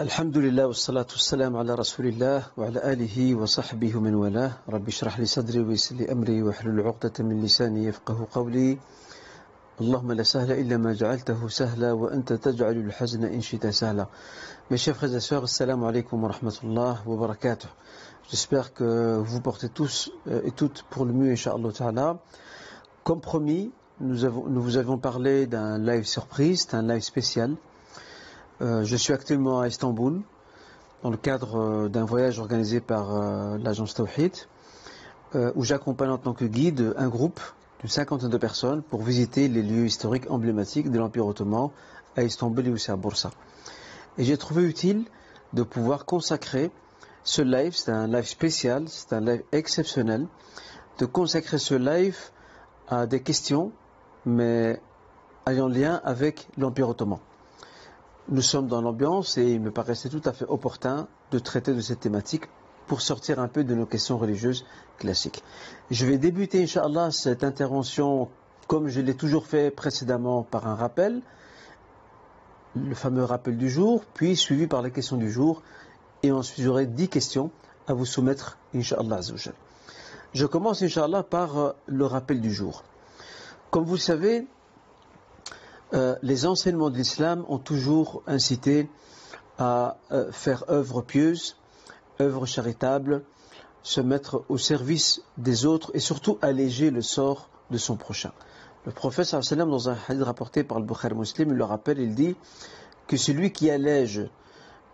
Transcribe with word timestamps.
الحمد 0.00 0.38
لله 0.38 0.66
والصلاة 0.66 1.06
والسلام 1.10 1.56
على 1.56 1.74
رسول 1.74 2.06
الله 2.06 2.46
وعلى 2.56 2.92
آله 2.92 3.34
وصحبه 3.34 4.00
من 4.00 4.14
والاه 4.14 4.52
رب 4.68 4.88
اشرح 4.88 5.18
لي 5.18 5.26
صدري 5.26 5.60
ويسر 5.60 5.96
لي 5.96 6.12
أمري 6.12 6.42
واحلل 6.42 6.80
عقدة 6.80 7.12
من 7.18 7.42
لساني 7.42 7.84
يفقه 7.84 8.26
قولي 8.30 8.78
اللهم 9.80 10.12
لا 10.12 10.22
سهل 10.22 10.52
إلا 10.52 10.76
ما 10.76 10.92
جعلته 10.92 11.48
سهلا 11.48 11.92
وأنت 11.92 12.32
تجعل 12.32 12.76
الحزن 12.76 13.24
إن 13.24 13.40
شئت 13.40 13.66
سهلا 13.66 14.06
مشيف 14.70 14.98
خزا 14.98 15.18
سوغ 15.18 15.42
السلام 15.42 15.84
عليكم 15.84 16.24
ورحمة 16.24 16.56
الله 16.64 17.08
وبركاته 17.08 17.68
J'espère 18.30 18.74
que 18.74 19.18
vous 19.18 19.40
portez 19.40 19.68
tous 19.68 20.12
et 20.44 20.52
toutes 20.52 20.84
pour 20.90 21.06
le 21.06 21.12
mieux, 21.12 21.34
الله 21.46 21.70
تعالى. 21.72 22.18
Comme 23.02 23.20
promis, 23.20 23.72
nous, 24.00 24.24
avons, 24.24 24.46
nous 24.46 24.62
vous 24.62 24.76
avons 24.76 24.98
parlé 24.98 25.46
d'un 25.46 25.76
live 25.78 26.04
surprise, 26.04 26.68
d'un 26.68 26.82
live 26.82 27.02
spécial. 27.02 27.56
Je 28.60 28.96
suis 28.96 29.12
actuellement 29.12 29.60
à 29.60 29.68
Istanbul, 29.68 30.22
dans 31.02 31.10
le 31.10 31.16
cadre 31.16 31.56
euh, 31.58 31.88
d'un 31.88 32.04
voyage 32.04 32.38
organisé 32.38 32.80
par 32.80 33.14
euh, 33.14 33.58
l'agence 33.58 33.94
Tawhid, 33.94 34.32
euh, 35.34 35.52
où 35.54 35.64
j'accompagne 35.64 36.10
en 36.10 36.18
tant 36.18 36.34
que 36.34 36.44
guide 36.44 36.94
un 36.96 37.08
groupe 37.08 37.40
d'une 37.80 37.90
cinquantaine 37.90 38.30
de 38.30 38.38
personnes 38.38 38.82
pour 38.82 39.02
visiter 39.02 39.48
les 39.48 39.62
lieux 39.62 39.86
historiques 39.86 40.28
emblématiques 40.30 40.90
de 40.90 40.98
l'Empire 40.98 41.26
ottoman 41.26 41.70
à 42.16 42.24
Istanbul 42.24 42.66
et 42.66 42.70
aussi 42.70 42.90
à 42.90 42.96
Bursa. 42.96 43.30
Et 44.16 44.24
j'ai 44.24 44.36
trouvé 44.36 44.64
utile 44.64 45.04
de 45.52 45.62
pouvoir 45.62 46.04
consacrer 46.04 46.70
ce 47.22 47.42
live, 47.42 47.74
c'est 47.76 47.92
un 47.92 48.08
live 48.08 48.26
spécial, 48.26 48.84
c'est 48.88 49.12
un 49.12 49.20
live 49.20 49.42
exceptionnel, 49.52 50.26
de 50.98 51.06
consacrer 51.06 51.58
ce 51.58 51.74
live 51.74 52.18
à 52.88 53.06
des 53.06 53.22
questions, 53.22 53.70
mais 54.26 54.80
ayant 55.46 55.68
lien 55.68 56.00
avec 56.04 56.48
l'Empire 56.56 56.88
ottoman. 56.88 57.18
Nous 58.30 58.42
sommes 58.42 58.66
dans 58.66 58.82
l'ambiance 58.82 59.38
et 59.38 59.52
il 59.52 59.60
me 59.62 59.70
paraissait 59.70 60.10
tout 60.10 60.20
à 60.26 60.34
fait 60.34 60.44
opportun 60.46 61.08
de 61.30 61.38
traiter 61.38 61.72
de 61.72 61.80
cette 61.80 62.00
thématique 62.00 62.44
pour 62.86 63.00
sortir 63.00 63.40
un 63.40 63.48
peu 63.48 63.64
de 63.64 63.74
nos 63.74 63.86
questions 63.86 64.18
religieuses 64.18 64.66
classiques. 64.98 65.42
Je 65.90 66.04
vais 66.04 66.18
débuter, 66.18 66.62
Inch'Allah, 66.62 67.10
cette 67.10 67.42
intervention 67.42 68.28
comme 68.66 68.88
je 68.88 69.00
l'ai 69.00 69.14
toujours 69.14 69.46
fait 69.46 69.70
précédemment 69.70 70.42
par 70.42 70.66
un 70.66 70.74
rappel, 70.74 71.22
le 72.76 72.94
fameux 72.94 73.24
rappel 73.24 73.56
du 73.56 73.70
jour, 73.70 74.04
puis 74.12 74.36
suivi 74.36 74.66
par 74.66 74.82
les 74.82 74.90
questions 74.90 75.16
du 75.16 75.32
jour, 75.32 75.62
et 76.22 76.30
ensuite 76.30 76.62
j'aurai 76.62 76.84
dix 76.84 77.08
questions 77.08 77.50
à 77.86 77.94
vous 77.94 78.04
soumettre, 78.04 78.58
Inch'Allah 78.74 79.20
Je 80.34 80.44
commence, 80.44 80.82
Inch'Allah, 80.82 81.22
par 81.22 81.76
le 81.86 82.04
rappel 82.04 82.42
du 82.42 82.52
jour. 82.52 82.84
Comme 83.70 83.84
vous 83.84 83.94
le 83.94 84.00
savez, 84.00 84.46
euh, 85.94 86.16
les 86.22 86.46
enseignements 86.46 86.90
de 86.90 86.96
l'islam 86.96 87.44
ont 87.48 87.58
toujours 87.58 88.22
incité 88.26 88.88
à 89.58 89.96
euh, 90.12 90.30
faire 90.32 90.64
œuvre 90.68 91.02
pieuse, 91.02 91.56
œuvre 92.20 92.46
charitable, 92.46 93.22
se 93.82 94.00
mettre 94.00 94.44
au 94.48 94.58
service 94.58 95.22
des 95.38 95.64
autres 95.64 95.90
et 95.94 96.00
surtout 96.00 96.38
alléger 96.42 96.90
le 96.90 97.02
sort 97.02 97.48
de 97.70 97.78
son 97.78 97.96
prochain. 97.96 98.32
Le 98.84 98.92
prophète 98.92 99.34
dans 99.34 99.88
un 99.88 99.96
hadith 100.08 100.22
rapporté 100.22 100.64
par 100.64 100.78
le 100.78 100.84
Bukhari 100.84 101.14
Muslim, 101.14 101.50
il 101.50 101.56
le 101.56 101.64
rappelle, 101.64 101.98
il 101.98 102.14
dit 102.14 102.36
que 103.06 103.16
celui 103.16 103.52
qui 103.52 103.70
allège 103.70 104.28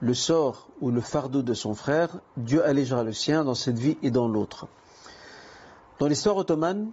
le 0.00 0.14
sort 0.14 0.68
ou 0.80 0.90
le 0.90 1.00
fardeau 1.00 1.42
de 1.42 1.54
son 1.54 1.74
frère, 1.74 2.18
Dieu 2.36 2.64
allégera 2.64 3.02
le 3.02 3.12
sien 3.12 3.44
dans 3.44 3.54
cette 3.54 3.78
vie 3.78 3.96
et 4.02 4.10
dans 4.10 4.28
l'autre. 4.28 4.68
Dans 5.98 6.06
l'histoire 6.06 6.36
ottomane, 6.36 6.90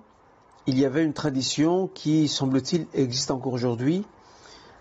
il 0.67 0.79
y 0.79 0.85
avait 0.85 1.03
une 1.03 1.13
tradition 1.13 1.87
qui, 1.87 2.27
semble-t-il, 2.27 2.87
existe 2.93 3.31
encore 3.31 3.53
aujourd'hui. 3.53 4.05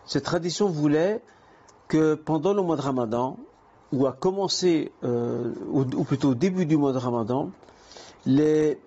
Cette 0.06 0.24
tradition 0.24 0.68
voulait 0.68 1.22
que 1.88 2.14
pendant 2.14 2.52
le 2.52 2.62
mois 2.62 2.76
de 2.76 2.82
Ramadan, 2.82 3.36
ou 3.92 4.06
à 4.06 4.12
commencer, 4.12 4.92
euh, 5.02 5.52
ou, 5.72 6.04
plutôt 6.04 6.30
au 6.30 6.34
début 6.34 6.66
du 6.66 6.76
mois 6.76 6.92
de 6.92 6.98
Ramadan, 6.98 7.50
les, 8.26 8.78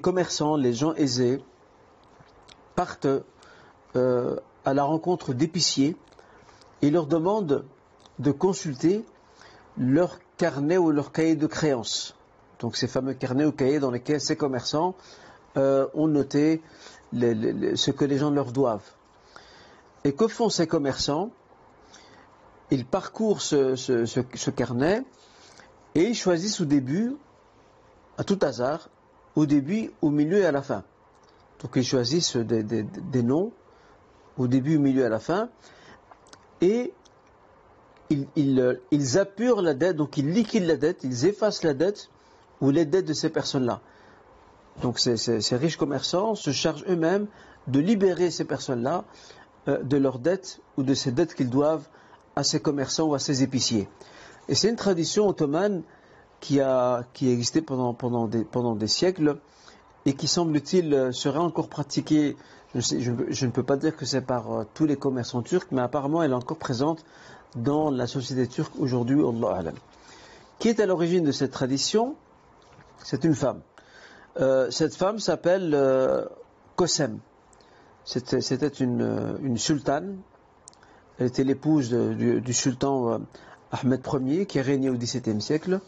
commerçants, 0.00 0.56
les 0.56 0.74
gens 0.74 0.94
aisés, 0.94 1.42
partent 2.74 3.08
euh, 3.96 4.36
à 4.64 4.74
la 4.74 4.84
rencontre 4.84 5.32
d'épiciers 5.32 5.96
et 6.82 6.90
leur 6.90 7.06
demandent 7.06 7.64
de 8.18 8.30
consulter 8.32 9.04
leur 9.78 10.18
carnet 10.36 10.76
ou 10.76 10.90
leur 10.90 11.12
cahier 11.12 11.36
de 11.36 11.46
créances. 11.46 12.14
Donc 12.58 12.76
ces 12.76 12.86
fameux 12.86 13.14
carnets 13.14 13.46
ou 13.46 13.52
cahiers 13.52 13.80
dans 13.80 13.90
lesquels 13.90 14.20
ces 14.20 14.36
commerçants 14.36 14.94
euh, 15.56 15.86
ont 15.94 16.06
noté 16.06 16.62
ce 17.12 17.90
que 17.90 18.04
les 18.04 18.18
gens 18.18 18.30
leur 18.30 18.52
doivent. 18.52 18.88
Et 20.04 20.12
que 20.12 20.28
font 20.28 20.48
ces 20.48 20.66
commerçants? 20.66 21.30
Ils 22.70 22.86
parcourent 22.86 23.42
ce, 23.42 24.50
carnet 24.50 25.02
et 25.96 26.04
ils 26.04 26.14
choisissent 26.14 26.60
au 26.60 26.64
début, 26.64 27.16
à 28.16 28.22
tout 28.22 28.38
hasard, 28.42 28.88
au 29.34 29.44
début, 29.44 29.90
au 30.02 30.10
milieu 30.10 30.38
et 30.38 30.46
à 30.46 30.52
la 30.52 30.62
fin. 30.62 30.84
Donc 31.60 31.72
ils 31.74 31.84
choisissent 31.84 32.36
des, 32.36 33.22
noms 33.22 33.52
au 34.38 34.46
début, 34.46 34.76
au 34.76 34.80
milieu 34.80 35.02
et 35.02 35.06
à 35.06 35.08
la 35.08 35.18
fin. 35.18 35.48
Et 36.60 36.92
ils, 38.08 38.26
ils, 38.36 38.80
ils, 38.92 39.18
apurent 39.18 39.62
la 39.62 39.74
dette, 39.74 39.96
donc 39.96 40.16
ils 40.16 40.30
liquident 40.30 40.66
la 40.66 40.76
dette, 40.76 41.02
ils 41.02 41.26
effacent 41.26 41.64
la 41.64 41.74
dette 41.74 42.08
ou 42.60 42.70
les 42.70 42.84
dettes 42.84 43.06
de 43.06 43.14
ces 43.14 43.30
personnes-là. 43.30 43.80
Donc 44.82 44.98
ces, 44.98 45.56
riches 45.56 45.76
commerçants 45.76 46.34
se 46.34 46.50
chargent 46.50 46.84
eux-mêmes 46.88 47.26
de 47.66 47.80
libérer 47.80 48.30
ces 48.30 48.44
personnes-là 48.44 49.04
euh, 49.68 49.82
de 49.82 49.96
leurs 49.96 50.18
dettes 50.18 50.60
ou 50.76 50.82
de 50.82 50.94
ces 50.94 51.12
dettes 51.12 51.34
qu'ils 51.34 51.50
doivent 51.50 51.86
à 52.36 52.44
ces 52.44 52.60
commerçants 52.60 53.08
ou 53.08 53.14
à 53.14 53.18
ces 53.18 53.42
épiciers. 53.42 53.88
Et 54.48 54.54
c'est 54.54 54.68
une 54.68 54.76
tradition 54.76 55.28
ottomane 55.28 55.82
qui 56.40 56.60
a, 56.60 57.04
qui 57.12 57.30
existé 57.30 57.60
pendant, 57.60 57.92
pendant, 57.92 58.26
des, 58.26 58.44
pendant 58.44 58.74
des 58.74 58.86
siècles 58.86 59.36
et 60.06 60.14
qui 60.14 60.26
semble-t-il 60.26 61.10
serait 61.12 61.38
encore 61.38 61.68
pratiquée. 61.68 62.36
Je, 62.74 63.44
ne 63.46 63.50
peux 63.50 63.62
pas 63.62 63.76
dire 63.76 63.96
que 63.96 64.06
c'est 64.06 64.22
par 64.22 64.52
euh, 64.52 64.64
tous 64.74 64.86
les 64.86 64.96
commerçants 64.96 65.42
turcs, 65.42 65.66
mais 65.72 65.82
apparemment 65.82 66.22
elle 66.22 66.30
est 66.30 66.34
encore 66.34 66.58
présente 66.58 67.04
dans 67.56 67.90
la 67.90 68.06
société 68.06 68.46
turque 68.46 68.72
aujourd'hui. 68.78 69.20
Allah 69.22 69.72
Qui 70.58 70.68
est 70.68 70.80
à 70.80 70.86
l'origine 70.86 71.24
de 71.24 71.32
cette 71.32 71.50
tradition? 71.50 72.14
C'est 73.02 73.24
une 73.24 73.34
femme. 73.34 73.60
Euh, 74.38 74.70
cette 74.70 74.94
femme 74.94 75.18
s'appelle 75.18 75.72
euh, 75.74 76.24
Kosem. 76.76 77.18
C'était 78.04 78.68
une, 78.68 79.38
une, 79.42 79.58
sultane. 79.58 80.18
Elle 81.18 81.26
était 81.26 81.44
l'épouse 81.44 81.90
du, 81.90 82.52
sultan 82.52 83.12
euh, 83.12 83.18
Ahmed 83.70 84.00
Ier 84.26 84.46
qui 84.46 84.58
a 84.58 84.62
régné 84.62 84.88
au 84.88 84.94
XVIIe 84.94 85.40
siècle. 85.40 85.80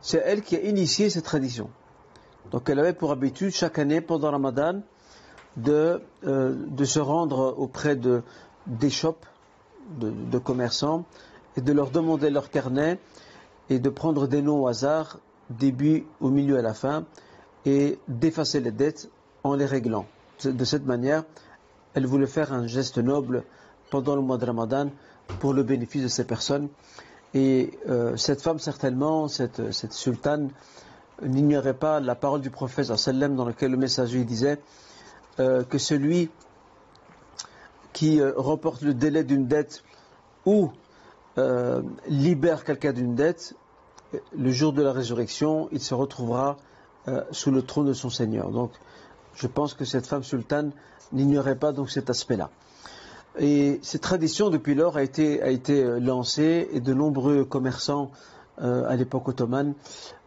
C'est 0.00 0.22
elle 0.24 0.42
qui 0.42 0.56
a 0.56 0.60
initié 0.60 1.10
cette 1.10 1.24
tradition. 1.24 1.70
Donc 2.50 2.68
elle 2.68 2.78
avait 2.78 2.92
pour 2.92 3.10
habitude 3.12 3.52
chaque 3.52 3.78
année 3.78 4.00
pendant 4.00 4.30
Ramadan 4.30 4.82
de, 5.56 6.02
de 6.22 6.84
se 6.84 7.00
rendre 7.00 7.54
auprès 7.58 7.96
de, 7.96 8.22
des 8.66 8.90
shops 8.90 9.26
de, 9.98 10.10
de, 10.10 10.38
commerçants 10.38 11.04
et 11.56 11.60
de 11.60 11.72
leur 11.72 11.90
demander 11.90 12.30
leur 12.30 12.50
carnet 12.50 12.98
et 13.68 13.78
de 13.78 13.90
prendre 13.90 14.26
des 14.26 14.42
noms 14.42 14.62
au 14.62 14.66
hasard, 14.68 15.18
début, 15.50 16.06
au 16.20 16.30
milieu, 16.30 16.58
à 16.58 16.62
la 16.62 16.74
fin, 16.74 17.04
et 17.66 17.98
d'effacer 18.08 18.60
les 18.60 18.70
dettes 18.70 19.10
en 19.44 19.54
les 19.54 19.66
réglant. 19.66 20.06
De 20.44 20.64
cette 20.64 20.86
manière, 20.86 21.24
elle 21.94 22.06
voulait 22.06 22.26
faire 22.26 22.52
un 22.52 22.66
geste 22.66 22.98
noble 22.98 23.44
pendant 23.90 24.16
le 24.16 24.22
mois 24.22 24.38
de 24.38 24.46
Ramadan 24.46 24.90
pour 25.40 25.52
le 25.52 25.62
bénéfice 25.62 26.02
de 26.02 26.08
ces 26.08 26.24
personnes. 26.24 26.68
Et 27.34 27.78
euh, 27.88 28.16
cette 28.16 28.42
femme, 28.42 28.58
certainement, 28.58 29.28
cette, 29.28 29.92
sultane, 29.92 30.50
n'ignorait 31.22 31.74
pas 31.74 32.00
la 32.00 32.14
parole 32.14 32.40
du 32.40 32.50
prophète 32.50 32.86
sallam 32.96 33.36
dans 33.36 33.44
lequel 33.44 33.70
le 33.70 33.76
messager 33.76 34.24
disait 34.24 34.58
euh, 35.38 35.62
que 35.62 35.78
celui 35.78 36.30
qui 37.92 38.20
euh, 38.20 38.32
remporte 38.36 38.82
le 38.82 38.94
délai 38.94 39.24
d'une 39.24 39.46
dette 39.46 39.82
ou 40.46 40.70
libère 42.06 42.64
quelqu'un 42.64 42.92
d'une 42.92 43.14
dette, 43.14 43.54
le 44.36 44.50
jour 44.50 44.74
de 44.74 44.82
la 44.82 44.92
résurrection, 44.92 45.70
il 45.72 45.80
se 45.80 45.94
retrouvera 45.94 46.58
euh, 47.08 47.22
sous 47.30 47.50
le 47.50 47.62
trône 47.62 47.86
de 47.86 47.92
son 47.92 48.10
Seigneur. 48.10 48.50
Donc, 48.50 48.72
je 49.34 49.46
pense 49.46 49.74
que 49.74 49.84
cette 49.84 50.06
femme 50.06 50.22
sultane 50.22 50.72
n'ignorait 51.12 51.56
pas 51.56 51.72
donc 51.72 51.90
cet 51.90 52.10
aspect-là. 52.10 52.50
Et 53.38 53.78
cette 53.82 54.02
tradition, 54.02 54.50
depuis 54.50 54.74
lors, 54.74 54.96
a 54.96 55.02
été, 55.02 55.40
a 55.42 55.48
été 55.48 55.82
euh, 55.82 55.98
lancée 55.98 56.68
et 56.72 56.80
de 56.80 56.92
nombreux 56.92 57.44
commerçants 57.44 58.10
euh, 58.60 58.88
à 58.88 58.96
l'époque 58.96 59.28
ottomane 59.28 59.74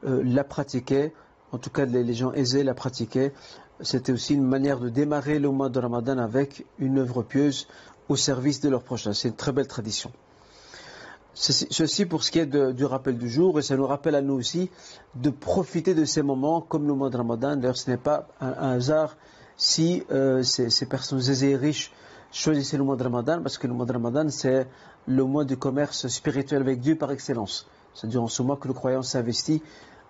la 0.02 0.44
pratiquaient. 0.44 1.14
En 1.52 1.60
tout 1.60 1.70
cas, 1.70 1.86
les, 1.86 2.14
gens 2.14 2.34
aisés 2.34 2.64
la 2.64 2.74
pratiquaient. 2.74 3.34
C'était 3.82 4.12
aussi 4.12 4.34
une 4.34 4.44
manière 4.44 4.80
de 4.80 4.90
démarrer 4.90 5.38
le 5.40 5.52
mois 5.52 5.70
de 5.70 5.80
Ramadan 5.80 6.18
avec 6.18 6.66
une 6.80 6.98
œuvre 6.98 7.22
pieuse 7.22 7.68
au 8.10 8.16
service 8.16 8.60
de 8.62 8.70
leurs 8.70 8.84
prochains. 8.84 9.14
C'est 9.14 9.30
une 9.30 9.36
très 9.36 9.52
belle 9.52 9.68
tradition. 9.68 10.12
Ceci 11.36 12.06
pour 12.06 12.24
ce 12.24 12.32
qui 12.32 12.40
est 12.40 12.46
du 12.46 12.86
rappel 12.86 13.18
du 13.18 13.28
jour, 13.28 13.58
et 13.58 13.64
ça 13.64 13.76
nous 13.76 13.88
rappelle 13.88 14.16
à 14.16 14.22
nous 14.22 14.36
aussi 14.36 14.70
de 15.16 15.32
profiter 15.32 15.96
de 15.96 16.06
ces 16.06 16.22
moments 16.22 16.62
comme 16.62 16.88
le 16.88 16.94
mois 16.94 17.10
de 17.10 17.18
Ramadan. 17.18 17.56
D'ailleurs, 17.56 17.78
ce 17.78 17.90
n'est 17.90 17.98
pas 17.98 18.28
un, 18.40 18.52
hasard 18.52 19.18
si 19.58 20.04
euh, 20.12 20.44
ces, 20.44 20.86
personnes 20.86 21.20
aisées 21.20 21.52
et 21.52 21.56
riches 21.56 21.92
choisissez 22.32 22.78
le 22.78 22.84
mois 22.84 22.96
de 22.96 23.04
Ramadan 23.04 23.42
parce 23.42 23.58
que 23.58 23.68
le 23.68 23.74
mois 23.74 23.86
de 23.86 23.94
Ramadan, 23.94 24.30
c'est 24.30 24.68
le 25.08 25.24
mois 25.24 25.44
du 25.44 25.58
commerce 25.58 26.08
spirituel 26.08 26.62
avec 26.62 26.80
Dieu 26.80 26.96
par 26.98 27.12
excellence. 27.12 27.68
C'est 27.94 28.08
durant 28.08 28.28
ce 28.28 28.42
mois 28.44 28.58
que 28.58 28.68
le 28.68 28.74
croyant 28.74 29.02
s'investit 29.02 29.62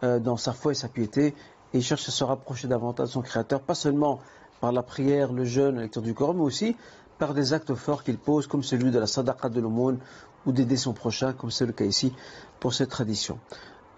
euh, 0.03 0.19
dans 0.19 0.37
sa 0.37 0.53
foi 0.53 0.73
et 0.73 0.75
sa 0.75 0.87
piété 0.87 1.35
et 1.73 1.81
cherche 1.81 2.07
à 2.07 2.11
se 2.11 2.23
rapprocher 2.23 2.67
davantage 2.67 3.07
de 3.07 3.13
son 3.13 3.21
Créateur, 3.21 3.61
pas 3.61 3.75
seulement 3.75 4.19
par 4.61 4.71
la 4.71 4.83
prière, 4.83 5.33
le 5.33 5.43
jeûne, 5.45 5.75
la 5.75 5.81
lecture 5.83 6.01
du 6.01 6.13
Coran, 6.13 6.33
mais 6.33 6.43
aussi 6.43 6.75
par 7.17 7.33
des 7.33 7.53
actes 7.53 7.73
forts 7.75 8.03
qu'il 8.03 8.17
pose, 8.17 8.47
comme 8.47 8.63
celui 8.63 8.91
de 8.91 8.99
la 8.99 9.07
sadaqa 9.07 9.49
de 9.49 9.59
l'aumône 9.59 9.99
ou 10.45 10.51
d'aider 10.51 10.77
son 10.77 10.93
prochain, 10.93 11.33
comme 11.33 11.51
c'est 11.51 11.65
le 11.65 11.73
cas 11.73 11.85
ici 11.85 12.13
pour 12.59 12.73
cette 12.73 12.89
tradition. 12.89 13.39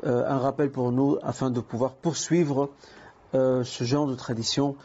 Euh, 0.06 0.24
un 0.27 0.38
rappel 0.38 0.71
pour 0.71 0.92
nous 0.92 1.18
afin 1.24 1.50
de 1.50 1.59
pouvoir 1.62 1.94
poursuivre 1.94 2.69
euh, 3.33 3.63
ce 3.63 3.83
genre 3.83 4.07
de 4.07 4.15
tradition, 4.15 4.75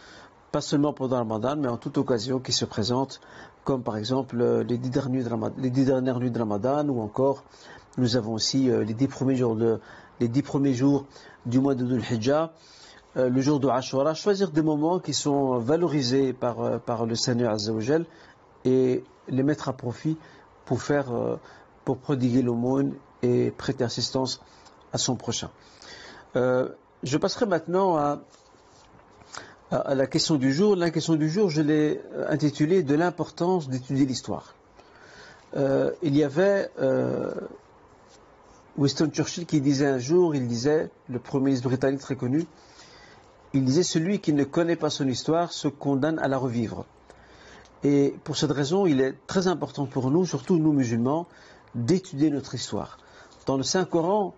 pas 0.53 0.61
seulement 0.61 0.93
pendant 0.93 1.17
le 1.17 1.23
Ramadan, 1.23 1.57
mais 1.57 1.69
en 1.69 1.77
toute 1.77 1.99
occasion 1.99 2.39
qui 2.39 2.53
se 2.53 2.65
présente, 2.65 3.21
comme 3.65 3.83
par 3.83 3.97
exemple 3.97 4.41
euh, 4.41 4.63
les, 4.63 4.79
dix 4.79 4.91
dernières 4.91 6.21
nuits 6.21 6.31
de 6.31 6.39
Ramadan, 6.39 6.89
ou 6.89 7.01
encore 7.01 7.45
nous 7.99 8.17
avons 8.17 8.35
aussi 8.35 8.71
les 8.71 8.95
dix 8.95 9.09
premiers 9.09 9.35
jours 10.75 11.07
du 11.45 11.59
mois 11.59 11.75
de 11.75 11.85
Dhul 11.85 12.03
Hijjah, 12.09 12.53
le 13.17 13.41
jour 13.41 13.59
de 13.59 13.67
Ashura, 13.67 14.15
choisir 14.15 14.53
des 14.53 14.63
moments 14.63 15.01
qui 15.01 15.13
sont 15.13 15.59
valorisés 15.59 16.33
par, 16.33 16.81
par 16.83 17.05
le 17.05 17.17
Seigneur 17.17 17.53
Azzawajal 17.53 18.07
et 18.65 19.03
les 19.29 19.43
mettre 19.43 19.69
à 19.69 19.73
profit 19.73 20.17
pour 20.65 20.83
faire, 20.83 21.07
pour 21.85 21.99
prodiguer 21.99 22.43
l'aumône 22.43 22.95
et 23.23 23.51
prêter 23.51 23.85
assistance 23.85 24.41
à 24.93 24.99
son 24.99 25.17
prochain. 25.17 25.51
Euh, 26.37 26.69
je 27.03 27.17
passerai 27.17 27.47
maintenant 27.47 27.97
à, 27.97 28.21
la 29.71 30.07
question 30.07 30.37
du 30.37 30.53
jour. 30.53 30.77
La 30.77 30.91
question 30.91 31.15
du 31.15 31.31
jour, 31.31 31.49
je 31.49 31.63
l'ai 31.63 32.01
intitulée 32.29 32.83
de 32.83 32.95
l'importance 32.95 33.69
d'étudier 33.69 34.05
l'histoire. 34.05 34.55
Euh, 35.57 35.93
il 36.03 36.17
y 36.17 36.23
avait 36.23 36.71
euh, 36.81 37.33
Winston 38.77 39.11
Churchill 39.13 39.47
qui 39.47 39.61
disait 39.61 39.87
un 39.87 39.99
jour, 39.99 40.35
il 40.35 40.47
disait, 40.47 40.91
le 41.09 41.19
premier 41.19 41.47
ministre 41.47 41.69
britannique 41.69 42.01
très 42.01 42.17
connu, 42.17 42.47
il 43.53 43.65
disait 43.65 43.83
celui 43.83 44.21
qui 44.21 44.33
ne 44.33 44.45
connaît 44.45 44.77
pas 44.77 44.91
son 44.91 45.09
histoire 45.09 45.53
se 45.53 45.67
condamne 45.67 46.19
à 46.21 46.29
la 46.29 46.39
revivre. 46.39 46.85
Et 47.83 48.15
pour 48.25 48.37
cette 48.37 48.53
raison, 48.53 48.87
il 48.87 49.01
est 49.01 49.15
très 49.27 49.47
important 49.47 49.87
pour 49.87 50.11
nous, 50.11 50.27
surtout 50.27 50.59
nous 50.59 50.73
musulmans, 50.73 51.27
d'étudier 51.75 52.31
notre 52.31 52.55
histoire. 52.55 52.99
Dans 53.47 53.57
le 53.57 53.63
Saint-Coran, 53.63 54.35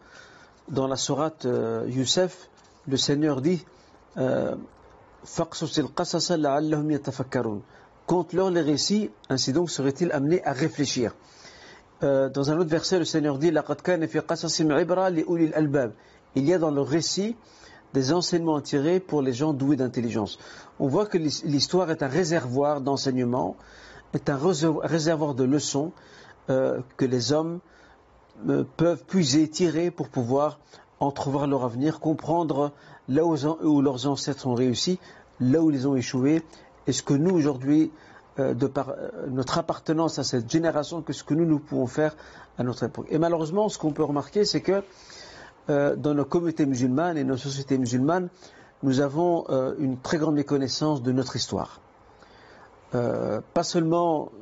dans 0.69 0.87
la 0.87 0.97
sourate 0.97 1.45
euh, 1.47 1.85
Youssef, 1.89 2.49
le 2.87 2.97
Seigneur 2.97 3.41
dit 3.41 3.65
euh, 4.17 4.55
Compte-leur 8.07 8.51
les 8.51 8.61
récits, 8.61 9.11
ainsi 9.29 9.53
donc 9.53 9.71
serait-il 9.71 10.11
amené 10.13 10.45
à 10.45 10.53
réfléchir. 10.53 11.15
Euh, 12.03 12.29
dans 12.29 12.51
un 12.51 12.59
autre 12.59 12.71
verset, 12.71 12.99
le 12.99 13.05
Seigneur 13.05 13.39
dit 13.39 13.49
Il 13.49 13.55
y 16.45 16.55
a 16.55 16.59
dans 16.59 16.71
le 16.71 16.81
récit 16.81 17.37
des 17.95 18.13
enseignements 18.13 18.61
tirés 18.61 19.01
pour 19.01 19.23
les 19.23 19.33
gens 19.33 19.53
doués 19.53 19.77
d'intelligence. 19.77 20.39
On 20.79 20.89
voit 20.89 21.07
que 21.07 21.19
l'histoire 21.19 21.91
est 21.91 22.03
un 22.03 22.09
réservoir 22.09 22.81
d'enseignements, 22.81 23.57
est 24.15 24.29
un 24.31 24.39
réservoir 24.83 25.35
de 25.35 25.45
leçons 25.45 25.93
que 26.49 27.05
les 27.05 27.33
hommes 27.33 27.61
peuvent 28.77 29.05
puiser, 29.05 29.49
tirer 29.49 29.91
pour 29.91 30.09
pouvoir 30.09 30.59
entrevoir 31.01 31.47
leur 31.47 31.65
avenir, 31.65 32.01
comprendre 32.01 32.73
là 33.09 33.25
où, 33.25 33.83
leurs 33.83 34.07
ancêtres 34.07 34.47
ont 34.47 34.55
réussi, 34.55 34.99
là 35.41 35.61
où 35.61 35.71
ils 35.71 35.89
ont 35.89 35.97
échoué, 35.97 36.43
et 36.87 36.93
ce 36.93 37.03
que 37.03 37.15
nous 37.15 37.35
aujourd'hui, 37.35 37.91
euh, 38.39 38.55
de 38.55 38.67
par 38.67 38.91
euh, 38.91 39.11
notre 39.29 39.59
appartenance 39.59 40.19
à 40.19 40.25
cette 40.25 40.51
génération, 40.51 41.03
que 41.03 41.13
ce 41.13 41.23
que 41.23 41.35
nous, 41.35 41.45
nous 41.45 41.59
pouvons 41.59 41.87
faire 41.87 42.17
à 42.59 42.63
notre 42.63 42.85
époque. 42.85 43.07
Et 43.11 43.19
malheureusement, 43.19 43.69
ce 43.69 43.79
qu'on 43.79 43.93
peut 43.93 44.05
remarquer, 44.05 44.45
c'est 44.45 44.63
que 44.63 44.83
euh, 45.71 45.97
dans 45.97 46.15
nos 46.15 46.25
communautés 46.25 46.67
musulmanes 46.67 47.17
et 47.17 47.25
nos 47.25 47.37
sociétés 47.37 47.79
musulmanes, 47.79 48.29
nous 48.83 49.01
avons 49.01 49.47
une 49.79 49.97
très 49.97 50.19
grande 50.19 50.35
méconnaissance 50.35 51.03
de 51.03 51.13
notre 51.13 51.37
histoire. 51.37 51.81
pas 52.91 53.63
seulement, 53.63 54.33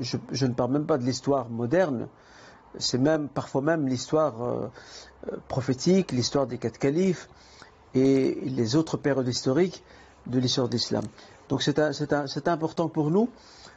je, 0.00 0.46
ne 0.46 0.54
parle 0.54 0.72
même 0.72 0.86
pas 0.86 0.96
de 0.96 1.04
l'histoire 1.04 1.50
moderne, 1.50 2.08
c'est 2.78 2.98
même 2.98 3.28
parfois 3.28 3.62
même 3.62 3.88
l'histoire 3.88 4.42
euh, 4.42 4.68
euh, 5.32 5.36
prophétique, 5.48 6.12
l'histoire 6.12 6.46
des 6.46 6.58
quatre 6.58 6.78
califes 6.78 7.28
et 7.94 8.38
les 8.44 8.76
autres 8.76 8.96
périodes 8.96 9.28
historiques 9.28 9.82
de 10.26 10.38
l'histoire 10.38 10.68
d'islam. 10.68 11.04
Donc 11.48 11.62
c'est 11.62 12.48
important 12.48 12.88
pour 12.88 13.10
nous 13.10 13.30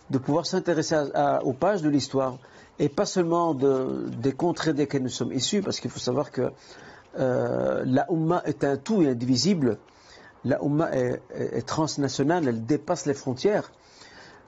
de 0.09 0.17
pouvoir 0.17 0.45
s'intéresser 0.45 1.01
aux 1.43 1.53
pages 1.53 1.81
de 1.81 1.87
l'histoire 1.89 2.37
et 2.81 2.89
pas 2.89 3.05
seulement 3.05 3.53
des 3.53 4.31
contrées 4.33 4.73
desquelles 4.73 5.03
nous 5.03 5.09
sommes 5.09 5.31
issus, 5.31 5.61
parce 5.61 5.79
qu'il 5.79 5.91
faut 5.91 5.99
savoir 5.99 6.31
que 6.31 6.51
euh, 7.19 7.83
la 7.85 8.11
Ummah 8.11 8.41
est 8.45 8.63
un 8.63 8.75
tout 8.75 9.03
et 9.03 9.09
indivisible. 9.09 9.77
La 10.43 10.59
Ummah 10.63 10.89
est, 10.91 11.67
transnationale, 11.67 12.47
elle 12.47 12.65
dépasse 12.65 13.05
les 13.05 13.13
frontières. 13.13 13.71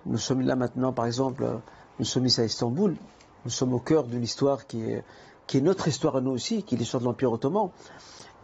Nous 0.07 0.18
sommes 0.18 0.41
là 0.41 0.56
maintenant, 0.56 0.91
par 0.91 1.06
exemple, 1.06 1.45
nous 2.00 2.06
sommes 2.06 2.25
ici 2.25 2.41
à 2.41 2.45
Istanbul, 2.45 2.95
nous 3.45 3.51
sommes 3.51 3.71
au 3.74 3.80
cœur 3.80 4.03
d'une 4.03 4.24
histoire 4.24 4.65
qui 4.65 4.81
est, 4.81 5.03
notre 5.62 5.88
histoire 5.88 6.15
à 6.15 6.21
nous 6.21 6.31
aussi, 6.31 6.63
qui 6.63 6.74
est 6.74 6.77
l'histoire 6.80 7.01
de 7.01 7.06
l'Empire 7.06 7.31
ottoman. 7.31 7.69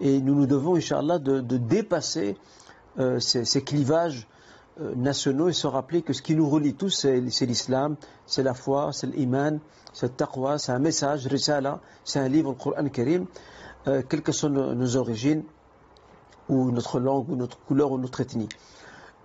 Et 0.01 0.21
nous 0.21 0.35
nous 0.35 0.45
devons, 0.45 0.75
Inch'Allah, 0.75 1.17
de, 1.17 1.41
de 1.41 1.57
dépasser 1.57 2.37
euh, 2.99 3.19
ces, 3.19 3.63
clivages 3.63 4.27
nationaux 4.95 5.49
et 5.49 5.53
se 5.53 5.67
rappeler 5.67 6.01
que 6.01 6.13
ce 6.13 6.21
qui 6.21 6.35
nous 6.35 6.49
relie 6.49 6.73
tous, 6.73 6.89
c'est 6.89 7.45
l'islam, 7.45 7.95
c'est 8.25 8.43
la 8.43 8.53
foi, 8.53 8.91
c'est 8.93 9.07
l'iman, 9.07 9.59
c'est 9.93 10.07
le 10.07 10.13
taqwa, 10.13 10.57
c'est 10.57 10.71
un 10.71 10.79
message, 10.79 11.27
risala, 11.27 11.79
c'est 12.03 12.19
un 12.19 12.27
livre, 12.27 12.51
le 12.51 12.55
Coran 12.55 12.87
Karim, 12.89 13.25
euh, 13.87 14.01
quelles 14.07 14.21
que 14.21 14.31
soient 14.31 14.49
nos, 14.49 14.95
origines, 14.95 15.43
ou 16.47 16.71
notre 16.71 16.99
langue, 16.99 17.29
ou 17.29 17.35
notre 17.35 17.59
couleur, 17.59 17.91
ou 17.91 17.97
notre 17.97 18.21
ethnie. 18.21 18.49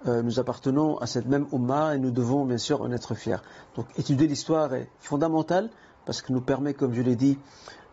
Euh, 0.07 0.23
nous 0.23 0.39
appartenons 0.39 0.99
à 0.99 1.07
cette 1.07 1.27
même 1.27 1.47
Ummah 1.53 1.95
et 1.95 1.99
nous 1.99 2.11
devons 2.11 2.45
bien 2.45 2.59
sûr 2.59 2.83
en 2.83 2.93
être 2.93 3.15
fiers. 3.15 3.39
Donc 3.77 3.87
étudier 3.97 4.27
l'histoire 4.27 4.75
est 4.75 4.89
fondamental 5.01 5.71
parce 6.05 6.21
que 6.21 6.33
nous 6.33 6.43
permet, 6.43 6.75
comme 6.75 6.93
je 6.93 7.01
l'ai 7.01 7.17
dit, 7.17 7.39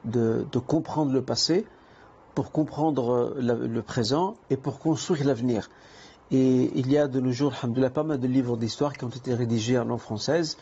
de, 0.04 0.46
comprendre 0.68 1.14
le 1.14 1.22
passé 1.22 1.66
pour 2.36 2.52
comprendre 2.52 3.34
euh, 3.38 3.68
le 3.68 3.82
présent 3.82 4.36
et 4.50 4.58
pour 4.58 4.80
construire 4.80 5.26
l'avenir. 5.26 5.70
Et 6.32 6.72
il 6.76 6.90
y 6.90 6.98
a 6.98 7.08
de 7.08 7.20
nos 7.20 7.32
jours, 7.32 7.54
alhamdoulilah, 7.62 7.90
pas 7.90 8.04
mal 8.04 8.20
de 8.20 8.28
livres 8.28 8.56
d'histoire 8.56 8.94
qui 8.94 9.04
ont 9.04 9.10
été 9.10 9.34
rédigés 9.34 9.78
en 9.78 9.84
langue 9.84 10.00
française. 10.00 10.58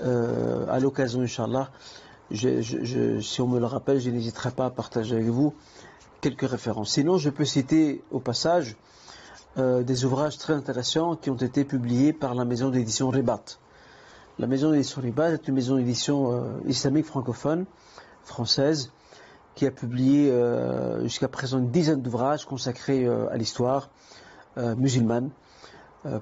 Euh, 0.00 0.66
à 0.68 0.80
l'occasion, 0.80 1.20
Inch'Allah, 1.20 1.70
si 2.32 3.40
on 3.40 3.46
me 3.46 3.60
le 3.60 3.66
rappelle, 3.66 4.00
je 4.00 4.10
n'hésiterai 4.10 4.50
pas 4.50 4.66
à 4.66 4.70
partager 4.70 5.14
avec 5.14 5.28
vous 5.28 5.54
quelques 6.20 6.48
références. 6.48 6.90
Sinon, 6.90 7.18
je 7.18 7.30
peux 7.30 7.44
citer 7.44 8.02
au 8.10 8.18
passage 8.18 8.76
euh, 9.58 9.82
des 9.82 10.04
ouvrages 10.04 10.38
très 10.38 10.54
intéressants 10.54 11.14
qui 11.14 11.30
ont 11.30 11.36
été 11.36 11.64
publiés 11.64 12.12
par 12.12 12.34
la 12.34 12.44
maison 12.44 12.70
d'édition 12.70 13.10
Ribat. 13.10 13.44
La 14.38 14.46
maison 14.46 14.72
d'édition 14.72 15.02
Ribat 15.02 15.32
est 15.32 15.46
une 15.46 15.54
maison 15.54 15.76
d'édition 15.76 16.32
euh, 16.32 16.58
islamique 16.66 17.06
francophone, 17.06 17.66
française, 18.24 18.90
qui 19.54 19.66
a 19.66 19.70
publié 19.70 20.30
euh, 20.30 21.02
jusqu'à 21.02 21.28
présent 21.28 21.58
une 21.58 21.70
dizaine 21.70 22.00
d'ouvrages 22.00 22.46
consacrés 22.46 23.06
à 23.06 23.36
l'histoire 23.36 23.90
musulmane. 24.56 25.30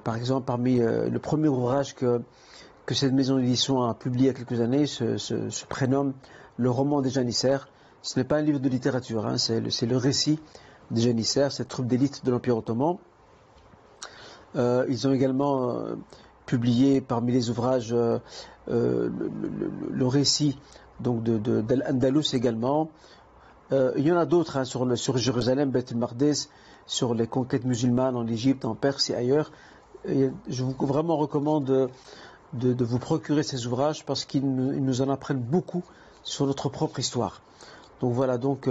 par 0.03 0.15
exemple, 0.15 0.45
parmi 0.45 0.77
le 0.77 1.19
premier 1.19 1.47
ouvrage 1.47 1.95
que, 1.95 2.21
que 2.85 2.95
cette 2.95 3.13
maison 3.13 3.37
d'édition 3.37 3.83
a 3.83 3.93
publié 3.93 4.25
il 4.25 4.27
y 4.27 4.29
a 4.29 4.33
quelques 4.33 4.61
années 4.61 4.85
se, 4.85 5.65
prénomme 5.65 6.13
Le 6.57 6.69
roman 6.69 7.01
des 7.01 7.09
janissaires. 7.09 7.69
Ce 8.01 8.19
n'est 8.19 8.25
pas 8.25 8.37
un 8.37 8.41
livre 8.41 8.59
de 8.59 8.67
littérature, 8.67 9.25
hein, 9.25 9.37
c'est 9.37 9.59
le, 9.59 9.97
récit 9.97 10.39
des 10.89 11.01
janissaires, 11.01 11.51
cette 11.51 11.67
troupe 11.67 11.87
d'élite 11.87 12.25
de 12.25 12.31
l'Empire 12.31 12.57
ottoman. 12.57 12.97
Euh, 14.55 14.85
ils 14.89 15.07
ont 15.07 15.13
également 15.13 15.69
euh, 15.69 15.95
publié 16.45 16.99
parmi 16.99 17.31
les 17.31 17.49
ouvrages 17.49 17.93
euh, 17.93 18.19
le, 18.67 20.07
récit 20.07 20.59
donc 20.99 21.23
de, 21.23 21.61
d'Al-Andalus 21.61 22.33
également. 22.33 22.89
il 23.71 24.05
y 24.05 24.11
en 24.11 24.17
a 24.17 24.25
d'autres 24.25 24.57
hein, 24.57 24.65
sur, 24.65 25.17
Jérusalem, 25.17 25.71
Beth 25.71 25.93
sur 26.85 27.13
les 27.13 27.27
conquêtes 27.27 27.65
musulmanes 27.65 28.15
en 28.15 28.27
Égypte, 28.27 28.65
en 28.65 28.75
Perse 28.75 29.09
et 29.09 29.15
ailleurs. 29.15 29.51
je 30.05 30.63
vous 30.63 30.75
vraiment 30.79 31.17
recommande 31.17 31.89
de, 32.53 32.83
vous 32.83 32.99
procurer 32.99 33.43
ces 33.43 33.67
ouvrages 33.67 34.05
parce 34.05 34.25
qu'ils 34.25 34.45
nous, 34.45 35.01
en 35.01 35.09
apprennent 35.09 35.41
beaucoup 35.41 35.83
sur 36.23 36.45
notre 36.45 36.69
propre 36.69 36.99
histoire. 36.99 37.41
Donc 38.01 38.13
voilà 38.13 38.37
donc 38.37 38.67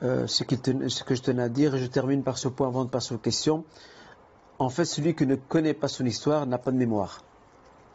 ce, 0.00 0.26
ce, 0.26 1.04
que 1.04 1.14
je 1.14 1.22
tenais 1.22 1.42
à 1.42 1.48
dire 1.48 1.74
et 1.74 1.78
je 1.78 1.86
termine 1.86 2.22
par 2.22 2.38
ce 2.38 2.48
point 2.48 2.68
avant 2.68 2.84
de 2.84 2.90
passer 2.90 3.14
aux 3.14 3.18
questions. 3.18 3.64
En 4.58 4.68
fait, 4.68 4.84
celui 4.84 5.14
qui 5.14 5.26
ne 5.26 5.34
connaît 5.34 5.74
pas 5.74 5.88
son 5.88 6.06
histoire 6.06 6.46
n'a 6.46 6.58
pas 6.58 6.70
de 6.70 6.76
mémoire. 6.76 7.22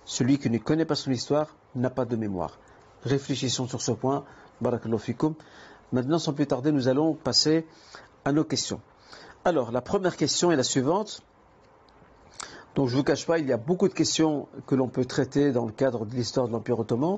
Celui 0.05 0.39
qui 0.39 0.49
ne 0.49 0.57
connaît 0.57 0.85
pas 0.85 0.95
son 0.95 1.11
histoire 1.11 1.55
n'a 1.75 1.89
pas 1.89 2.05
de 2.05 2.15
mémoire. 2.15 2.57
Réfléchissons 3.03 3.67
sur 3.67 3.81
ce 3.81 3.91
point. 3.91 4.25
Maintenant, 5.91 6.19
sans 6.19 6.33
plus 6.33 6.47
tarder, 6.47 6.71
nous 6.71 6.87
allons 6.87 7.13
passer 7.13 7.65
à 8.25 8.31
nos 8.33 8.43
questions. 8.43 8.81
Alors, 9.49 9.71
la 9.71 9.81
première 9.81 10.15
question 10.15 10.51
est 10.51 10.55
la 10.55 10.61
suivante. 10.63 11.23
Donc 12.75 12.87
je 12.87 12.93
ne 12.93 12.97
vous 12.99 13.03
cache 13.03 13.25
pas, 13.25 13.39
il 13.39 13.47
y 13.47 13.51
a 13.51 13.57
beaucoup 13.57 13.87
de 13.87 13.95
questions 13.95 14.47
que 14.67 14.75
l'on 14.75 14.87
peut 14.87 15.05
traiter 15.05 15.51
dans 15.51 15.65
le 15.65 15.71
cadre 15.71 16.05
de 16.05 16.13
l'histoire 16.13 16.47
de 16.47 16.51
l'Empire 16.51 16.77
ottoman. 16.77 17.17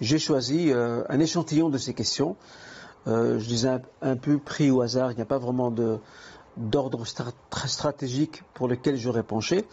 J'ai 0.00 0.20
choisi 0.20 0.70
euh, 0.70 1.02
un 1.08 1.18
échantillon 1.18 1.70
de 1.70 1.78
ces 1.78 1.92
questions. 1.92 2.36
Euh, 3.08 3.40
je 3.40 3.48
disais 3.48 3.80
un, 4.02 4.16
peu 4.16 4.38
pris 4.38 4.70
au 4.70 4.82
hasard, 4.82 5.10
il 5.10 5.16
n'y 5.16 5.22
a 5.22 5.26
pas 5.26 5.38
vraiment 5.38 5.74
d'ordre 6.56 7.04
stratégique 7.66 8.44
pour 8.54 8.68
lequel 8.68 8.96
j'aurais 8.96 9.24
penché. 9.24 9.64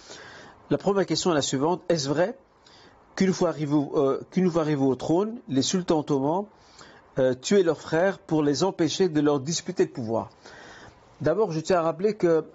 La 0.71 0.79
première 0.79 1.05
question 1.05 1.29
est 1.29 1.35
la 1.35 1.43
suivante. 1.43 1.83
Est-ce 1.87 2.09
vrai 2.09 2.35
qu'une 3.15 3.31
fois, 3.31 3.49
arrivés, 3.49 3.75
au 3.75 4.95
trône, 4.95 5.37
les 5.47 5.61
sultans 5.61 5.99
ottomans 5.99 6.45
tuaient 7.41 7.61
leurs 7.61 7.79
frères 7.79 8.17
pour 8.17 8.41
les 8.41 8.63
empêcher 8.63 9.07
de 9.07 9.21
leur 9.21 9.39
disputer 9.39 9.83
le 9.83 9.91
pouvoir? 9.91 10.31
D'abord, 11.21 11.51
je 11.51 11.59
tiens 11.59 11.77
à 11.77 11.81
rappeler 11.83 12.15
que 12.15 12.45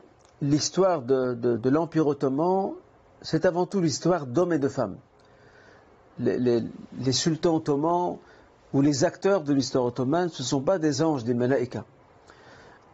l'histoire 0.43 1.03
de, 1.03 1.69
l'Empire 1.69 2.09
ottoman, 2.09 2.73
c'est 3.23 3.45
avant 3.45 3.65
tout 3.65 3.81
l'histoire 3.81 4.27
d'hommes 4.27 4.53
et 4.53 4.59
de 4.59 4.69
femmes. 4.69 4.97
Les, 6.19 6.63
sultans 7.13 7.57
ottomans 7.57 8.19
ou 8.73 8.81
les 8.81 9.05
acteurs 9.05 9.43
de 9.43 9.55
l'histoire 9.55 9.85
ottomane, 9.85 10.31
ce 10.31 10.43
ne 10.43 10.47
sont 10.47 10.61
pas 10.61 10.79
des 10.81 11.01
anges, 11.01 11.23
des 11.23 11.35
malaïkas. 11.35 11.85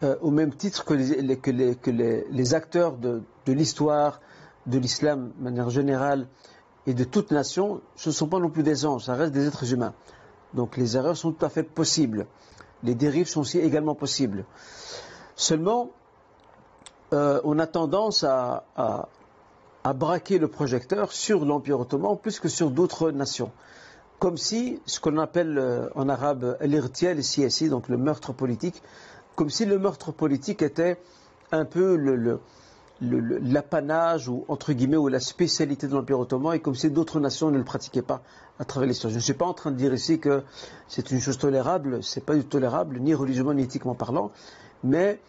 Euh, 0.03 0.17
au 0.21 0.31
même 0.31 0.53
titre 0.53 0.85
que 0.85 0.93
les, 0.93 2.55
acteurs 2.55 2.99
de, 2.99 3.23
l'histoire, 3.47 4.21
de 4.67 4.79
l'islam 4.79 5.33
de 5.39 5.45
manière 5.45 5.71
générale 5.71 6.27
et 6.87 6.93
de 6.93 7.05
toute 7.05 7.31
nation, 7.31 7.81
ce 7.97 8.11
ne 8.11 8.15
sont 8.15 8.29
pas 8.29 8.41
non 8.41 8.51
plus 8.51 8.63
des 8.63 8.85
anges, 8.85 9.05
ça 9.05 9.15
reste 9.15 9.33
des 9.33 9.47
êtres 9.47 9.73
humains. 9.73 9.95
Donc 10.53 10.77
les 10.77 10.99
erreurs 10.99 11.17
sont 11.17 11.33
tout 11.33 11.47
à 11.47 11.49
fait 11.49 11.63
possibles. 11.63 12.27
Les 12.83 12.95
dérives 12.95 13.29
sont 13.29 13.41
aussi 13.41 13.59
également 13.59 13.95
possibles. 13.95 14.45
Seulement, 15.37 15.91
euh, 17.13 17.41
on 17.45 17.59
a 17.59 17.67
tendance 17.67 18.25
à, 18.25 18.65
braquer 19.95 20.39
le 20.39 20.49
projecteur 20.49 21.13
sur 21.13 21.45
l'Empire 21.45 21.81
ottoman 21.81 22.17
plus 22.17 22.41
que 22.41 22.49
sur 22.49 22.71
d'autres 22.71 23.11
nations. 23.11 23.51
Comme 24.19 24.37
si 24.37 24.81
ce 24.87 25.01
qu'on 25.01 25.19
appelle 25.19 25.59
euh, 25.59 25.89
en 25.95 26.09
arabe 26.09 26.57
l'irtiel 26.61 27.21
et 27.21 27.69
donc 27.69 27.89
le 27.89 27.97
meurtre 27.97 28.33
politique, 28.33 28.83
comme 29.35 29.51
si 29.51 29.65
le 29.65 29.79
meurtre 29.79 30.13
politique 30.13 30.63
était 30.63 31.01
un 31.51 31.65
peu 31.65 31.97
l'apanage 33.01 34.29
ou 34.29 34.45
entre 34.49 34.73
guillemets 34.73 34.97
ou 34.97 35.09
la 35.09 35.21
spécialité 35.21 35.89
de 35.89 35.95
l'Empire 35.95 36.21
ottoman 36.21 36.55
et 36.55 36.61
comme 36.61 36.77
si 36.77 36.91
d'autres 36.91 37.19
nations 37.21 37.51
ne 37.51 37.59
le 37.59 37.65
pratiquaient 37.65 38.03
pas 38.03 38.23
à 38.59 38.65
travers 38.65 38.89
l'histoire. 38.89 39.11
Je 39.11 39.17
ne 39.17 39.23
suis 39.23 39.33
pas 39.35 39.47
en 39.47 39.55
train 39.55 39.71
de 39.71 39.77
dire 39.77 39.93
ici 39.93 40.21
que 40.21 40.45
c'est 40.89 41.11
une 41.11 41.21
chose 41.21 41.39
tolérable, 41.39 42.03
c'est 42.03 42.25
pas 42.25 42.35
du 42.35 42.45
tolérable, 42.45 43.01
ni 43.01 43.15
religieusement 43.15 43.55
ni 43.55 43.63
éthiquement 43.65 43.95
parlant, 43.95 44.31
mais 44.85 45.21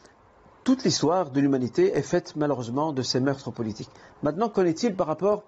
toute 0.64 0.84
l'histoire 0.84 1.32
de 1.32 1.40
l'humanité 1.42 1.96
est 1.96 2.02
faite 2.02 2.36
malheureusement 2.36 2.94
de 2.94 3.02
ces 3.02 3.20
meurtres 3.20 3.52
politiques. 3.52 3.90
Maintenant, 4.22 4.50
qu'en 4.50 4.66
est-il 4.66 4.96
par 4.96 5.08
rapport 5.08 5.44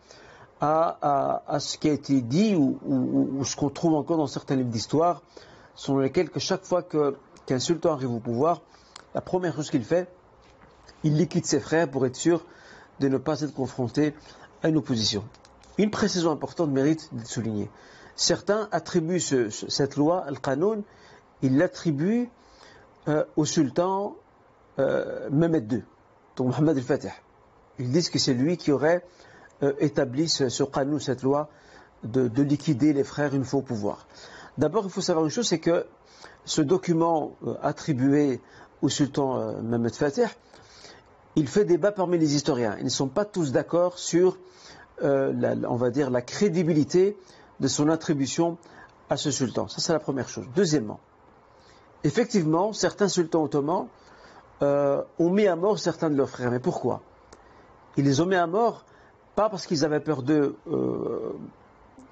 à, 0.62 1.58
ce 1.60 1.78
qui 1.78 1.90
a 1.90 1.94
été 1.94 2.22
dit 2.22 2.56
ou, 2.56 3.44
ce 3.44 3.56
qu'on 3.56 3.70
trouve 3.70 3.94
encore 3.94 4.18
dans 4.18 4.28
certains 4.28 4.56
livres 4.56 4.70
d'histoire, 4.70 5.22
selon 5.76 6.00
lesquels 6.00 6.30
que 6.30 6.40
chaque 6.40 6.64
fois 6.64 6.84
qu'un 6.84 7.60
sultan 7.60 7.94
arrive 7.94 8.12
au 8.12 8.20
pouvoir, 8.20 8.62
la 9.14 9.22
première 9.22 9.56
chose 9.56 9.70
qu'il 9.70 9.84
fait, 9.84 10.08
il 11.04 11.16
liquide 11.16 11.46
ses 11.46 11.60
frères 11.60 11.90
pour 11.90 12.06
être 12.06 12.16
sûr 12.16 12.44
de 13.00 13.08
ne 13.08 13.18
pas 13.18 13.42
être 13.42 13.54
confronté 13.54 14.14
à 14.64 14.70
une 14.70 14.78
opposition. 14.78 15.24
Une 15.78 15.92
précision 15.92 16.32
importante 16.32 16.70
mérite 16.72 17.10
d'être 17.14 17.28
soulignée. 17.28 17.70
Certains 18.16 18.70
attribuent 18.72 19.20
cette 19.20 19.98
loi, 19.98 20.24
Al-Qanoun, 20.26 20.84
ils 21.42 21.58
l'attribuent 21.58 22.30
euh, 23.08 23.24
au 23.36 23.46
sultan 23.46 24.16
euh, 24.80 25.30
Mehmed 25.30 25.72
II, 25.72 25.84
donc 26.36 26.48
Mohamed 26.48 26.78
al-Fatih. 26.78 27.10
Ils 27.78 27.92
disent 27.92 28.10
que 28.10 28.18
c'est 28.18 28.34
lui 28.34 28.58
qui 28.58 28.72
aurait 28.72 29.06
euh, 29.62 29.74
établi 29.80 30.28
ce, 30.28 30.50
ce 30.50 30.64
cette 31.00 31.22
loi 31.22 31.50
de, 32.04 32.42
liquider 32.42 32.94
les 32.94 33.04
frères 33.04 33.36
une 33.36 33.44
fois 33.44 33.60
au 33.60 33.64
pouvoir. 33.64 34.08
D'abord, 34.58 34.86
il 34.86 34.90
faut 34.90 35.02
savoir 35.02 35.26
une 35.26 35.32
chose, 35.32 35.48
c'est 35.48 35.60
que 35.60 35.86
ce 36.46 36.62
document 36.62 37.36
attribué 37.62 38.42
au 38.82 38.90
sultan 38.90 39.62
Mehmed 39.62 39.94
Fatih, 39.94 40.28
il 41.36 41.48
fait 41.48 41.66
débat 41.66 41.92
parmi 41.92 42.18
les 42.18 42.36
historiens. 42.36 42.76
Ils 42.80 42.86
ne 42.86 42.90
sont 42.90 43.08
pas 43.08 43.26
tous 43.26 43.52
d'accord 43.52 43.98
sur, 43.98 44.38
on 45.02 45.76
va 45.76 45.90
dire, 45.90 46.10
la 46.10 46.22
crédibilité 46.22 47.18
de 47.60 47.68
son 47.68 47.90
attribution 47.90 48.58
à 49.10 49.18
ce 49.18 49.32
sultan. 49.32 49.68
Ça, 49.68 49.82
c'est 49.82 49.94
la 49.94 50.00
première 50.00 50.30
chose. 50.30 50.46
Deuxièmement, 50.56 51.00
effectivement, 52.06 52.72
certains 52.72 53.10
sultans 53.10 53.44
ottomans 53.44 53.88
euh, 54.62 55.02
ont 55.20 55.32
mis 55.32 55.48
à 55.48 55.56
mort 55.56 55.80
certains 55.80 56.10
de 56.10 56.16
leurs 56.16 56.30
frères. 56.30 56.52
Mais 56.52 56.60
pourquoi? 56.60 57.02
Ils 57.98 58.06
les 58.06 58.22
ont 58.22 58.26
mis 58.26 58.36
à 58.36 58.48
mort 58.48 58.86
pas 59.36 59.50
parce 59.50 59.66
qu'ils 59.66 59.84
avaient 59.84 60.00
peur 60.00 60.24
d'eux, 60.24 60.56
euh, 60.72 61.34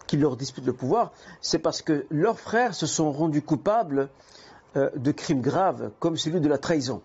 qu'ils 0.07 0.19
leur 0.19 0.35
disputent 0.35 0.65
le 0.65 0.73
pouvoir, 0.73 1.13
c'est 1.39 1.59
parce 1.59 1.81
que 1.81 2.05
leurs 2.09 2.39
frères 2.39 2.75
se 2.75 2.85
sont 2.85 3.13
rendus 3.13 3.41
coupables 3.41 4.09
euh, 4.75 4.89
de 4.95 5.11
crimes 5.11 5.39
graves, 5.39 5.91
comme 5.99 6.17
celui 6.17 6.41
de 6.41 6.49
la 6.49 6.57
trahison. 6.57 7.01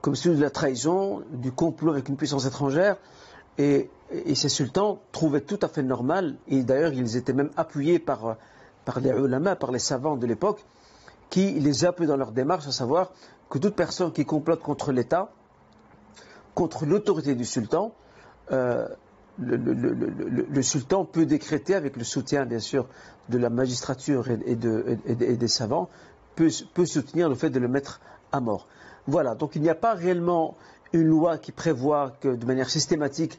Comme 0.00 0.16
celui 0.16 0.36
de 0.36 0.42
la 0.42 0.50
trahison, 0.50 1.22
du 1.30 1.52
complot 1.52 1.92
avec 1.92 2.08
une 2.08 2.16
puissance 2.16 2.44
étrangère. 2.44 2.96
Et, 3.58 3.90
ces 4.34 4.48
sultans 4.48 5.00
trouvaient 5.12 5.42
tout 5.42 5.58
à 5.60 5.68
fait 5.68 5.82
normal, 5.82 6.36
et 6.48 6.62
d'ailleurs 6.62 6.94
ils 6.94 7.16
étaient 7.18 7.34
même 7.34 7.50
appuyés 7.58 7.98
par, 7.98 8.36
par 8.86 9.00
les 9.00 9.10
ulama, 9.10 9.54
par 9.54 9.70
les 9.70 9.78
savants 9.78 10.16
de 10.16 10.26
l'époque, 10.26 10.64
qui 11.30 11.52
les 11.52 11.84
appuient 11.84 12.06
dans 12.06 12.16
leur 12.16 12.32
démarche, 12.32 12.66
à 12.66 12.72
savoir 12.72 13.12
que 13.48 13.58
toute 13.58 13.74
personne 13.74 14.12
qui 14.12 14.24
complote 14.24 14.60
contre 14.60 14.92
l'État, 14.92 15.30
contre 16.54 16.86
l'autorité 16.86 17.34
du 17.34 17.44
sultan, 17.44 17.92
euh, 18.52 18.88
le, 19.40 20.62
sultan 20.62 21.04
peut 21.04 21.26
décréter, 21.26 21.74
avec 21.74 21.96
le 21.96 22.04
soutien 22.04 22.44
bien 22.44 22.58
sûr 22.58 22.86
de 23.28 23.38
la 23.38 23.50
magistrature 23.50 24.28
et, 24.28 24.56
des 24.56 25.48
savants, 25.48 25.88
peut, 26.34 26.50
soutenir 26.86 27.28
le 27.28 27.34
fait 27.34 27.50
de 27.50 27.58
le 27.58 27.68
mettre 27.68 28.00
à 28.32 28.40
mort. 28.40 28.66
Voilà, 29.06 29.34
donc 29.34 29.54
il 29.54 29.62
n'y 29.62 29.70
a 29.70 29.74
pas 29.74 29.94
réellement 29.94 30.56
une 30.92 31.06
loi 31.06 31.38
qui 31.38 31.52
prévoit 31.52 32.14
que 32.20 32.28
de 32.28 32.46
manière 32.46 32.70
systématique 32.70 33.38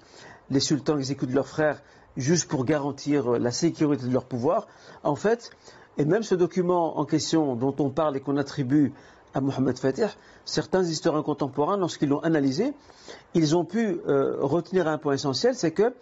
les 0.50 0.60
sultans 0.60 0.98
exécutent 0.98 1.34
leurs 1.34 1.48
frères 1.48 1.82
juste 2.18 2.48
pour 2.50 2.66
garantir 2.66 3.32
la 3.32 3.52
sécurité 3.52 4.06
de 4.06 4.14
leur 4.14 4.26
pouvoir. 4.26 4.68
En 5.04 5.16
fait, 5.16 5.52
et 6.00 6.06
même 6.06 6.24
ce 6.24 6.34
document 6.34 6.98
en 6.98 7.06
question 7.06 7.56
dont 7.56 7.76
on 7.78 7.90
parle 7.90 8.16
et 8.16 8.22
qu'on 8.22 8.38
attribue 8.38 8.94
à 9.34 9.42
Mohamed 9.42 9.78
Fatih, 9.78 10.08
certains 10.46 10.84
historiens 10.84 11.22
contemporains, 11.22 11.78
lorsqu'ils 11.78 12.08
l'ont 12.08 12.22
analysé, 12.22 12.74
ils 13.34 13.56
ont 13.56 13.66
pu 13.66 14.00
euh, 14.08 14.38
retenir 14.40 14.88
un 14.88 14.98
point 14.98 15.14
essentiel, 15.14 15.56
c'est 15.56 15.72
que 15.72 15.94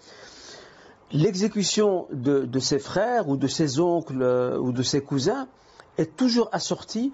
l'exécution 1.11 2.07
de, 2.11 2.59
ses 2.59 2.77
frères 2.77 3.27
ou 3.27 3.37
de 3.37 3.47
ses 3.47 3.79
oncles 3.79 4.21
euh, 4.21 4.59
ou 4.59 4.71
de 4.71 4.83
ses 4.83 5.01
cousins 5.01 5.47
est 5.97 6.15
toujours 6.15 6.47
assortie 6.51 7.11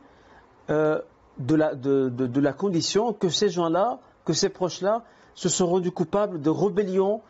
euh, 0.70 1.00
de, 1.38 1.56
la, 1.56 1.76
de, 1.76 2.40
la, 2.42 2.52
condition 2.52 3.14
que 3.14 3.30
ces 3.30 3.48
gens-là, 3.48 4.00
que 4.26 4.34
ces 4.34 4.50
proches-là, 4.50 5.04
se 5.36 5.48
sont 5.48 5.68
rendus 5.68 5.92
coupables 5.92 6.42
de 6.42 6.50
rébellion, 6.50 7.22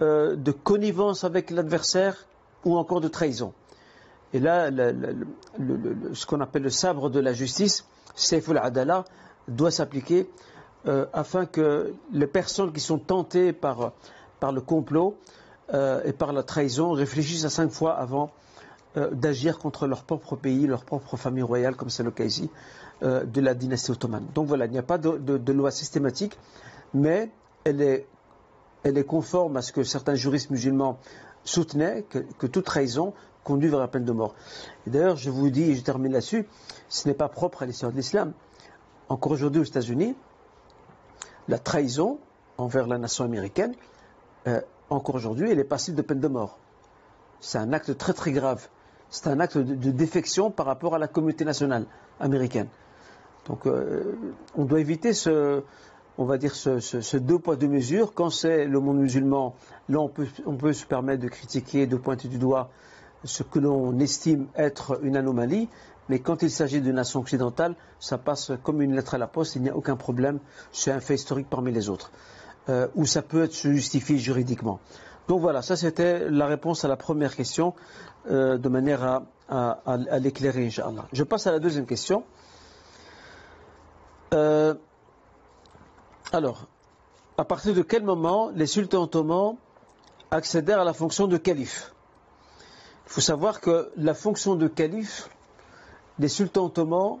de 0.00 0.52
connivence 0.52 1.24
avec 1.24 1.50
l'adversaire 1.50 2.26
ou 2.64 2.76
encore 2.76 3.00
de 3.00 3.08
trahison. 3.08 3.52
Et 4.32 4.40
là, 4.40 4.70
ce 6.12 6.26
qu'on 6.26 6.40
appelle 6.40 6.62
le 6.62 6.70
sabre 6.70 7.08
de 7.08 7.20
la 7.20 7.32
justice, 7.32 7.86
Seiful 8.14 8.58
Adala, 8.58 9.04
doit 9.48 9.70
s'appliquer 9.70 10.28
euh, 10.86 11.06
afin 11.12 11.46
que 11.46 11.94
les 12.12 12.26
personnes 12.26 12.72
qui 12.72 12.80
sont 12.80 12.98
tentées 12.98 13.52
par, 13.52 13.92
par 14.38 14.52
le 14.52 14.60
complot 14.60 15.16
euh, 15.72 16.02
et 16.04 16.12
par 16.12 16.32
la 16.32 16.42
trahison 16.42 16.92
réfléchissent 16.92 17.44
à 17.44 17.50
cinq 17.50 17.70
fois 17.70 17.94
avant 17.94 18.30
euh, 18.96 19.10
d'agir 19.10 19.58
contre 19.58 19.86
leur 19.86 20.04
propre 20.04 20.36
pays, 20.36 20.66
leur 20.66 20.84
propre 20.84 21.16
famille 21.16 21.42
royale, 21.42 21.74
comme 21.74 21.90
c'est 21.90 22.02
le 22.02 22.10
cas 22.10 22.24
ici, 22.24 22.50
de 23.00 23.40
la 23.40 23.54
dynastie 23.54 23.92
ottomane. 23.92 24.26
Donc 24.34 24.48
voilà, 24.48 24.66
il 24.66 24.72
n'y 24.72 24.78
a 24.78 24.82
pas 24.82 24.98
de, 24.98 25.52
loi 25.52 25.70
systématique, 25.70 26.36
mais 26.92 27.30
elle 27.62 27.80
est, 27.80 28.08
elle 28.82 28.98
est 28.98 29.04
conforme 29.04 29.56
à 29.56 29.62
ce 29.62 29.70
que 29.70 29.84
certains 29.84 30.16
juristes 30.16 30.50
musulmans 30.50 30.98
soutenaient, 31.44 32.02
que, 32.10 32.18
que 32.18 32.48
toute 32.48 32.64
trahison 32.64 33.14
conduit 33.48 33.70
vers 33.70 33.80
la 33.80 33.88
peine 33.88 34.04
de 34.04 34.12
mort. 34.12 34.34
Et 34.86 34.90
d'ailleurs, 34.90 35.16
je 35.16 35.30
vous 35.30 35.48
dis, 35.48 35.62
et 35.62 35.74
je 35.74 35.80
termine 35.80 36.12
là-dessus, 36.12 36.46
ce 36.90 37.08
n'est 37.08 37.14
pas 37.14 37.28
propre 37.28 37.62
à 37.62 37.66
l'histoire 37.66 37.90
de 37.90 37.96
l'islam. 37.96 38.34
Encore 39.08 39.32
aujourd'hui 39.32 39.62
aux 39.62 39.64
États-Unis, 39.64 40.14
la 41.48 41.58
trahison 41.58 42.18
envers 42.58 42.86
la 42.86 42.98
nation 42.98 43.24
américaine, 43.24 43.74
euh, 44.46 44.60
encore 44.90 45.14
aujourd'hui, 45.14 45.50
elle 45.50 45.58
est 45.58 45.64
passible 45.64 45.96
de 45.96 46.02
peine 46.02 46.20
de 46.20 46.28
mort. 46.28 46.58
C'est 47.40 47.56
un 47.56 47.72
acte 47.72 47.96
très 47.96 48.12
très 48.12 48.32
grave. 48.32 48.68
C'est 49.08 49.28
un 49.28 49.40
acte 49.40 49.56
de, 49.56 49.90
défection 49.90 50.50
par 50.50 50.66
rapport 50.66 50.94
à 50.94 50.98
la 50.98 51.08
communauté 51.08 51.46
nationale 51.46 51.86
américaine. 52.20 52.68
Donc, 53.46 53.66
euh, 53.66 54.14
on 54.56 54.66
doit 54.66 54.80
éviter 54.80 55.14
ce, 55.14 55.62
on 56.18 56.26
va 56.26 56.36
dire 56.36 56.54
ce, 56.54 57.16
deux 57.16 57.38
poids 57.38 57.56
deux 57.56 57.68
mesures. 57.68 58.12
Quand 58.12 58.28
c'est 58.28 58.66
le 58.66 58.80
monde 58.80 58.98
musulman, 58.98 59.54
là 59.88 60.00
on 60.00 60.08
peut, 60.08 60.26
on 60.44 60.56
peut 60.56 60.74
se 60.74 60.84
permettre 60.84 61.22
de 61.22 61.28
critiquer, 61.28 61.86
de 61.86 61.96
pointer 61.96 62.28
du 62.28 62.36
doigt 62.36 62.68
ce 63.24 63.42
que 63.42 63.58
l'on 63.58 63.98
estime 63.98 64.46
être 64.56 64.98
une 65.02 65.16
anomalie, 65.16 65.68
mais 66.08 66.20
quand 66.20 66.42
il 66.42 66.50
s'agit 66.50 66.80
d'une 66.80 66.94
nation 66.96 67.20
occidentale, 67.20 67.74
ça 68.00 68.18
passe 68.18 68.52
comme 68.62 68.80
une 68.82 68.94
lettre 68.94 69.14
à 69.14 69.18
la 69.18 69.26
poste, 69.26 69.56
il 69.56 69.62
n'y 69.62 69.70
a 69.70 69.76
aucun 69.76 69.96
problème, 69.96 70.38
c'est 70.72 70.90
un 70.90 71.00
fait 71.00 71.14
historique 71.14 71.48
parmi 71.50 71.72
les 71.72 71.88
autres. 71.88 72.10
euh, 72.68 72.88
où 72.94 73.06
ça 73.06 73.22
peut 73.22 73.44
être 73.44 73.54
justifié 73.54 74.18
juridiquement. 74.18 74.80
Donc 75.26 75.40
voilà, 75.40 75.62
ça 75.62 75.76
c'était 75.76 76.28
la 76.30 76.46
réponse 76.46 76.84
à 76.84 76.88
la 76.88 76.96
première 76.96 77.34
question, 77.36 77.74
euh, 78.30 78.56
de 78.58 78.68
manière 78.68 79.22
à, 79.48 79.80
à, 79.86 80.18
l'éclairer, 80.18 80.66
Inch'Allah. 80.66 81.06
Je 81.12 81.24
passe 81.24 81.46
à 81.46 81.52
la 81.52 81.58
deuxième 81.58 81.86
question. 81.86 82.24
Euh, 84.34 84.74
alors, 86.32 86.66
à 87.36 87.44
partir 87.44 87.74
de 87.74 87.82
quel 87.82 88.02
moment 88.02 88.50
les 88.54 88.66
sultans 88.66 89.02
ottomans 89.02 89.56
accédèrent 90.30 90.80
à 90.80 90.84
la 90.84 90.92
fonction 90.92 91.26
de 91.26 91.36
calife? 91.36 91.94
Il 93.08 93.12
faut 93.12 93.20
savoir 93.22 93.62
que 93.62 93.90
la 93.96 94.12
fonction 94.12 94.54
de 94.54 94.68
calife, 94.68 95.30
les 96.18 96.28
sultans 96.28 96.66
ottomans 96.66 97.20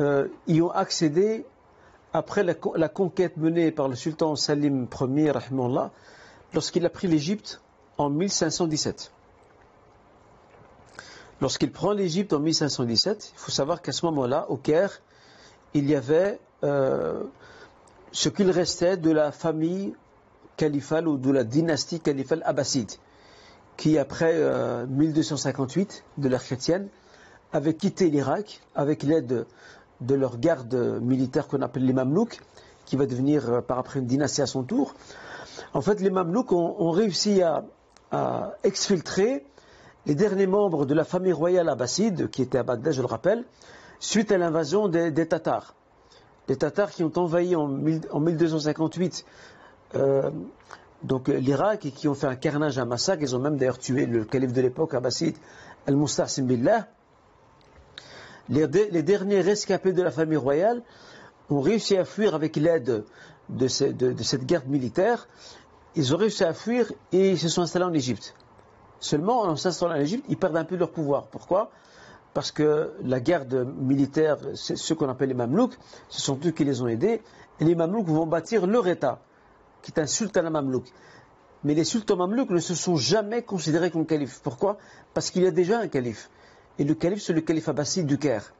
euh, 0.00 0.26
y 0.48 0.60
ont 0.60 0.72
accédé 0.72 1.46
après 2.12 2.42
la, 2.42 2.88
conquête 2.88 3.36
menée 3.36 3.70
par 3.70 3.86
le 3.86 3.94
sultan 3.94 4.34
Salim 4.34 4.88
Ier, 5.00 5.32
lorsqu'il 6.52 6.84
a 6.84 6.90
pris 6.90 7.06
l'Égypte 7.06 7.60
en 7.96 8.10
1517. 8.10 9.12
Lorsqu'il 11.40 11.70
prend 11.70 11.92
l'Égypte 11.92 12.32
en 12.32 12.40
1517, 12.40 13.32
il 13.34 13.38
faut 13.38 13.52
savoir 13.52 13.82
qu'à 13.82 13.92
ce 13.92 14.04
moment-là, 14.06 14.46
au 14.48 14.56
Caire, 14.56 15.00
il 15.74 15.88
y 15.88 15.94
avait 15.94 16.40
euh, 16.64 17.22
ce 18.10 18.28
qu'il 18.28 18.50
restait 18.50 18.96
de 18.96 19.12
la 19.12 19.30
famille 19.30 19.94
califale 20.56 21.06
ou 21.06 21.18
de 21.18 21.30
la 21.30 21.44
dynastie 21.44 22.00
califale 22.00 22.42
abbasside, 22.44 22.90
qui 23.76 23.98
après 23.98 24.34
1258 24.88 26.04
euh, 26.18 26.22
de 26.22 26.28
l'ère 26.28 26.42
chrétienne 26.42 26.88
avait 27.52 27.74
quitté 27.74 28.10
l'Irak 28.10 28.60
avec 28.74 29.02
l'aide 29.02 29.46
de 30.00 30.14
leur 30.14 30.38
garde 30.38 30.74
militaire 31.00 31.46
qu'on 31.48 31.62
appelle 31.62 31.84
les 31.84 31.92
Mamelouks, 31.92 32.40
qui 32.84 32.96
va 32.96 33.06
devenir 33.06 33.50
euh, 33.50 33.60
par 33.60 33.78
après 33.78 34.00
une 34.00 34.06
dynastie 34.06 34.42
à 34.42 34.46
son 34.46 34.62
tour. 34.64 34.94
En 35.72 35.80
fait, 35.80 36.00
les 36.00 36.10
Mamelouks 36.10 36.52
ont, 36.52 36.90
réussi 36.90 37.42
à, 37.42 37.64
exfiltrer 38.62 39.44
les 40.06 40.14
derniers 40.14 40.46
membres 40.46 40.86
de 40.86 40.94
la 40.94 41.02
famille 41.02 41.32
royale 41.32 41.68
abbasside, 41.68 42.30
qui 42.30 42.42
était 42.42 42.58
à 42.58 42.62
Bagdad, 42.62 42.92
je 42.92 43.00
le 43.00 43.06
rappelle, 43.06 43.44
suite 43.98 44.30
à 44.30 44.38
l'invasion 44.38 44.86
des, 44.86 45.26
Tatars. 45.26 45.74
Les 46.48 46.56
Tatars 46.56 46.90
qui 46.90 47.02
ont 47.02 47.12
envahi 47.16 47.56
en, 47.56 47.66
1258 47.66 49.24
euh, 49.96 50.30
donc 51.04 51.28
l'Irak 51.28 51.84
et 51.84 51.90
qui 51.90 52.08
ont 52.08 52.14
fait 52.14 52.26
un 52.26 52.34
carnage, 52.34 52.78
un 52.78 52.86
massacre. 52.86 53.22
Ils 53.22 53.36
ont 53.36 53.38
même 53.38 53.56
d'ailleurs 53.56 53.78
tué 53.78 54.06
le 54.06 54.24
calife 54.24 54.52
de 54.52 54.60
l'époque 54.62 54.94
abbasside, 54.94 55.36
Al-Musta'sim 55.86 56.46
Billah. 56.46 56.88
Les, 58.48 58.66
derniers 58.66 59.40
rescapés 59.40 59.92
de 59.92 60.02
la 60.02 60.10
famille 60.10 60.36
royale 60.36 60.82
ont 61.50 61.60
réussi 61.60 61.96
à 61.96 62.04
fuir 62.04 62.34
avec 62.34 62.56
l'aide 62.56 63.04
de, 63.50 63.68
cette 63.68 64.46
guerre 64.46 64.66
militaire. 64.66 65.28
Ils 65.94 66.14
ont 66.14 66.18
réussi 66.18 66.42
à 66.44 66.54
fuir 66.54 66.90
et 67.12 67.32
ils 67.32 67.38
se 67.38 67.48
sont 67.48 67.62
installés 67.62 67.84
en 67.84 67.92
Égypte. 67.92 68.34
Seulement, 68.98 69.42
en 69.42 69.56
s'installant 69.56 69.92
en 69.92 70.00
Égypte, 70.00 70.24
ils 70.28 70.36
perdent 70.36 70.56
un 70.56 70.64
peu 70.64 70.76
leur 70.76 70.90
pouvoir. 70.90 71.26
Pourquoi? 71.26 71.70
Parce 72.32 72.50
que 72.50 72.92
la 73.02 73.20
garde 73.20 73.66
militaire, 73.78 74.38
ceux 74.54 74.94
qu'on 74.94 75.08
appelle 75.08 75.28
les 75.28 75.34
Mamelouks, 75.34 75.78
ce 76.08 76.20
sont 76.20 76.38
eux 76.44 76.50
qui 76.50 76.64
les 76.64 76.80
ont 76.82 76.88
aidés. 76.88 77.22
Et 77.60 77.64
les 77.64 77.74
Mamelouks 77.74 78.08
vont 78.08 78.26
bâtir 78.26 78.66
leur 78.66 78.88
État, 78.88 79.20
qui 79.84 79.92
est 79.92 80.00
un 80.00 80.06
sultan 80.06 80.50
Mamelouk. 80.50 80.86
Mais 81.62 81.74
les 81.74 81.84
sultans 81.84 82.16
Mamelouks 82.16 82.50
ne 82.50 82.58
se 82.58 82.74
sont 82.74 82.96
jamais 82.96 83.42
considérés 83.42 83.90
comme 83.90 84.06
calife. 84.06 84.40
Pourquoi? 84.42 84.78
Parce 85.12 85.30
qu'il 85.30 85.42
y 85.42 85.46
a 85.46 85.50
déjà 85.50 85.78
un 85.78 85.88
calife. 85.88 86.30
Et 86.78 86.84
le 86.84 86.94
calife, 86.94 87.22
c'est 87.22 87.34
le 87.34 87.42
calife 87.42 87.68
abbasside 87.68 88.06
du 88.06 88.18
Caire. 88.18 88.54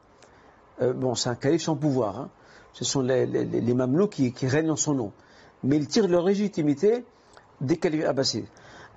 Euh, 0.81 0.93
bon, 0.93 1.15
c'est 1.15 1.29
un 1.29 1.35
calife 1.35 1.63
sans 1.63 1.75
pouvoir. 1.75 2.19
Hein. 2.19 2.29
Ce 2.73 2.85
sont 2.85 3.01
les, 3.01 3.25
Mamelouks 3.73 4.09
qui, 4.09 4.47
règnent 4.47 4.71
en 4.71 4.75
son 4.75 4.93
nom. 4.93 5.11
Mais 5.63 5.77
ils 5.77 5.87
tirent 5.87 6.07
leur 6.07 6.25
légitimité 6.25 7.05
des 7.59 7.77
califes 7.77 8.05
abbassides. 8.05 8.47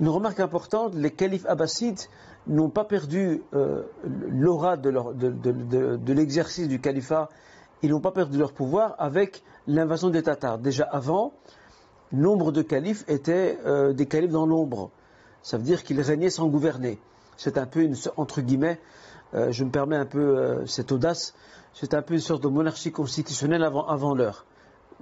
Une 0.01 0.09
remarque 0.09 0.41
importante, 0.41 0.95
les 0.95 1.11
califes 1.11 1.47
abbassides 1.47 2.01
n'ont 2.47 2.71
pas 2.71 2.85
perdu 2.85 3.43
euh, 3.55 3.85
l'aura 4.05 4.77
de 4.77 6.13
l'exercice 6.13 6.69
du 6.69 6.81
califat, 6.81 7.29
ils 7.83 7.91
n'ont 7.91 8.01
pas 8.01 8.13
perdu 8.13 8.39
leur 8.39 8.53
pouvoir 8.53 8.95
avec 8.99 9.43
l'invasion 9.67 10.11
des 10.11 10.23
Tatars. 10.23 10.59
Déjà 10.59 10.85
avant, 10.85 11.33
nombre 12.13 12.53
de 12.53 12.63
califes 12.63 13.05
étaient 13.09 13.59
euh, 13.67 13.93
des 13.93 14.07
califes 14.07 14.31
dans 14.31 14.47
l'ombre. 14.47 14.91
Ça 15.43 15.57
veut 15.57 15.65
dire 15.65 15.83
qu'ils 15.83 16.01
régnaient 16.01 16.31
sans 16.31 16.49
gouverner. 16.49 16.99
C'est 17.37 17.59
un 17.59 17.67
peu 17.67 17.83
une, 17.83 17.95
entre 18.17 18.41
guillemets, 18.41 18.81
euh, 19.35 19.53
je 19.53 19.65
me 19.65 19.71
permets 19.71 19.97
un 19.97 20.07
peu 20.07 20.39
euh, 20.39 20.67
cette 20.67 20.91
audace, 20.91 21.35
c'est 21.75 21.95
un 21.95 22.03
peu 22.03 22.15
une 22.15 22.21
sorte 22.21 22.43
de 22.43 22.49
monarchie 22.49 22.91
constitutionnelle 22.91 23.63
avant, 23.63 24.15
l'heure. 24.15 24.47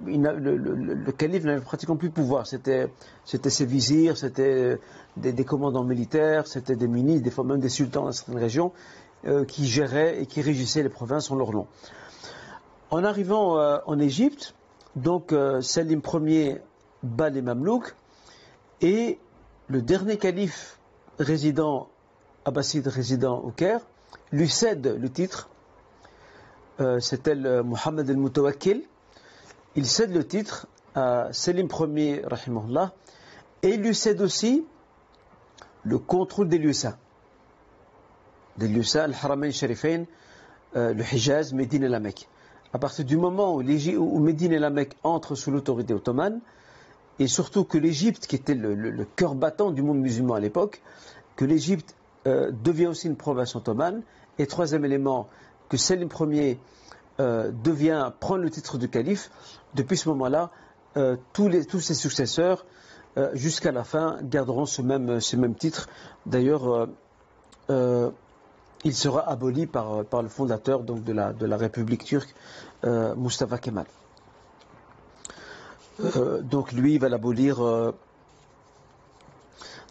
Le, 0.05 1.11
calife 1.11 1.43
n'avait 1.43 1.61
pratiquement 1.61 1.95
plus 1.95 2.09
de 2.09 2.13
pouvoir. 2.13 2.45
C'était, 2.45 2.87
ses 3.25 3.65
vizirs, 3.65 4.15
c'était 4.15 4.77
des, 5.15 5.45
commandants 5.45 5.85
militaires, 5.85 6.45
c'était 6.45 6.75
des 6.75 6.87
ministres, 6.87 7.23
des 7.23 7.31
fois 7.31 7.43
même 7.43 7.59
des 7.59 7.69
sultans 7.69 8.03
dans 8.03 8.11
certaines 8.11 8.37
régions, 8.37 8.73
qui 9.47 9.65
géraient 9.65 10.21
et 10.21 10.27
qui 10.27 10.41
régissaient 10.41 10.83
les 10.83 10.89
provinces 10.89 11.31
en 11.31 11.35
leur 11.35 11.51
nom. 11.51 11.65
En 12.91 13.03
arrivant 13.03 13.57
en 13.87 13.97
Égypte, 13.97 14.53
donc 14.95 15.33
Salim 15.61 16.01
Ier 16.13 16.61
bat 17.03 17.29
les 17.29 17.41
Mamelouks 17.41 17.95
et 18.81 19.19
le 19.67 19.81
dernier 19.81 20.17
calife 20.17 20.79
résident, 21.19 21.89
abbasside 22.45 22.87
résident 22.87 23.39
au 23.39 23.51
Caire, 23.51 23.81
lui 24.31 24.49
cède 24.49 24.97
le 24.99 25.09
titre, 25.09 25.49
euh, 26.79 26.99
c'était 26.99 27.35
Mohammed 27.35 28.09
el-Mutawakkil, 28.09 28.83
il 29.75 29.85
cède 29.85 30.13
le 30.13 30.25
titre 30.25 30.67
à 30.95 31.29
Selim 31.31 31.67
Ier, 31.95 32.23
rahimahullah, 32.25 32.93
et 33.63 33.69
il 33.69 33.81
lui 33.81 33.95
cède 33.95 34.21
aussi 34.21 34.65
le 35.83 35.97
contrôle 35.97 36.47
des 36.47 36.57
lieux 36.57 36.73
saints. 36.73 36.97
Des 38.57 38.67
lieux 38.67 38.83
saints, 38.83 39.03
al-Haramain 39.03 39.51
Sharifain, 39.51 40.05
euh, 40.75 40.93
le 40.93 41.03
Hijaz, 41.03 41.53
Médine 41.53 41.83
et 41.83 41.89
la 41.89 41.99
Mecque. 41.99 42.27
À 42.73 42.79
partir 42.79 43.05
du 43.05 43.17
moment 43.17 43.55
où, 43.55 43.61
où 43.61 44.19
Médine 44.19 44.51
et 44.51 44.59
la 44.59 44.69
Mecque 44.69 44.95
entrent 45.03 45.35
sous 45.35 45.51
l'autorité 45.51 45.93
ottomane, 45.93 46.41
et 47.19 47.27
surtout 47.27 47.63
que 47.63 47.77
l'Égypte, 47.77 48.27
qui 48.27 48.35
était 48.35 48.53
le, 48.53 49.05
cœur 49.15 49.35
battant 49.35 49.71
du 49.71 49.81
monde 49.81 49.99
musulman 49.99 50.35
à 50.35 50.39
l'époque, 50.39 50.81
que 51.35 51.45
l'Égypte 51.45 51.95
euh, 52.27 52.51
devient 52.63 52.87
aussi 52.87 53.07
une 53.07 53.15
province 53.15 53.55
ottomane. 53.55 54.03
Et 54.39 54.45
troisième 54.45 54.85
élément, 54.85 55.27
que 55.69 55.77
Selim 55.77 56.09
Ier 56.31 56.59
euh, 57.19 57.51
devient, 57.63 58.11
prend 58.19 58.37
le 58.37 58.49
titre 58.49 58.77
de 58.77 58.85
calife. 58.85 59.31
Depuis 59.73 59.97
ce 59.97 60.09
moment-là, 60.09 60.51
euh, 60.95 61.17
tous, 61.33 61.49
tous, 61.67 61.79
ses 61.79 61.95
successeurs, 61.95 62.65
jusqu'à 63.33 63.71
la 63.71 63.83
fin, 63.83 64.19
garderont 64.21 64.67
ce 64.67 64.83
même, 64.83 65.19
ce 65.19 65.35
même 65.37 65.55
titre. 65.55 65.89
D'ailleurs, 66.27 66.87
il 67.67 68.93
sera 68.93 69.27
aboli 69.27 69.65
par, 69.65 70.05
par, 70.05 70.21
le 70.21 70.29
fondateur 70.29 70.83
donc, 70.83 71.03
de, 71.03 71.13
la, 71.13 71.33
de 71.33 71.47
la 71.47 71.57
République 71.57 72.03
turque, 72.03 72.35
Mustafa 72.83 73.57
Kemal. 73.57 73.87
Donc 76.43 76.71
lui, 76.71 76.93
il 76.95 76.99
va 76.99 77.09
l'abolir 77.09 77.59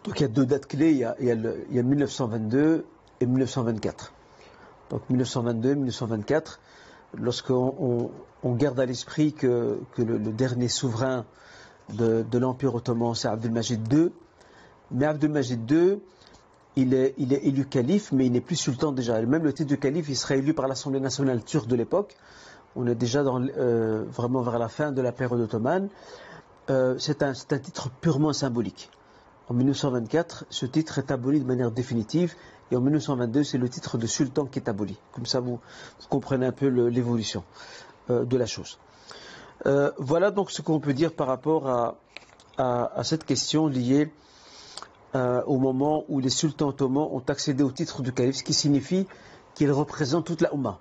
donc 0.07 0.21
il 0.21 0.23
y 0.23 0.25
a 0.25 0.29
deux 0.29 0.47
dates 0.47 0.66
clés, 0.66 0.92
il 0.92 0.99
y 0.99 1.05
a, 1.05 1.16
il 1.19 1.83
1922 1.83 2.85
et 3.21 3.27
1924. 3.27 4.12
Donc 4.90 5.03
1922 5.11 5.75
1924, 5.75 6.61
lorsqu'on 7.19 8.11
on, 8.45 8.55
garde 8.55 8.79
à 8.79 8.87
l'esprit 8.87 9.33
que, 9.33 9.81
le, 9.99 10.19
dernier 10.19 10.69
souverain 10.69 11.25
de, 11.92 12.25
l'Empire 12.38 12.77
ottoman, 12.77 13.16
c'est 13.16 13.27
Abdelmajid 13.27 13.92
II, 13.92 14.12
mais 14.92 15.07
Abdelmajid 15.07 15.69
II, 15.69 15.99
il 16.77 16.95
est, 16.95 17.14
il 17.19 17.33
est, 17.33 17.45
élu 17.45 17.64
calife, 17.64 18.12
mais 18.12 18.27
il 18.27 18.33
n'est 18.33 18.40
plus 18.40 18.55
sultan 18.55 18.92
déjà. 18.92 19.21
même 19.23 19.42
le 19.42 19.53
titre 19.53 19.71
de 19.71 19.77
calife, 19.77 20.09
il 20.09 20.16
sera 20.16 20.37
élu 20.37 20.55
par 20.55 20.69
l'Assemblée 20.69 21.01
nationale 21.01 21.42
turque 21.42 21.66
de 21.66 21.75
l'époque. 21.75 22.14
On 22.77 22.87
est 22.87 22.95
déjà 22.95 23.21
euh, 23.21 24.05
vraiment 24.09 24.43
vers 24.43 24.59
la 24.59 24.69
fin 24.69 24.93
de 24.93 25.01
la 25.01 25.11
période 25.11 25.41
ottomane. 25.41 25.89
Euh, 26.69 26.97
c'est 26.99 27.23
un, 27.23 27.33
titre 27.33 27.89
purement 28.01 28.35
symbolique. 28.35 28.91
En 29.49 29.55
1924, 29.55 30.45
ce 30.51 30.67
titre 30.67 30.99
est 30.99 31.11
aboli 31.11 31.41
de 31.41 31.47
manière 31.47 31.71
définitive 31.71 32.35
et 32.71 32.77
en 32.77 32.81
1922, 32.81 33.45
c'est 33.45 33.59
le 33.59 33.69
titre 33.69 33.97
de 33.97 34.07
sultan 34.07 34.45
qui 34.45 34.59
est 34.59 34.69
aboli. 34.69 34.99
Comme 35.12 35.25
ça, 35.25 35.41
vous, 35.41 35.59
comprenez 36.11 36.47
un 36.47 36.53
peu 36.53 36.67
l'évolution 36.67 37.45
euh, 38.11 38.25
de 38.25 38.37
la 38.37 38.47
chose. 38.47 38.79
Voilà 39.99 40.31
donc 40.31 40.51
ce 40.51 40.61
qu'on 40.61 40.79
peut 40.79 40.93
dire 40.93 41.12
par 41.12 41.27
rapport 41.27 41.97
à, 42.59 43.03
cette 43.03 43.25
question 43.25 43.67
liée 43.67 44.12
au 45.15 45.57
moment 45.59 46.05
où 46.09 46.21
les 46.21 46.31
sultans 46.31 46.69
ottomans 46.69 47.09
ont 47.11 47.23
accédé 47.27 47.65
au 47.65 47.73
titre 47.73 48.03
de 48.03 48.11
calife, 48.11 48.37
ce 48.37 48.45
qui 48.45 48.53
signifie 48.53 49.09
qu'ils 49.55 49.73
représentent 49.73 50.27
toute 50.27 50.43
la 50.43 50.55
Oumma. 50.55 50.79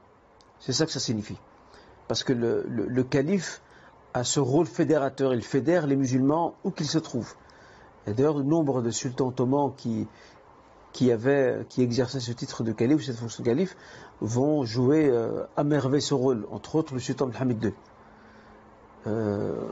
C'est 0.59 0.73
ça 0.73 0.85
que 0.85 0.91
ça 0.91 0.99
signifie. 0.99 1.37
Parce 2.07 2.23
que 2.23 2.33
le 2.33 3.03
calife 3.03 3.61
a 4.15 4.23
ce 4.23 4.39
rôle 4.39 4.65
fédérateur, 4.65 5.33
il 5.33 5.43
fédère 5.43 5.87
les 5.87 5.97
musulmans 5.97 6.55
où 6.63 6.71
qu'ils 6.71 6.87
se 6.87 6.99
trouvent. 6.99 7.33
Et 8.07 8.13
d'ailleurs, 8.13 8.37
le 8.37 8.43
nombre 8.43 8.81
de 8.81 8.89
sultans 8.89 9.27
ottomans 9.27 9.73
qui, 9.75 10.07
exerçaient 11.77 12.21
ce 12.21 12.31
titre 12.31 12.63
de 12.63 12.71
calife, 12.71 13.03
cette 13.03 13.17
fonction 13.17 13.43
de 13.43 13.49
calife, 13.49 13.75
vont 14.21 14.63
jouer 14.63 15.09
euh, 15.09 15.43
à 15.57 15.65
merveille 15.65 16.01
ce 16.01 16.13
rôle, 16.13 16.47
entre 16.49 16.75
autres 16.75 16.93
le 16.93 17.01
sultan 17.01 17.27
Mohamed 17.27 17.61
II. 17.61 17.73
Euh, 19.07 19.67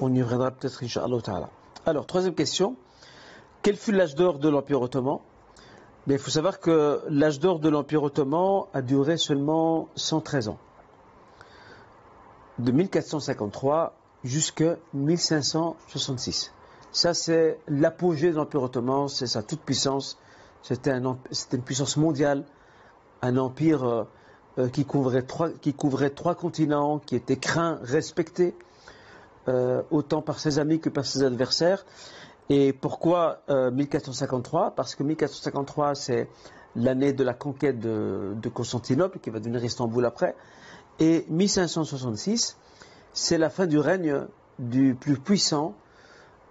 on 0.00 0.14
y 0.14 0.22
reviendra 0.22 0.52
peut-être, 0.52 0.82
Inch'Allah 0.82 1.20
ta'ala. 1.20 1.50
Alors, 1.84 2.06
troisième 2.06 2.34
question. 2.34 2.76
Quel 3.60 3.76
fut 3.76 3.92
l'âge 3.92 4.14
d'or 4.14 4.38
de 4.38 4.48
l'Empire 4.48 4.80
ottoman? 4.80 5.18
Mais 6.06 6.14
Il 6.14 6.20
faut 6.20 6.30
savoir 6.30 6.60
que 6.60 7.02
l'âge 7.10 7.40
d'or 7.40 7.58
de 7.58 7.68
l'Empire 7.68 8.02
ottoman 8.02 8.64
a 8.72 8.80
duré 8.80 9.18
seulement 9.18 9.88
113 9.96 10.48
ans. 10.48 10.58
De 12.58 12.72
1453 12.72 13.94
jusqu'à 14.24 14.76
1566. 14.94 16.52
Ça, 16.90 17.12
c'est 17.12 17.58
l'apogée 17.68 18.30
de 18.30 18.36
l'Empire 18.36 18.62
ottoman, 18.62 19.08
c'est 19.08 19.26
sa 19.26 19.42
toute 19.42 19.60
puissance. 19.60 20.18
C'était 20.62 20.92
une 20.92 21.62
puissance 21.62 21.96
mondiale, 21.96 22.44
un 23.22 23.36
empire 23.36 23.84
euh, 23.84 24.04
euh, 24.58 24.68
qui, 24.68 24.84
couvrait 24.84 25.22
trois, 25.22 26.34
continents, 26.34 26.98
qui 26.98 27.14
était 27.14 27.36
craint, 27.36 27.78
respecté, 27.82 28.54
euh, 29.48 29.82
autant 29.90 30.22
par 30.22 30.38
ses 30.38 30.58
amis 30.58 30.80
que 30.80 30.88
par 30.88 31.04
ses 31.04 31.22
adversaires. 31.22 31.84
Et 32.48 32.72
pourquoi 32.72 33.42
1453 33.48 34.74
Parce 34.76 34.94
que 34.94 35.02
1453, 35.02 35.94
c'est 35.96 36.28
l'année 36.76 37.12
de 37.12 37.24
la 37.24 37.34
conquête 37.34 37.78
de, 37.80 38.48
Constantinople, 38.54 39.18
qui 39.18 39.30
va 39.30 39.40
devenir 39.40 39.64
Istanbul 39.64 40.04
après. 40.06 40.36
Et 40.98 41.26
1566, 41.28 42.56
c'est 43.12 43.38
la 43.38 43.50
fin 43.50 43.66
du 43.66 43.78
règne 43.78 44.26
du 44.58 44.94
plus 44.94 45.18
puissant 45.18 45.74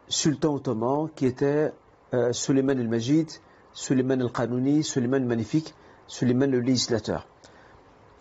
sultan 0.08 0.54
ottoman 0.54 1.10
qui 1.16 1.26
était 1.26 1.74
euh, 2.14 2.32
Suleiman 2.32 2.78
el-Majid, 2.80 3.28
Suleiman 3.74 4.22
el-Qanouni, 4.22 4.84
Suleiman 4.84 5.20
le 5.20 5.28
Magnifique, 5.28 5.74
Suleiman 6.08 6.50
le 6.52 6.60
législateur. 6.60 7.28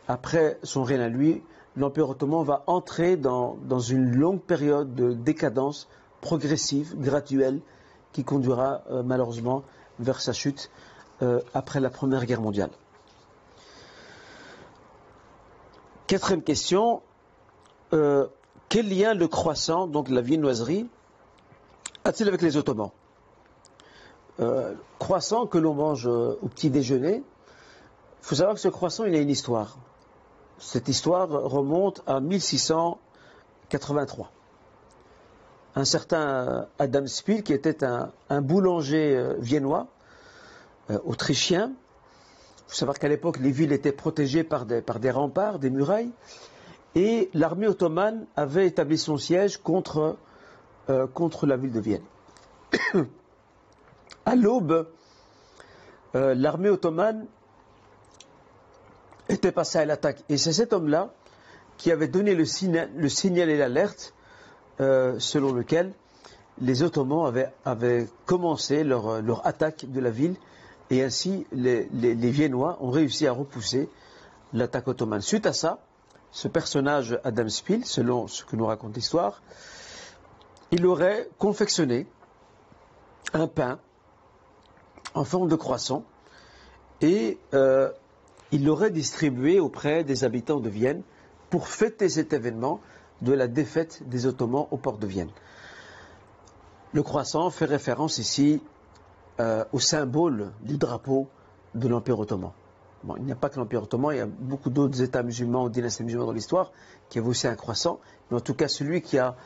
Après 0.09 0.59
son 0.63 0.83
règne 0.83 1.01
à 1.01 1.09
lui, 1.09 1.43
l'Empire 1.77 2.09
ottoman 2.09 2.43
va 2.43 2.65
entrer 2.67 3.17
dans, 3.17 3.59
une 3.81 4.15
longue 4.15 4.41
période 4.41 4.95
de 4.95 5.13
décadence 5.13 5.89
progressive, 6.21 6.95
graduelle, 6.99 7.61
qui 8.13 8.25
conduira 8.25 8.83
euh, 8.91 9.03
malheureusement 9.03 9.63
vers 9.99 10.21
sa 10.21 10.33
chute 10.33 10.71
euh, 11.23 11.41
après 11.53 11.81
la 11.81 11.91
Première 11.91 12.25
Guerre 12.25 12.41
mondiale. 12.41 12.71
Quatrième 16.07 16.43
question, 16.43 17.03
quel 17.91 18.89
lien 18.89 19.15
le 19.15 19.29
croissant, 19.29 19.87
donc 19.87 20.09
la 20.09 20.21
viennoiserie, 20.21 20.89
a-t-il 22.05 22.29
avec 22.29 22.43
les 22.43 22.57
Ottomans? 22.57 22.91
Euh, 24.41 24.75
Croissant 24.99 25.47
que 25.47 25.59
l'on 25.59 25.75
mange 25.75 26.09
euh, 26.09 26.37
au 26.43 26.49
petit 26.49 26.71
déjeuner, 26.71 27.23
il 27.23 28.27
faut 28.27 28.35
savoir 28.35 28.57
que 28.57 28.61
ce 28.61 28.67
croissant, 28.69 29.05
il 29.05 29.15
a 29.15 29.19
une 29.19 29.31
histoire. 29.31 29.79
Cette 30.59 30.89
histoire 30.89 31.29
remonte 31.29 32.03
à 32.07 32.19
1683. 32.21 34.33
Un 35.77 35.85
certain 35.85 36.69
Adam 36.79 37.07
Spiel, 37.07 37.43
qui 37.43 37.53
était 37.53 37.85
un, 37.85 38.13
boulanger 38.41 39.15
euh, 39.17 39.35
viennois, 39.39 39.89
autrichien, 41.05 41.73
il 42.67 42.71
faut 42.71 42.77
savoir 42.77 42.99
qu'à 42.99 43.09
l'époque, 43.09 43.39
les 43.39 43.51
villes 43.51 43.73
étaient 43.73 43.93
protégées 43.93 44.45
par 44.45 44.67
des, 44.67 44.83
par 44.83 45.01
des 45.01 45.11
remparts, 45.11 45.59
des 45.59 45.71
murailles, 45.71 46.13
et 46.95 47.31
l'armée 47.35 47.67
ottomane 47.67 48.27
avait 48.37 48.67
établi 48.67 48.99
son 48.99 49.17
siège 49.17 49.59
contre 49.59 50.17
euh, 50.91 51.07
contre 51.07 51.47
la 51.47 51.57
ville 51.57 51.73
de 51.73 51.81
Vienne. 51.81 52.05
à 54.27 54.37
l'aube, 54.37 54.87
euh, 56.15 56.35
l'armée 56.35 56.69
ottomane 56.69 57.27
était 59.31 59.53
passée 59.53 59.79
à 59.79 59.87
l'attaque. 59.87 60.23
Et 60.29 60.37
c'est 60.37 60.53
cet 60.53 60.73
homme-là 60.75 61.15
qui 61.79 61.91
avait 61.91 62.09
donné 62.09 62.35
le, 62.35 62.45
signal, 62.45 62.91
le 62.95 63.09
signal 63.09 63.49
et 63.49 63.57
l'alerte 63.57 64.15
euh, 64.81 65.19
selon 65.19 65.53
lequel 65.53 65.93
les 66.61 66.83
Ottomans 66.83 67.33
avaient, 67.65 68.07
commencé 68.27 68.85
leur, 68.85 69.23
leur, 69.23 69.47
attaque 69.47 69.91
de 69.91 70.01
la 70.01 70.11
ville 70.11 70.37
et 70.91 71.03
ainsi 71.03 71.47
les, 71.53 71.87
Viennois 72.31 72.79
ont 72.81 72.91
réussi 72.91 73.27
à 73.27 73.33
repousser 73.33 73.89
l'attaque 74.53 74.89
ottomane. 74.89 75.21
Suite 75.21 75.47
à 75.47 75.53
ça, 75.53 75.79
ce 76.31 76.49
personnage 76.49 77.19
Adam 77.25 77.49
Spiel, 77.49 77.85
selon 77.85 78.27
ce 78.27 78.45
que 78.45 78.57
nous 78.57 78.67
raconte 78.67 78.95
l'histoire, 78.95 79.43
il 80.71 80.87
aurait 80.87 81.29
confectionné 81.39 82.07
un 83.33 83.47
pain 83.47 83.79
en 85.15 85.25
forme 85.25 85.49
de 85.49 85.57
croissant 85.57 86.05
et 87.01 87.39
euh, 87.55 87.91
il 88.53 88.65
l'aurait 88.65 88.91
distribué 88.91 89.61
auprès 89.61 90.05
des 90.05 90.25
habitants 90.25 90.61
de 90.61 90.69
Vienne 90.69 91.03
pour 91.51 91.69
fêter 91.69 92.09
cet 92.09 92.33
événement 92.33 92.81
de 93.23 93.33
la 93.33 93.47
défaite 93.47 94.03
des 94.09 94.27
Ottomans 94.27 94.67
au 94.71 94.77
port 94.77 94.99
de 94.99 95.07
Vienne. 95.07 95.31
Le 96.93 97.03
croissant 97.03 97.51
fait 97.51 97.65
référence 97.65 98.19
ici 98.19 98.63
euh, 99.41 99.65
au 99.73 99.81
symbole 99.81 100.53
du 100.63 100.77
drapeau 100.77 101.29
de 101.75 101.89
l'Empire 101.89 102.19
ottoman. 102.19 102.53
Bon, 103.03 103.17
il 103.17 103.25
n'y 103.25 103.33
a 103.33 103.37
pas 103.37 103.51
que 103.51 103.59
l'Empire 103.59 103.83
ottoman, 103.83 104.15
il 104.15 104.19
y 104.19 104.23
a 104.23 104.27
beaucoup 104.27 104.71
d'autres 104.71 105.03
États 105.03 105.23
musulmans 105.23 105.65
ou 105.65 105.69
dynasties 105.69 106.05
musulmanes 106.05 106.29
dans 106.29 106.33
l'histoire 106.33 106.73
qui 107.09 107.19
avaient 107.19 107.29
aussi 107.29 107.47
un 107.47 107.55
croissant, 107.55 108.01
mais 108.31 108.37
en 108.37 108.41
tout 108.41 108.55
cas 108.55 108.69
celui 108.69 109.03
qui 109.03 109.19
a 109.19 109.37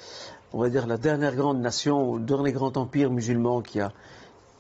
on 0.52 0.60
va 0.60 0.70
dire, 0.70 0.86
la 0.86 0.96
dernière 0.96 1.34
grande 1.34 1.60
nation, 1.60 2.16
le 2.16 2.22
dernier 2.22 2.52
grand 2.52 2.76
empire 2.76 3.10
musulman 3.10 3.60
qui 3.60 3.80
a, 3.80 3.92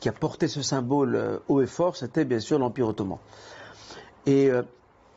qui 0.00 0.08
a 0.08 0.12
porté 0.12 0.48
ce 0.48 0.62
symbole 0.62 1.14
euh, 1.14 1.38
haut 1.48 1.60
et 1.62 1.66
fort, 1.66 1.96
c'était 1.96 2.24
bien 2.24 2.40
sûr 2.40 2.58
l'Empire 2.58 2.88
ottoman. 2.88 3.18
Et 4.26 4.50
euh, 4.50 4.62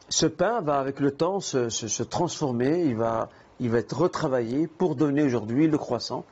ce 0.10 0.26
pain 0.26 0.62
va 0.62 0.80
avec 0.80 1.00
le 1.00 1.12
temps 1.12 1.39
se, 1.39 2.04
transformer, 2.04 2.84
il 2.86 2.95
va, 2.95 3.30
il 3.60 3.69
va 3.69 3.80
être 3.80 3.97
retravaillé 3.97 4.67
pour 4.67 4.95
donner 4.95 5.24
aujourd'hui 5.24 5.67
le 5.67 5.78
croissant 5.78 6.26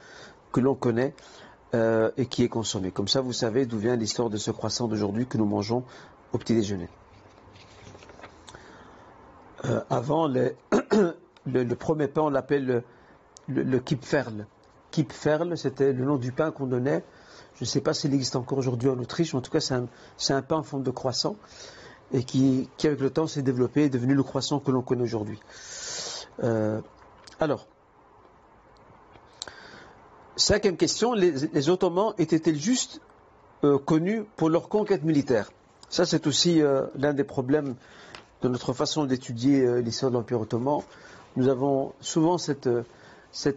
que 0.52 0.60
l'on 0.60 0.76
connaît 0.76 1.14
euh, 1.74 2.12
et 2.18 2.26
qui 2.26 2.44
est 2.44 2.50
consommé. 2.50 2.92
Comme 2.92 3.08
ça, 3.08 3.22
vous 3.22 3.34
savez 3.34 3.66
d'où 3.66 3.78
vient 3.78 3.96
l'histoire 3.96 4.30
de 4.30 4.38
ce 4.38 4.52
croissant 4.52 4.88
d'aujourd'hui 4.88 5.26
que 5.26 5.38
nous 5.38 5.46
mangeons 5.46 5.84
au 6.34 6.38
petit 6.38 6.56
déjeuner. 6.56 6.90
avant, 9.90 10.28
le, 11.46 11.74
premier 11.76 12.08
pain, 12.08 12.22
on 12.22 12.30
l'appelle 12.30 12.84
le, 13.48 13.64
le 13.64 13.80
kipferl. 13.80 14.46
Kipferl, 14.92 15.58
c'était 15.58 15.94
le 15.94 16.06
nom 16.06 16.18
du 16.18 16.32
pain 16.32 16.52
qu'on 16.52 16.68
donnait. 16.68 17.04
Je 17.56 17.66
ne 17.66 17.68
sais 17.68 17.82
pas 17.82 17.94
s'il 17.94 18.14
existe 18.14 18.38
encore 18.38 18.58
aujourd'hui 18.58 18.90
en 18.90 18.98
Autriche, 19.00 19.34
mais 19.34 19.40
en 19.40 19.42
tout 19.42 19.52
cas, 19.52 19.60
c'est 19.60 20.34
un, 20.34 20.42
pain 20.42 20.56
en 20.58 20.64
forme 20.64 20.84
de 20.84 20.92
croissant 20.92 21.36
et 22.14 22.24
qui, 22.24 22.70
avec 22.84 23.02
le 23.02 23.10
temps, 23.10 23.28
s'est 23.28 23.42
développé 23.42 23.82
et 23.82 23.86
est 23.86 23.90
devenu 23.90 24.16
le 24.16 24.24
croissant 24.24 24.60
que 24.60 24.72
l'on 24.72 24.82
connaît 24.82 25.04
aujourd'hui. 25.04 25.40
Euh, 26.42 26.80
alors, 27.40 27.68
cinquième 30.40 30.78
question, 30.78 31.14
les, 31.14 31.70
Ottomans 31.70 32.14
étaient-ils 32.18 32.60
juste 32.60 33.02
euh, 33.64 33.78
connus 33.78 34.24
pour 34.36 34.50
leur 34.50 34.70
conquête 34.70 35.04
militaire? 35.04 35.52
Ça, 35.90 36.06
c'est 36.06 36.28
aussi 36.28 36.62
euh, 36.62 36.86
l'un 36.96 37.14
des 37.14 37.24
problèmes 37.24 37.76
de 38.42 38.48
notre 38.48 38.74
façon 38.74 39.06
d'étudier 39.06 39.82
l'histoire 39.82 40.12
de 40.12 40.18
l'Empire 40.18 40.40
ottoman. 40.40 40.82
Nous 41.36 41.48
avons 41.50 41.94
souvent 42.00 42.38
cette 42.38 42.70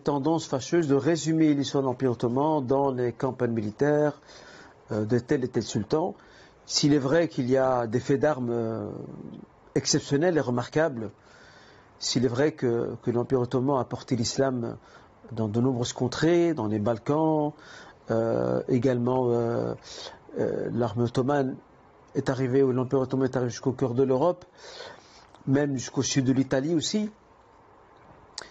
tendance 0.04 0.46
fâcheuse 0.46 0.88
de 0.88 0.94
résumer 0.94 1.54
l'histoire 1.54 1.82
de 1.82 1.88
l'Empire 1.88 2.12
ottoman 2.12 2.66
dans 2.66 2.90
les 2.90 3.12
campagnes 3.12 3.52
militaires 3.52 4.20
euh, 4.90 5.04
de 5.04 5.18
tel 5.18 5.44
et 5.44 5.48
tel 5.48 5.62
sultan. 5.62 6.14
S'il 6.66 6.92
est 6.94 6.98
vrai 6.98 7.28
qu'il 7.28 7.48
y 7.48 7.56
a 7.56 7.86
des 7.86 8.00
faits 8.00 8.20
d'armes 8.20 8.50
euh, 8.50 8.90
exceptionnels 9.74 10.36
et 10.36 10.40
remarquables, 10.40 11.10
s'il 11.98 12.24
est 12.24 12.28
vrai 12.28 12.52
que, 12.52 12.96
l'Empire 13.06 13.40
ottoman 13.40 13.80
a 13.80 13.84
porté 13.84 14.16
l'islam 14.16 14.76
dans 15.34 15.48
de 15.48 15.60
nombreuses 15.60 15.92
contrées, 15.92 16.54
dans 16.54 16.66
les 16.66 16.78
Balkans, 16.78 17.52
euh, 18.10 18.62
également 18.68 19.28
l'armée 20.36 21.04
ottomane 21.04 21.56
est 22.14 22.28
arrivée, 22.30 22.62
ou 22.62 22.72
l'Empire 22.72 23.00
ottoman 23.00 23.26
est 23.26 23.36
arrivé 23.36 23.50
jusqu'au 23.50 23.72
cœur 23.72 23.94
de 23.94 24.02
l'Europe, 24.02 24.44
même 25.46 25.76
jusqu'au 25.76 26.02
sud 26.02 26.24
de 26.24 26.32
l'Italie 26.32 26.74
aussi. 26.74 27.10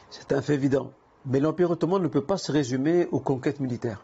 C'est 0.09 0.33
un 0.33 0.41
fait 0.41 0.55
évident. 0.55 0.91
Mais 1.25 1.39
l'Empire 1.39 1.71
ottoman 1.71 2.01
ne 2.01 2.07
peut 2.07 2.23
pas 2.23 2.37
se 2.37 2.51
résumer 2.51 3.07
aux 3.11 3.19
conquêtes 3.19 3.59
militaires. 3.59 4.03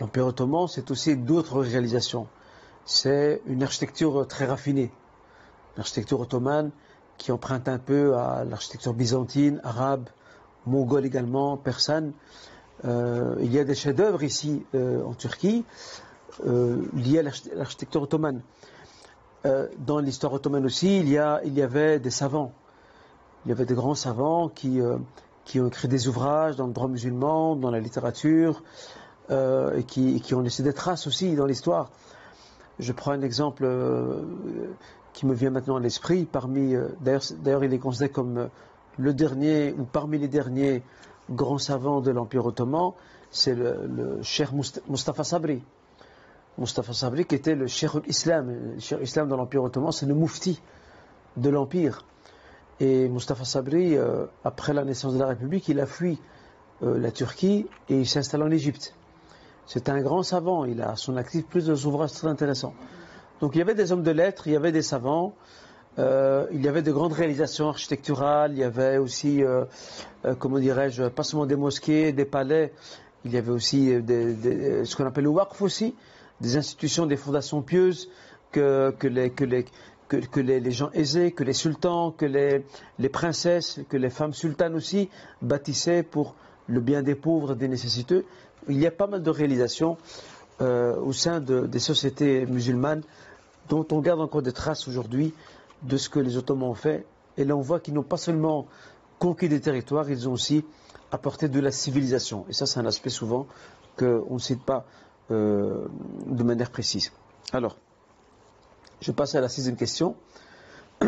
L'Empire 0.00 0.26
ottoman, 0.26 0.66
c'est 0.66 0.90
aussi 0.90 1.16
d'autres 1.16 1.60
réalisations. 1.60 2.26
C'est 2.86 3.42
une 3.46 3.62
architecture 3.62 4.26
très 4.26 4.46
raffinée. 4.46 4.90
L'architecture 5.76 6.20
ottomane 6.20 6.70
qui 7.18 7.32
emprunte 7.32 7.68
un 7.68 7.78
peu 7.78 8.16
à 8.16 8.44
l'architecture 8.44 8.94
byzantine, 8.94 9.60
arabe, 9.62 10.08
mongole 10.66 11.06
également, 11.06 11.56
persane. 11.56 12.12
Euh, 12.84 13.36
il 13.40 13.52
y 13.52 13.58
a 13.58 13.64
des 13.64 13.74
chefs-d'œuvre 13.74 14.22
ici 14.22 14.64
euh, 14.74 15.02
en 15.04 15.12
Turquie 15.14 15.64
euh, 16.46 16.82
liés 16.94 17.18
à 17.18 17.22
l'architecture 17.54 18.02
ottomane. 18.02 18.40
dans 19.44 19.98
l'histoire 19.98 20.32
ottomane 20.32 20.64
aussi, 20.64 21.00
il 21.00 21.08
y, 21.08 21.18
a, 21.18 21.40
il 21.44 21.54
y 21.54 21.62
avait 21.62 21.98
des 21.98 22.10
savants. 22.10 22.52
Il 23.44 23.50
y 23.50 23.52
avait 23.52 23.66
des 23.66 23.74
grands 23.74 23.94
savants 23.94 24.48
qui, 24.48 24.80
qui 25.44 25.60
ont 25.60 25.68
écrit 25.68 25.88
des 25.88 26.08
ouvrages 26.08 26.56
dans 26.56 26.66
le 26.66 26.72
droit 26.72 26.88
musulman, 26.88 27.56
dans 27.56 27.70
la 27.70 27.80
littérature, 27.80 28.62
et, 29.30 29.82
qui, 29.86 30.34
ont 30.34 30.40
laissé 30.40 30.62
des 30.62 30.74
traces 30.74 31.06
aussi 31.06 31.34
dans 31.36 31.46
l'histoire. 31.46 31.90
Je 32.78 32.92
prends 32.92 33.12
un 33.12 33.22
exemple 33.22 33.66
qui 35.14 35.24
me 35.24 35.32
vient 35.32 35.50
maintenant 35.50 35.76
à 35.76 35.80
l'esprit. 35.80 36.26
Parmi, 36.30 36.74
d'ailleurs, 37.00 37.64
il 37.64 37.72
est 37.72 37.78
considéré 37.78 38.10
comme 38.10 38.50
le 38.98 39.14
dernier 39.14 39.74
ou 39.78 39.84
parmi 39.84 40.18
les 40.18 40.28
derniers 40.28 40.82
grand 41.30 41.58
savant 41.58 42.00
de 42.00 42.10
l'Empire 42.10 42.46
ottoman, 42.46 42.92
c'est 43.30 43.54
le, 43.54 43.86
le 43.86 44.22
Cheikh 44.22 44.50
Mustafa 44.88 45.24
Sabri. 45.24 45.62
Mustafa 46.58 46.92
Sabri 46.92 47.24
qui 47.24 47.34
était 47.34 47.54
le 47.54 47.66
Cheikh 47.66 47.92
islam. 48.06 48.74
Le 48.74 48.80
Cheikh 48.80 49.00
islam 49.02 49.28
dans 49.28 49.36
l'Empire 49.36 49.62
ottoman, 49.62 49.92
c'est 49.92 50.06
le 50.06 50.14
mufti 50.14 50.60
de 51.36 51.48
l'Empire. 51.48 52.04
Et 52.80 53.08
Mustafa 53.08 53.44
Sabri, 53.44 53.96
euh, 53.96 54.26
après 54.44 54.72
la 54.72 54.84
naissance 54.84 55.14
de 55.14 55.18
la 55.18 55.26
République, 55.26 55.68
il 55.68 55.80
a 55.80 55.86
fui 55.86 56.18
euh, 56.82 56.98
la 56.98 57.12
Turquie 57.12 57.66
et 57.88 58.00
il 58.00 58.08
s'installe 58.08 58.42
en 58.42 58.50
Égypte. 58.50 58.94
C'est 59.66 59.88
un 59.88 60.00
grand 60.00 60.22
savant, 60.22 60.64
il 60.64 60.82
a 60.82 60.96
son 60.96 61.16
actif 61.16 61.46
plusieurs 61.46 61.86
ouvrages 61.86 62.12
très 62.12 62.26
intéressants. 62.26 62.74
Donc 63.40 63.54
il 63.54 63.58
y 63.58 63.60
avait 63.62 63.74
des 63.74 63.92
hommes 63.92 64.02
de 64.02 64.10
lettres, 64.10 64.46
il 64.46 64.54
y 64.54 64.56
avait 64.56 64.72
des 64.72 64.82
savants, 64.82 65.34
euh, 65.98 66.46
il 66.52 66.62
y 66.64 66.68
avait 66.68 66.82
de 66.82 66.92
grandes 66.92 67.12
réalisations 67.12 67.68
architecturales, 67.68 68.52
il 68.52 68.58
y 68.58 68.64
avait 68.64 68.98
aussi, 68.98 69.42
comment 70.38 70.58
dirais-je, 70.58 71.04
pas 71.04 71.22
seulement 71.22 71.46
des 71.46 71.56
mosquées, 71.56 72.12
des 72.12 72.24
palais, 72.24 72.72
il 73.24 73.32
y 73.32 73.36
avait 73.36 73.50
aussi 73.50 73.88
ce 73.90 74.96
qu'on 74.96 75.06
appelle 75.06 75.24
le 75.24 75.30
waqf 75.30 75.60
aussi, 75.62 75.94
des 76.40 76.56
institutions, 76.56 77.06
des 77.06 77.16
fondations 77.16 77.62
pieuses 77.62 78.08
que, 78.52 78.94
les, 79.06 80.70
gens 80.70 80.90
aisés, 80.92 81.32
que 81.32 81.44
les 81.44 81.52
sultans, 81.52 82.10
que 82.12 82.26
les, 82.26 83.08
princesses, 83.08 83.80
que 83.88 83.96
les 83.96 84.10
femmes 84.10 84.32
sultanes 84.34 84.74
aussi 84.74 85.08
bâtissaient 85.42 86.02
pour 86.02 86.34
le 86.66 86.80
bien 86.80 87.02
des 87.02 87.14
pauvres, 87.14 87.54
des 87.54 87.68
nécessiteux. 87.68 88.24
Il 88.68 88.78
y 88.78 88.86
a 88.86 88.90
pas 88.90 89.06
mal 89.06 89.22
de 89.22 89.30
réalisations 89.30 89.96
euh, 90.60 90.96
au 90.96 91.12
sein 91.12 91.40
des 91.40 91.78
sociétés 91.78 92.46
musulmanes 92.46 93.02
dont 93.68 93.86
on 93.92 94.00
garde 94.00 94.20
encore 94.20 94.42
des 94.42 94.52
traces 94.52 94.88
aujourd'hui 94.88 95.32
de 95.82 95.96
ce 95.96 96.08
que 96.08 96.18
les 96.18 96.36
Ottomans 96.36 96.70
ont 96.70 96.74
fait. 96.74 97.06
Et 97.36 97.44
là, 97.44 97.56
on 97.56 97.60
voit 97.60 97.80
qu'ils 97.80 97.94
n'ont 97.94 98.02
pas 98.02 98.16
seulement 98.16 98.66
conquis 99.18 99.48
des 99.48 99.60
territoires, 99.60 100.10
ils 100.10 100.28
ont 100.28 100.32
aussi 100.32 100.64
apporté 101.12 101.48
de 101.48 101.60
la 101.60 101.70
civilisation. 101.70 102.44
Et 102.48 102.52
ça, 102.52 102.66
c'est 102.66 102.80
un 102.80 102.86
aspect 102.86 103.10
souvent 103.10 103.46
qu'on 103.96 104.34
ne 104.34 104.38
cite 104.38 104.62
pas 104.64 104.84
euh, 105.30 105.86
de 106.26 106.42
manière 106.42 106.70
précise. 106.70 107.12
Alors, 107.52 107.76
je 109.00 109.12
passe 109.12 109.34
à 109.34 109.40
la 109.40 109.48
sixième 109.48 109.76
question. 109.76 110.16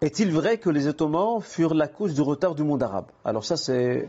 Est-il 0.00 0.32
vrai 0.32 0.58
que 0.58 0.68
les 0.70 0.88
Ottomans 0.88 1.40
furent 1.40 1.74
la 1.74 1.86
cause 1.86 2.14
du 2.14 2.22
retard 2.22 2.54
du 2.54 2.64
monde 2.64 2.82
arabe? 2.82 3.06
Alors 3.24 3.44
ça, 3.44 3.56
c'est 3.56 4.08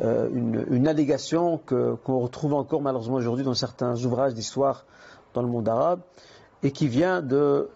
euh, 0.00 0.28
une, 0.32 0.88
allégation 0.88 1.58
qu'on 1.58 2.18
retrouve 2.18 2.54
encore 2.54 2.82
malheureusement 2.82 3.16
aujourd'hui 3.16 3.44
dans 3.44 3.54
certains 3.54 3.94
ouvrages 4.04 4.34
d'histoire 4.34 4.84
dans 5.34 5.42
le 5.42 5.48
monde 5.48 5.68
arabe 5.68 6.00
et 6.62 6.72
qui 6.72 6.88
vient 6.88 7.22
de, 7.22 7.68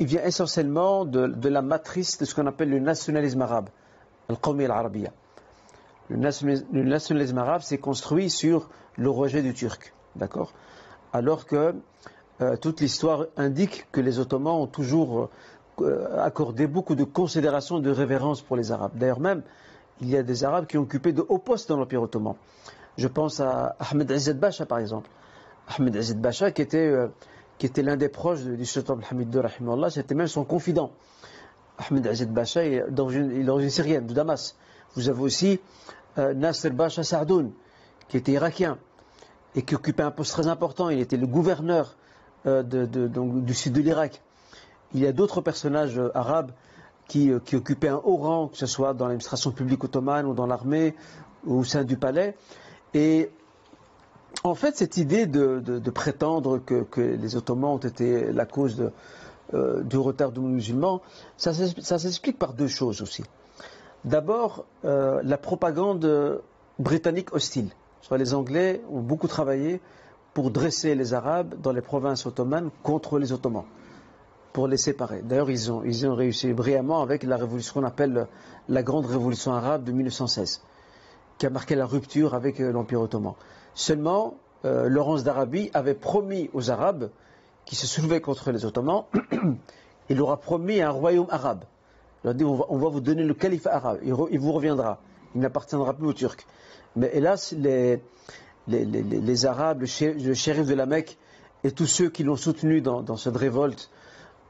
il 0.00 0.06
vient 0.06 0.22
essentiellement 0.24 1.04
de, 1.04 1.48
la 1.48 1.62
matrice 1.62 2.18
de 2.18 2.24
ce 2.24 2.34
qu'on 2.34 2.46
appelle 2.46 2.70
le 2.70 2.80
nationalisme 2.80 3.42
arabe, 3.42 3.68
al-Qawmi 4.28 4.64
al-Arabiya. 4.64 5.10
Le 6.10 6.16
nationalisme, 6.82 7.38
arabe 7.38 7.62
s'est 7.62 7.78
construit 7.78 8.28
sur 8.28 8.68
le 8.96 9.08
rejet 9.08 9.42
du 9.42 9.54
turc, 9.54 9.94
d'accord? 10.16 10.52
Alors 11.12 11.46
que 11.46 11.74
euh, 12.40 12.56
toute 12.56 12.80
l'histoire 12.80 13.26
indique 13.36 13.86
que 13.92 14.00
les 14.00 14.18
Ottomans 14.18 14.60
ont 14.60 14.66
toujours 14.66 15.30
euh, 15.80 16.22
accordé 16.22 16.66
beaucoup 16.66 16.94
de 16.94 17.04
considération, 17.04 17.78
de 17.78 17.90
révérence 17.90 18.42
pour 18.42 18.56
les 18.56 18.70
Arabes. 18.72 18.92
D'ailleurs 18.94 19.20
même, 19.20 19.42
il 20.00 20.10
y 20.10 20.16
a 20.16 20.22
des 20.22 20.44
Arabes 20.44 20.66
qui 20.66 20.76
ont 20.78 20.82
occupé 20.82 21.12
de 21.12 21.24
hauts 21.26 21.38
postes 21.38 21.68
dans 21.68 21.76
l'Empire 21.76 22.02
ottoman. 22.02 22.34
Je 22.98 23.08
pense 23.08 23.40
à 23.40 23.76
Ahmed 23.78 24.10
Azzed 24.10 24.38
Basha 24.38 24.66
par 24.66 24.78
exemple. 24.78 25.08
Ahmed 25.78 25.96
Azzed 25.96 26.20
Basha 26.20 26.50
qui 26.50 26.62
était, 26.62 26.78
euh, 26.78 27.08
qui 27.58 27.66
était 27.66 27.82
l'un 27.82 27.96
des 27.96 28.08
proches 28.08 28.42
du 28.42 28.66
sultan 28.66 28.98
Hamid 29.10 29.34
II, 29.34 29.42
c'était 29.90 30.14
même 30.14 30.26
son 30.26 30.44
confident. 30.44 30.90
Ahmed 31.78 32.06
Azzed 32.06 32.32
Basha 32.32 32.64
est 32.64 32.90
d'origine 32.90 33.70
syrienne, 33.70 34.06
de 34.06 34.14
Damas. 34.14 34.56
Vous 34.94 35.08
avez 35.08 35.22
aussi 35.22 35.60
Nasser 36.16 36.70
Basha 36.70 37.02
Sa'doun, 37.02 37.52
qui 38.08 38.16
était 38.16 38.32
irakien 38.32 38.78
et 39.54 39.62
qui 39.62 39.74
occupait 39.74 40.02
un 40.02 40.10
poste 40.10 40.32
très 40.32 40.46
important. 40.46 40.90
Il 40.90 41.00
était 41.00 41.16
le 41.16 41.26
gouverneur 41.26 41.96
euh, 42.46 42.62
du 42.62 43.54
sud 43.54 43.72
de 43.72 43.80
l'Irak. 43.80 44.20
Il 44.92 45.00
y 45.00 45.06
a 45.06 45.12
d'autres 45.12 45.40
personnages 45.40 45.98
euh, 45.98 46.10
arabes 46.16 46.50
euh, 47.16 47.38
qui, 47.40 47.56
occupaient 47.56 47.88
un 47.88 48.00
haut 48.04 48.16
rang, 48.16 48.48
que 48.48 48.56
ce 48.56 48.66
soit 48.66 48.94
dans 48.94 49.06
l'administration 49.06 49.50
publique 49.50 49.82
ottomane 49.84 50.26
ou 50.26 50.34
dans 50.34 50.46
l'armée 50.46 50.94
ou 51.46 51.60
au 51.60 51.64
sein 51.64 51.84
du 51.84 51.96
palais. 51.96 52.36
Et 52.92 53.30
en 54.42 54.54
fait, 54.54 54.76
cette 54.76 54.96
idée 54.96 55.26
de, 55.26 55.90
prétendre 55.90 56.58
que, 56.58 57.00
les 57.00 57.36
Ottomans 57.36 57.74
ont 57.74 57.78
été 57.78 58.32
la 58.32 58.46
cause 58.46 58.90
du 59.52 59.96
retard 59.96 60.32
du 60.32 60.40
monde 60.40 60.54
musulman, 60.54 61.00
ça, 61.36 61.52
s'explique 61.54 62.38
par 62.38 62.54
deux 62.54 62.68
choses 62.68 63.02
aussi. 63.02 63.24
D'abord, 64.04 64.64
la 64.82 65.38
propagande 65.38 66.42
britannique 66.78 67.32
hostile. 67.34 67.68
Les 68.10 68.34
Anglais 68.34 68.82
ont 68.90 69.00
beaucoup 69.00 69.28
travaillé 69.28 69.80
pour 70.34 70.50
dresser 70.50 70.94
les 70.94 71.14
Arabes 71.14 71.54
dans 71.62 71.72
les 71.72 71.80
provinces 71.80 72.26
ottomanes 72.26 72.70
contre 72.82 73.18
les 73.18 73.32
Ottomans, 73.32 73.64
pour 74.52 74.68
les 74.68 74.76
séparer. 74.76 75.22
D'ailleurs, 75.22 75.50
ils 75.50 75.72
ont, 75.72 75.82
ils 75.84 76.06
ont 76.06 76.14
réussi 76.14 76.52
brillamment 76.52 77.00
avec 77.02 77.22
la 77.22 77.36
révolution 77.36 77.80
qu'on 77.80 77.86
appelle 77.86 78.26
la 78.68 78.82
grande 78.82 79.06
révolution 79.06 79.52
arabe 79.52 79.84
de 79.84 79.92
1916, 79.92 80.60
qui 81.38 81.46
a 81.46 81.50
marqué 81.50 81.76
la 81.76 81.86
rupture 81.86 82.34
avec 82.34 82.60
euh, 82.60 82.72
l'Empire 82.72 83.00
ottoman. 83.00 83.34
Seulement, 83.74 84.36
euh, 84.64 84.88
Laurence 84.88 85.24
d'Arabie 85.24 85.70
avait 85.74 85.94
promis 85.94 86.48
aux 86.52 86.70
Arabes 86.70 87.10
qui 87.64 87.76
se 87.76 87.86
soulevaient 87.86 88.20
contre 88.20 88.52
les 88.52 88.64
Ottomans, 88.64 89.04
il 90.08 90.16
leur 90.16 90.30
a 90.30 90.36
promis 90.38 90.80
un 90.80 90.90
royaume 90.90 91.26
arabe. 91.30 91.64
Il 92.22 92.28
leur 92.28 92.34
dit 92.34 92.44
on 92.44 92.78
va, 92.78 92.88
vous 92.88 93.00
donner 93.00 93.24
le 93.24 93.34
califat 93.34 93.72
arabe, 93.72 93.98
il, 94.02 94.12
vous 94.12 94.52
reviendra, 94.52 94.98
il 95.34 95.40
n'appartiendra 95.40 95.94
plus 95.94 96.06
aux 96.06 96.12
Turcs. 96.12 96.46
Mais 96.96 97.10
hélas, 97.12 97.52
les, 97.52 98.00
Arabes, 99.46 99.80
le, 99.80 100.34
shérif 100.34 100.66
de 100.66 100.74
la 100.74 100.86
Mecque 100.86 101.18
et 101.64 101.72
tous 101.72 101.86
ceux 101.86 102.10
qui 102.10 102.22
l'ont 102.22 102.36
soutenu 102.36 102.80
dans, 102.80 103.16
cette 103.16 103.36
révolte 103.36 103.90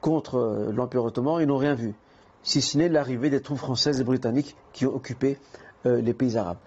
contre 0.01 0.35
euh, 0.35 0.71
l'Empire 0.71 1.03
ottoman, 1.03 1.41
ils 1.41 1.47
n'ont 1.47 1.57
rien 1.57 1.73
vu, 1.73 1.95
si 2.43 2.61
ce 2.61 2.77
n'est 2.77 2.89
l'arrivée 2.89 3.29
des 3.29 3.41
troupes 3.41 3.57
françaises 3.57 3.99
et 3.99 4.03
britanniques 4.03 4.55
qui 4.71 4.85
ont 4.85 4.93
occupé 4.93 5.39
euh, 5.85 5.99
les 5.99 6.13
pays 6.13 6.37
arabes. 6.37 6.57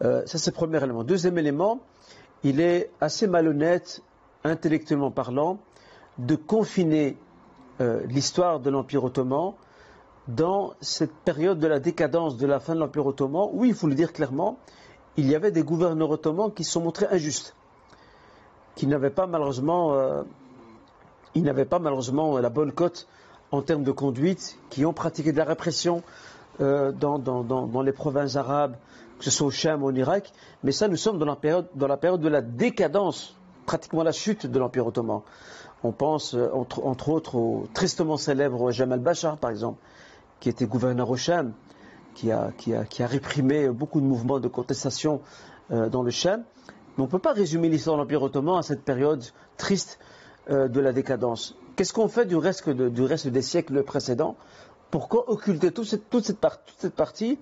Ça, 0.00 0.26
c'est 0.26 0.50
le 0.50 0.54
premier 0.54 0.76
élément. 0.76 1.04
Deuxième 1.04 1.38
élément, 1.38 1.80
il 2.44 2.60
est 2.60 2.90
assez 3.00 3.26
malhonnête, 3.26 4.02
intellectuellement 4.44 5.10
parlant, 5.10 5.58
de 6.18 6.36
confiner 6.36 7.16
l'histoire 8.08 8.60
de 8.60 8.70
l'Empire 8.70 9.04
ottoman 9.04 9.52
dans 10.28 10.74
cette 10.80 11.12
période 11.12 11.58
de 11.58 11.66
la 11.66 11.78
décadence 11.78 12.36
de 12.36 12.46
la 12.46 12.58
fin 12.58 12.74
de 12.74 12.80
l'Empire 12.80 13.06
ottoman, 13.06 13.48
où 13.52 13.64
il 13.64 13.74
faut 13.74 13.86
le 13.86 13.94
dire 13.94 14.12
clairement, 14.12 14.58
il 15.16 15.28
y 15.28 15.34
avait 15.34 15.50
des 15.50 15.62
gouverneurs 15.62 16.10
ottomans 16.10 16.52
qui 16.52 16.64
se 16.64 16.72
sont 16.72 16.82
montrés 16.82 17.06
injustes, 17.10 17.54
qui 18.74 18.86
n'avaient 18.86 19.10
pas 19.10 19.26
malheureusement, 19.26 19.94
euh, 19.94 20.22
ils 21.34 21.42
n'avaient 21.42 21.64
pas 21.64 21.78
malheureusement 21.78 22.38
la 22.38 22.50
bonne 22.50 22.72
cote 22.72 23.06
en 23.52 23.62
termes 23.62 23.84
de 23.84 23.92
conduite, 23.92 24.58
qui 24.70 24.84
ont 24.84 24.92
pratiqué 24.92 25.32
de 25.32 25.38
la 25.38 25.44
répression 25.44 26.02
euh, 26.60 26.90
dans, 26.92 27.82
les 27.82 27.92
provinces 27.92 28.36
arabes, 28.36 28.76
que 29.18 29.24
ce 29.24 29.30
soit 29.30 29.46
au 29.46 29.50
Cham 29.50 29.82
ou 29.82 29.88
en 29.88 29.94
Irak. 29.94 30.32
Mais 30.62 30.72
ça, 30.72 30.88
nous 30.88 30.96
sommes 30.96 31.18
dans 31.18 31.26
la 31.26 31.36
période, 31.36 31.68
de 32.20 32.28
la 32.28 32.42
décadence, 32.42 33.36
pratiquement 33.66 34.02
la 34.02 34.12
chute 34.12 34.46
de 34.46 34.58
l'Empire 34.58 34.86
ottoman. 34.86 35.22
On 35.82 35.92
pense 35.92 36.34
euh, 36.34 36.48
entre, 36.52 37.08
autres 37.08 37.34
au 37.36 37.68
tristement 37.74 38.16
célèbre 38.16 38.70
Jamal 38.72 39.00
Bachar, 39.00 39.36
par 39.38 39.50
exemple, 39.50 39.80
qui 40.40 40.48
était 40.48 40.66
gouverneur 40.66 41.10
au 41.10 41.16
Cham, 41.16 41.52
qui 42.14 42.32
a, 42.32 42.52
réprimé 43.00 43.68
beaucoup 43.68 44.00
de 44.00 44.06
mouvements 44.06 44.40
de 44.40 44.48
contestation 44.48 45.20
euh, 45.70 45.88
dans 45.88 46.02
le 46.02 46.10
Cham. 46.10 46.42
Mais 46.96 47.02
on 47.02 47.06
ne 47.06 47.10
peut 47.10 47.18
pas 47.18 47.32
résumer 47.32 47.68
l'histoire 47.68 47.96
de 47.96 48.02
l'Empire 48.02 48.22
ottoman 48.22 48.58
à 48.58 48.62
cette 48.62 48.82
période 48.82 49.22
triste 49.58 49.98
euh, 50.50 50.68
de 50.68 50.80
la 50.80 50.92
décadence. 50.92 51.56
Qu'est-ce 51.76 51.92
qu'on 51.92 52.08
fait 52.08 52.24
du 52.24 52.36
reste, 52.36 53.28
des 53.28 53.42
siècles 53.42 53.82
précédents? 53.82 54.36
Pourquoi 54.90 55.28
occulter 55.28 55.72
toute 55.72 55.86
cette 55.86 56.94
partie? 56.94 57.38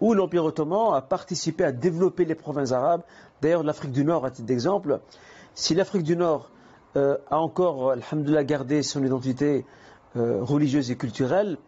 Où 0.00 0.14
l'Empire 0.14 0.44
ottoman 0.44 0.94
a 0.94 1.02
participé 1.02 1.64
à 1.64 1.72
développer 1.72 2.24
les 2.24 2.34
provinces 2.34 2.72
arabes 2.72 3.02
D'ailleurs, 3.40 3.62
l'Afrique 3.62 3.92
du 3.92 4.04
Nord, 4.04 4.24
à 4.24 4.30
titre 4.30 4.46
d'exemple, 4.46 5.00
si 5.54 5.74
l'Afrique 5.74 6.02
du 6.02 6.16
Nord 6.16 6.50
euh, 6.96 7.16
a 7.30 7.38
encore, 7.38 7.92
alhamdoulilah, 7.92 8.44
gardé 8.44 8.82
son 8.82 9.04
identité 9.04 9.64
religieuse 10.16 10.90
et 10.90 10.96
culturelle, 10.96 11.58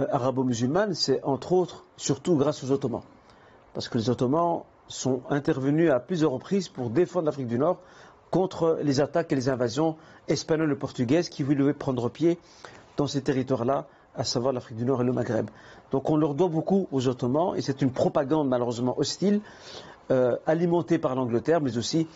euh, 0.00 0.06
arabo-musulmane, 0.10 0.94
c'est 0.94 1.22
entre 1.24 1.52
autres, 1.52 1.84
surtout 1.96 2.36
grâce 2.36 2.62
aux 2.62 2.70
Ottomans. 2.70 3.02
Parce 3.72 3.88
que 3.88 3.96
les 3.96 4.10
Ottomans 4.10 4.62
sont 4.88 5.22
intervenus 5.30 5.90
à 5.90 6.00
plusieurs 6.00 6.32
reprises 6.32 6.68
pour 6.68 6.90
défendre 6.90 7.26
l'Afrique 7.26 7.48
du 7.48 7.58
Nord 7.58 7.80
contre 8.30 8.78
les 8.82 9.00
attaques 9.00 9.32
et 9.32 9.36
les 9.36 9.48
invasions 9.48 9.96
espagnoles 10.28 10.72
et 10.72 10.76
portugaises 10.76 11.28
qui 11.30 11.42
voulaient 11.42 11.72
prendre 11.72 12.10
pied 12.10 12.38
dans 12.96 13.06
ces 13.06 13.22
territoires-là, 13.22 13.86
à 14.16 14.24
savoir 14.24 14.52
l'Afrique 14.52 14.76
du 14.76 14.84
Nord 14.84 15.02
et 15.02 15.04
le 15.04 15.12
Maghreb. 15.12 15.50
Donc 15.92 16.10
on 16.10 16.16
leur 16.16 16.34
doit 16.34 16.48
beaucoup 16.48 16.88
aux 16.90 17.06
Ottomans 17.08 17.54
et 17.56 17.62
c'est 17.62 17.82
une 17.82 17.92
propagande 17.92 18.48
malheureusement 18.48 18.98
hostile, 18.98 19.40
euh, 20.10 20.36
alimentée 20.46 20.98
par 20.98 21.14
l'Angleterre, 21.14 21.60
mais 21.60 21.76
aussi, 21.76 22.06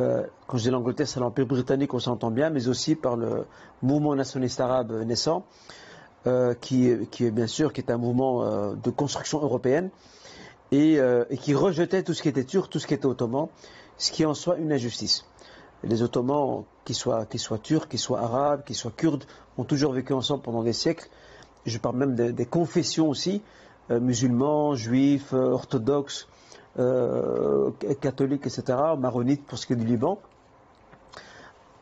euh, 0.00 0.24
quand 0.46 0.58
je 0.58 0.64
dis 0.64 0.70
l'Angleterre, 0.70 1.08
c'est 1.08 1.20
l'Empire 1.20 1.46
britannique, 1.46 1.94
on 1.94 1.98
s'entend 1.98 2.30
bien, 2.30 2.50
mais 2.50 2.68
aussi 2.68 2.94
par 2.94 3.16
le 3.16 3.46
mouvement 3.82 4.14
nationaliste 4.14 4.60
arabe 4.60 4.92
naissant. 5.04 5.44
Euh, 6.26 6.52
qui, 6.52 6.88
est 6.88 7.30
bien 7.30 7.46
sûr 7.46 7.72
qui 7.72 7.80
est 7.80 7.92
un 7.92 7.96
mouvement 7.96 8.74
de 8.74 8.90
construction 8.90 9.40
européenne 9.40 9.88
et, 10.72 10.98
qui 11.40 11.54
rejetait 11.54 12.02
tout 12.02 12.12
ce 12.12 12.22
qui 12.22 12.28
était 12.28 12.44
turc, 12.44 12.68
tout 12.68 12.80
ce 12.80 12.88
qui 12.88 12.94
était 12.94 13.06
ottoman, 13.06 13.46
ce 13.98 14.10
qui 14.10 14.26
en 14.26 14.34
soi 14.34 14.56
une 14.56 14.72
injustice. 14.72 15.24
Les 15.84 16.02
Ottomans, 16.02 16.64
qu'ils 16.84 16.96
soient, 16.96 17.26
soient 17.36 17.58
turcs, 17.58 17.88
qu'ils 17.88 18.00
soient 18.00 18.20
arabes, 18.20 18.64
qu'ils 18.64 18.76
soient 18.76 18.92
kurdes, 18.96 19.24
ont 19.58 19.64
toujours 19.64 19.92
vécu 19.92 20.12
ensemble 20.12 20.42
pendant 20.42 20.62
des 20.62 20.72
siècles. 20.72 21.08
Je 21.68 21.78
parle 21.78 21.96
même 21.96 22.14
des, 22.14 22.46
confessions 22.46 23.08
aussi, 23.08 23.42
musulmans, 23.90 24.74
juifs, 24.74 25.32
orthodoxes, 25.32 26.28
catholiques, 28.00 28.46
etc., 28.46 28.78
maronites 28.98 29.44
pour 29.46 29.58
ce 29.58 29.66
qui 29.66 29.74
est 29.74 29.76
du 29.76 29.86
Liban. 29.86 30.18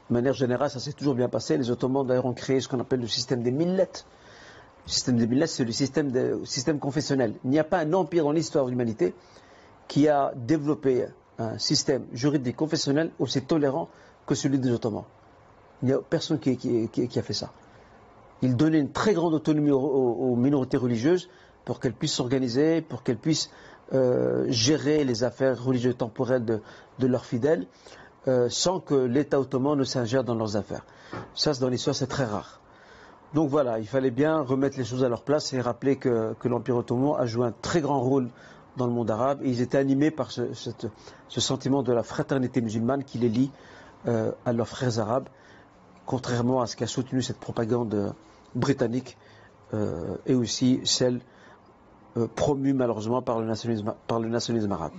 De 0.08 0.14
manière 0.14 0.34
générale, 0.34 0.70
ça 0.70 0.78
s'est 0.78 0.92
toujours 0.92 1.14
bien 1.14 1.28
passé. 1.28 1.56
Les 1.56 1.70
Ottomans, 1.70 2.06
d'ailleurs, 2.06 2.26
ont 2.26 2.32
créé 2.32 2.60
ce 2.60 2.68
qu'on 2.68 2.78
appelle 2.78 3.00
le 3.00 3.08
système 3.08 3.42
des 3.42 3.50
millettes. 3.50 4.06
Le 4.86 4.90
système 4.90 5.16
des 5.16 5.26
millettes, 5.26 5.50
c'est 5.50 5.64
le 5.64 5.72
système 5.72 6.78
confessionnel. 6.78 7.34
Il 7.44 7.50
n'y 7.50 7.58
a 7.58 7.64
pas 7.64 7.78
un 7.78 7.92
empire 7.92 8.24
dans 8.24 8.32
l'histoire 8.32 8.66
de 8.66 8.70
l'humanité 8.70 9.14
qui 9.88 10.08
a 10.08 10.32
développé 10.36 11.06
un 11.38 11.58
système 11.58 12.06
juridique 12.12 12.56
confessionnel 12.56 13.10
aussi 13.18 13.42
tolérant 13.42 13.88
que 14.26 14.34
celui 14.34 14.58
des 14.58 14.70
Ottomans. 14.70 15.04
Il 15.82 15.88
n'y 15.88 15.92
a 15.94 15.98
personne 15.98 16.38
qui, 16.38 16.56
a 17.16 17.22
fait 17.22 17.32
ça. 17.32 17.52
Il 18.42 18.56
donnait 18.56 18.80
une 18.80 18.92
très 18.92 19.14
grande 19.14 19.34
autonomie 19.34 19.70
aux, 19.70 20.36
minorités 20.36 20.76
religieuses 20.76 21.28
pour 21.64 21.80
qu'elles 21.80 21.94
puissent 21.94 22.14
s'organiser, 22.14 22.80
pour 22.82 23.02
qu'elles 23.02 23.18
puissent 23.18 23.50
euh, 23.92 24.44
gérer 24.48 25.04
les 25.04 25.24
affaires 25.24 25.62
religieuses 25.62 25.96
temporelles 25.96 26.44
de 26.44 27.06
leurs 27.06 27.24
fidèles. 27.24 27.66
Euh, 28.28 28.48
sans 28.48 28.80
que 28.80 28.94
l'État 28.94 29.38
ottoman 29.38 29.78
ne 29.78 29.84
s'ingère 29.84 30.24
dans 30.24 30.34
leurs 30.34 30.56
affaires. 30.56 30.84
Ça, 31.34 31.52
dans 31.52 31.68
l'histoire, 31.68 31.94
c'est 31.94 32.08
très 32.08 32.24
rare. 32.24 32.60
Donc 33.34 33.50
voilà, 33.50 33.78
il 33.78 33.86
fallait 33.86 34.10
bien 34.10 34.40
remettre 34.40 34.76
les 34.78 34.84
choses 34.84 35.04
à 35.04 35.08
leur 35.08 35.22
place 35.22 35.52
et 35.52 35.60
rappeler 35.60 35.94
que, 35.94 36.34
l'Empire 36.44 36.76
ottoman 36.76 37.14
a 37.20 37.26
joué 37.26 37.46
un 37.46 37.52
très 37.52 37.80
grand 37.80 38.00
rôle 38.00 38.28
dans 38.76 38.86
le 38.86 38.92
monde 38.92 39.12
arabe 39.12 39.42
et 39.44 39.50
ils 39.50 39.60
étaient 39.60 39.78
animés 39.78 40.10
par 40.10 40.32
ce, 40.32 40.42
sentiment 41.28 41.84
de 41.84 41.92
la 41.92 42.02
fraternité 42.02 42.60
musulmane 42.60 43.04
qui 43.04 43.18
les 43.18 43.28
lie 43.28 43.52
euh, 44.08 44.32
à 44.44 44.52
leurs 44.52 44.68
frères 44.68 44.98
arabes, 44.98 45.28
contrairement 46.06 46.62
à 46.62 46.66
ce 46.66 46.76
qu'a 46.76 46.86
soutenu 46.86 47.22
cette 47.22 47.38
propagande 47.38 48.14
britannique 48.54 49.18
euh, 49.74 50.16
et 50.26 50.34
aussi 50.34 50.80
celle 50.84 51.20
promue 52.34 52.72
malheureusement 52.72 53.20
par 53.20 53.40
le 53.40 53.46
nationalisme, 53.46 54.72
arabe. 54.72 54.92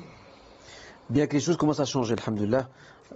Bien 1.10 1.26
que 1.26 1.34
les 1.34 1.40
choses 1.40 1.58
commencent 1.58 1.80
à 1.80 1.86
changer, 1.86 2.14
alhamdulillah, 2.14 2.68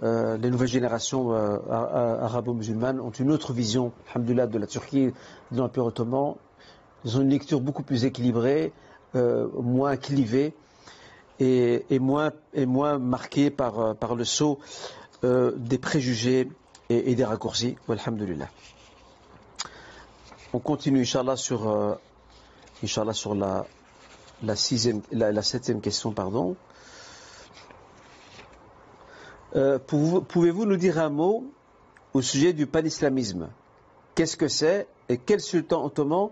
euh, 0.02 0.36
les 0.38 0.50
nouvelles 0.50 0.68
générations 0.68 1.32
euh, 1.32 1.58
arabo-musulmanes 1.68 3.00
ont 3.00 3.10
une 3.10 3.30
autre 3.30 3.52
vision, 3.52 3.92
alhamdulillah, 4.12 4.46
de 4.46 4.58
la 4.58 4.66
Turquie, 4.66 5.12
de 5.50 5.58
l'Empire 5.58 5.84
ottoman. 5.84 6.34
Ils 7.04 7.16
ont 7.16 7.20
une 7.20 7.28
lecture 7.28 7.60
beaucoup 7.60 7.82
plus 7.82 8.04
équilibrée, 8.04 8.72
euh, 9.14 9.46
moins 9.60 9.96
clivée 9.96 10.54
et, 11.38 11.84
moins, 11.98 12.32
marquée 12.98 13.50
par, 13.50 13.96
par 13.96 14.14
le 14.14 14.24
saut 14.24 14.58
des 15.22 15.78
préjugés 15.78 16.48
et, 16.88 17.14
des 17.14 17.24
raccourcis. 17.24 17.76
Alhamdulillah. 17.88 18.48
On 20.52 20.58
continue, 20.58 21.00
Inch'Allah, 21.02 21.36
sur, 21.36 21.98
sur 22.84 23.34
la, 23.34 23.66
la, 24.42 24.56
sixième, 24.56 25.02
la 25.10 25.42
septième 25.42 25.80
question. 25.80 26.12
pardon. 26.12 26.56
Euh, 29.54 29.78
pouvez-vous 29.78 30.64
nous 30.64 30.76
dire 30.76 30.98
un 30.98 31.10
mot 31.10 31.44
au 32.14 32.22
sujet 32.22 32.52
du 32.52 32.66
pan-islamisme? 32.66 33.48
Qu'est-ce 34.14 34.36
que 34.36 34.48
c'est 34.48 34.86
et 35.08 35.18
quel 35.18 35.40
sultan 35.40 35.84
ottoman 35.84 36.30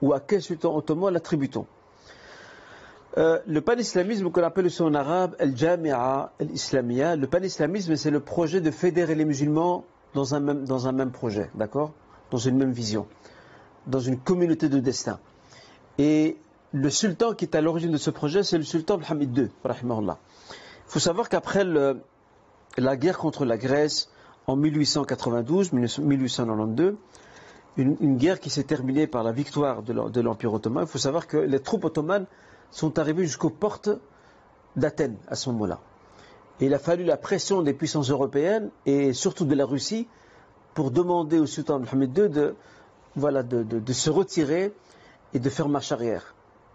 ou 0.00 0.12
à 0.14 0.20
quel 0.20 0.42
sultan 0.42 0.74
ottoman 0.74 1.12
l'attribue-t-on? 1.12 1.66
Euh, 3.16 3.38
le 3.46 3.60
pan-islamisme 3.60 4.28
qu'on 4.30 4.42
appelle 4.42 4.66
aussi 4.66 4.82
en 4.82 4.92
arabe 4.92 5.36
al-jami'a 5.38 6.32
al-islamiyya, 6.40 7.14
le 7.14 7.28
pan-islamisme 7.28 7.94
c'est 7.94 8.10
le 8.10 8.18
projet 8.20 8.60
de 8.60 8.72
fédérer 8.72 9.14
les 9.14 9.24
musulmans 9.24 9.84
dans 10.14 10.34
un 10.34 10.40
même, 10.40 11.12
projet, 11.12 11.48
d'accord? 11.54 11.92
Dans 12.30 12.38
une 12.38 12.56
même 12.56 12.72
vision, 12.72 13.06
dans 13.86 14.00
une 14.00 14.18
communauté 14.18 14.68
de 14.68 14.80
destin. 14.80 15.20
Et 15.98 16.36
le 16.72 16.90
sultan 16.90 17.34
qui 17.34 17.44
est 17.44 17.54
à 17.54 17.60
l'origine 17.60 17.92
de 17.92 17.98
ce 17.98 18.10
projet, 18.10 18.42
c'est 18.42 18.58
le 18.58 18.64
sultan 18.64 18.98
Mohammed 18.98 19.36
II, 19.36 19.48
Il 19.64 20.10
faut 20.86 20.98
savoir 20.98 21.28
qu'après 21.28 21.64
la 21.64 22.96
guerre 22.96 23.18
contre 23.18 23.44
la 23.44 23.56
Grèce 23.56 24.10
en 24.46 24.56
1892-1892, 24.56 26.96
une, 27.76 28.16
guerre 28.16 28.38
qui 28.40 28.50
s'est 28.50 28.64
terminée 28.64 29.06
par 29.06 29.22
la 29.24 29.32
victoire 29.32 29.82
de 29.82 30.20
l'Empire 30.20 30.52
ottoman. 30.52 30.84
Il 30.84 30.88
faut 30.88 30.98
savoir 30.98 31.26
que 31.26 31.36
les 31.36 31.60
troupes 31.60 31.84
ottomanes 31.84 32.26
sont 32.74 32.98
arrivées 32.98 33.22
jusqu'aux 33.22 33.50
portes 33.50 33.88
d'Athènes 34.76 35.16
à 35.28 35.36
ce 35.36 35.48
moment-là. 35.50 35.78
Et 36.60 36.66
il 36.66 36.74
a 36.74 36.78
fallu 36.78 37.04
la 37.04 37.16
pression 37.16 37.62
des 37.62 37.72
puissances 37.72 38.10
européennes 38.10 38.70
et 38.84 39.12
surtout 39.12 39.44
de 39.44 39.54
la 39.54 39.64
Russie 39.64 40.08
pour 40.74 40.90
demander 40.90 41.38
au 41.38 41.46
sultan 41.46 41.78
Mohamed 41.78 42.18
II 42.18 42.28
de, 42.28 42.56
voilà, 43.14 43.44
de, 43.44 43.92
se 43.92 44.10
retirer 44.10 44.72
et 45.32 45.38
de 45.38 45.50
faire 45.50 45.68
marche 45.68 45.92
arrière. 45.92 46.34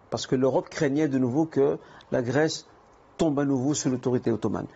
Parce 0.10 0.26
que 0.26 0.36
l'Europe 0.36 0.70
craignait 0.70 1.10
de 1.10 1.18
nouveau 1.18 1.46
que 1.46 1.78
la 2.12 2.22
Grèce 2.22 2.66
tombe 3.18 3.38
à 3.40 3.46
nouveau 3.46 3.74
sous 3.74 3.90
l'autorité 3.90 4.32
ottomane. 4.32 4.68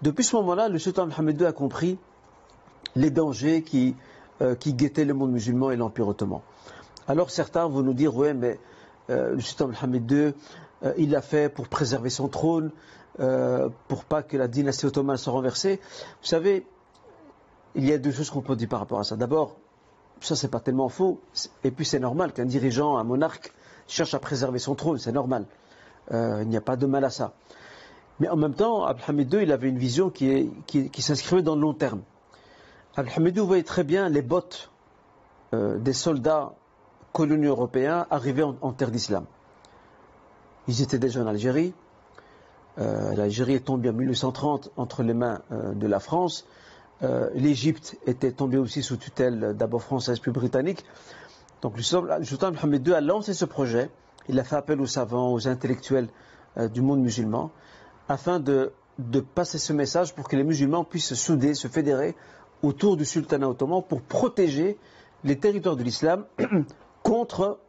Depuis 0.00 0.24
ce 0.24 0.34
moment-là, 0.36 0.68
le 0.70 0.78
sultan 0.78 1.06
Mohamed 1.06 1.40
II 1.42 1.46
a 1.46 1.52
compris 1.52 1.98
les 2.96 3.10
dangers 3.10 3.62
qui, 3.62 3.96
euh, 4.40 4.54
qui 4.54 4.72
guettaient 4.72 5.04
le 5.04 5.12
monde 5.12 5.32
musulman 5.32 5.70
et 5.70 5.76
l'Empire 5.76 6.08
ottoman. 6.08 6.40
Alors 7.06 7.30
certains 7.30 7.68
vont 7.68 7.82
nous 7.82 7.92
dire, 7.92 8.16
oui, 8.16 8.32
mais 8.32 8.58
euh, 9.10 9.34
le 9.34 9.40
sultan 9.40 9.68
Mohamed 9.68 10.10
II, 10.10 10.32
euh, 10.82 10.92
il 10.96 11.10
l'a 11.10 11.22
fait 11.22 11.48
pour 11.48 11.68
préserver 11.68 12.10
son 12.10 12.28
trône, 12.28 12.70
pour 13.88 14.04
pas 14.04 14.22
que 14.22 14.38
la 14.38 14.48
dynastie 14.48 14.86
ottomane 14.86 15.18
soit 15.18 15.32
renversée. 15.32 15.78
Vous 16.22 16.26
savez, 16.26 16.64
il 17.74 17.86
y 17.86 17.92
a 17.92 17.98
deux 17.98 18.12
choses 18.12 18.30
qu'on 18.30 18.40
peut 18.40 18.56
dire 18.56 18.68
par 18.68 18.78
rapport 18.78 18.98
à 18.98 19.04
ça. 19.04 19.14
D'abord, 19.16 19.56
ça 20.20 20.36
c'est 20.36 20.48
pas 20.48 20.60
tellement 20.60 20.88
faux, 20.88 21.20
et 21.62 21.70
puis 21.70 21.84
c'est 21.84 21.98
normal 21.98 22.32
qu'un 22.32 22.46
dirigeant, 22.46 22.96
un 22.96 23.04
monarque, 23.04 23.52
cherche 23.88 24.14
à 24.14 24.20
préserver 24.20 24.58
son 24.58 24.74
trône, 24.74 24.98
c'est 24.98 25.12
normal. 25.12 25.44
il 26.10 26.48
n'y 26.48 26.56
a 26.56 26.62
pas 26.62 26.76
de 26.76 26.86
mal 26.86 27.04
à 27.04 27.10
ça. 27.10 27.34
Mais 28.20 28.28
en 28.28 28.36
même 28.36 28.52
temps, 28.52 28.84
Abdelhamid 28.84 29.32
II, 29.32 29.42
il 29.42 29.50
avait 29.50 29.68
une 29.68 29.78
vision 29.78 30.10
qui, 30.10 30.52
s'inscrivait 30.98 31.42
dans 31.42 31.54
le 31.54 31.62
long 31.62 31.72
terme. 31.72 32.02
Abdelhamid 32.94 33.34
II 33.36 33.42
voyait 33.42 33.62
très 33.62 33.82
bien 33.82 34.10
les 34.10 34.20
bottes 34.20 34.70
euh, 35.54 35.78
des 35.78 35.94
soldats 35.94 36.52
coloniaux 37.14 37.52
européens 37.52 38.06
arriver 38.10 38.42
en, 38.42 38.72
terre 38.72 38.90
d'islam. 38.90 39.24
Ils 40.70 40.82
étaient 40.82 41.00
déjà 41.00 41.20
en 41.20 41.26
Algérie. 41.26 41.74
Euh, 42.78 43.14
L'Algérie 43.16 43.54
est 43.54 43.66
tombée 43.66 43.90
en 43.90 43.92
1830 43.92 44.70
entre 44.76 45.02
les 45.02 45.14
mains 45.14 45.42
euh, 45.50 45.74
de 45.74 45.86
la 45.86 45.98
France. 45.98 46.46
L'Égypte 47.34 47.96
était 48.06 48.30
tombée 48.30 48.58
aussi 48.58 48.82
sous 48.82 48.98
tutelle 48.98 49.54
d'abord 49.56 49.82
française 49.82 50.18
puis 50.20 50.32
britannique. 50.32 50.84
Donc 51.62 51.78
le 51.78 51.82
sultan 51.82 52.52
Mohamed 52.52 52.86
II 52.86 52.92
a 52.92 53.00
lancé 53.00 53.32
ce 53.32 53.46
projet. 53.46 53.88
Il 54.28 54.38
a 54.38 54.44
fait 54.44 54.56
appel 54.56 54.78
aux 54.82 54.86
savants, 54.86 55.32
aux 55.32 55.48
intellectuels 55.48 56.08
du 56.70 56.82
monde 56.82 57.00
musulman 57.00 57.52
afin 58.10 58.40
de, 58.40 58.72
passer 59.34 59.58
ce 59.58 59.72
message 59.72 60.14
pour 60.14 60.28
que 60.28 60.36
les 60.36 60.42
musulmans 60.42 60.84
puissent 60.84 61.06
se 61.06 61.14
souder, 61.14 61.54
se 61.54 61.68
fédérer 61.68 62.16
autour 62.62 62.96
du 62.96 63.04
sultanat 63.04 63.48
ottoman 63.48 63.82
pour 63.82 64.02
protéger 64.02 64.76
les 65.24 65.38
territoires 65.38 65.76
de 65.76 65.84
l'islam 65.84 66.26
contre 67.02 67.60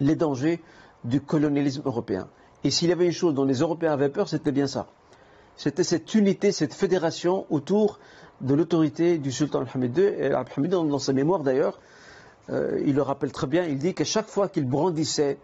les 0.00 0.16
dangers 0.16 0.60
du 1.04 1.20
colonialisme 1.20 1.82
européen. 1.84 2.28
Et 2.64 2.70
s'il 2.70 2.88
y 2.88 2.92
avait 2.92 3.06
une 3.06 3.12
chose 3.12 3.34
dont 3.34 3.44
les 3.44 3.58
Européens 3.58 3.92
avaient 3.92 4.08
peur, 4.08 4.28
c'était 4.28 4.52
bien 4.52 4.66
ça. 4.66 4.86
C'était 5.56 5.84
cette 5.84 6.14
unité, 6.14 6.50
cette 6.50 6.74
fédération 6.74 7.46
autour 7.50 7.98
de 8.40 8.54
l'autorité 8.54 9.18
du 9.18 9.30
sultan 9.30 9.60
Mohamed 9.64 9.96
II. 9.96 10.04
Et 10.04 10.30
II, 10.58 10.68
dans 10.68 10.98
sa 10.98 11.12
mémoire 11.12 11.40
d'ailleurs, 11.42 11.78
euh, 12.50 12.80
il 12.84 12.94
le 12.94 13.02
rappelle 13.02 13.32
très 13.32 13.46
bien, 13.46 13.64
il 13.64 13.78
dit 13.78 13.94
qu'à 13.94 14.04
chaque 14.04 14.26
fois 14.28 14.48
qu'il 14.48 14.66
brandissait 14.68 15.38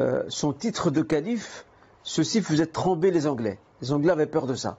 euh, 0.00 0.22
son 0.28 0.52
titre 0.52 0.90
de 0.90 1.02
calife, 1.02 1.64
ceci 2.02 2.40
faisait 2.40 2.66
trembler 2.66 3.10
les 3.10 3.26
Anglais. 3.26 3.58
Les 3.82 3.92
Anglais 3.92 4.10
avaient 4.10 4.26
peur 4.26 4.46
de 4.46 4.54
ça. 4.54 4.78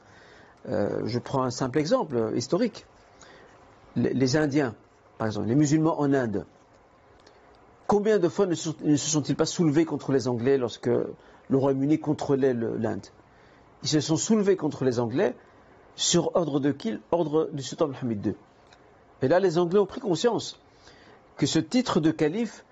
Euh, 0.70 1.02
je 1.06 1.20
prends 1.20 1.44
un 1.44 1.52
simple 1.52 1.80
exemple 1.80 2.32
historique. 2.36 2.86
Les, 3.96 4.38
Indiens, 4.38 4.74
par 5.18 5.28
exemple, 5.28 5.48
les 5.48 5.56
musulmans 5.56 6.00
en 6.00 6.14
Inde, 6.14 6.46
combien 7.92 8.20
de 8.20 8.30
fois 8.30 8.46
ne, 8.46 8.56
se 8.56 8.72
sont-ils 8.96 9.36
pas 9.36 9.46
soulevés 9.46 9.84
contre 9.84 10.14
les 10.14 10.30
Anglais 10.30 10.58
lorsque 10.58 10.88
le 10.88 11.58
Royaume-Uni 11.58 12.00
contrôlait 12.00 12.54
l'Inde? 12.54 13.06
Ils 13.84 13.90
se 13.90 14.00
sont 14.00 14.16
soulevés 14.16 14.56
contre 14.56 14.86
les 14.86 14.98
Anglais 15.02 15.36
sur 15.98 16.34
ordre 16.38 16.62
de 16.62 16.72
qui? 16.72 16.98
Ordre 17.12 17.50
du 17.52 17.62
sultan 17.62 17.90
Mohammed 17.90 18.28
II. 18.28 18.36
Et 19.22 19.28
là, 19.28 19.42
les 19.42 19.58
Anglais 19.58 19.78
ont 19.78 19.86
pris 19.86 20.00
conscience 20.00 20.58
que 21.36 21.46
ce 21.46 21.60
titre 21.60 22.00
de 22.00 22.12
calife, 22.12 22.64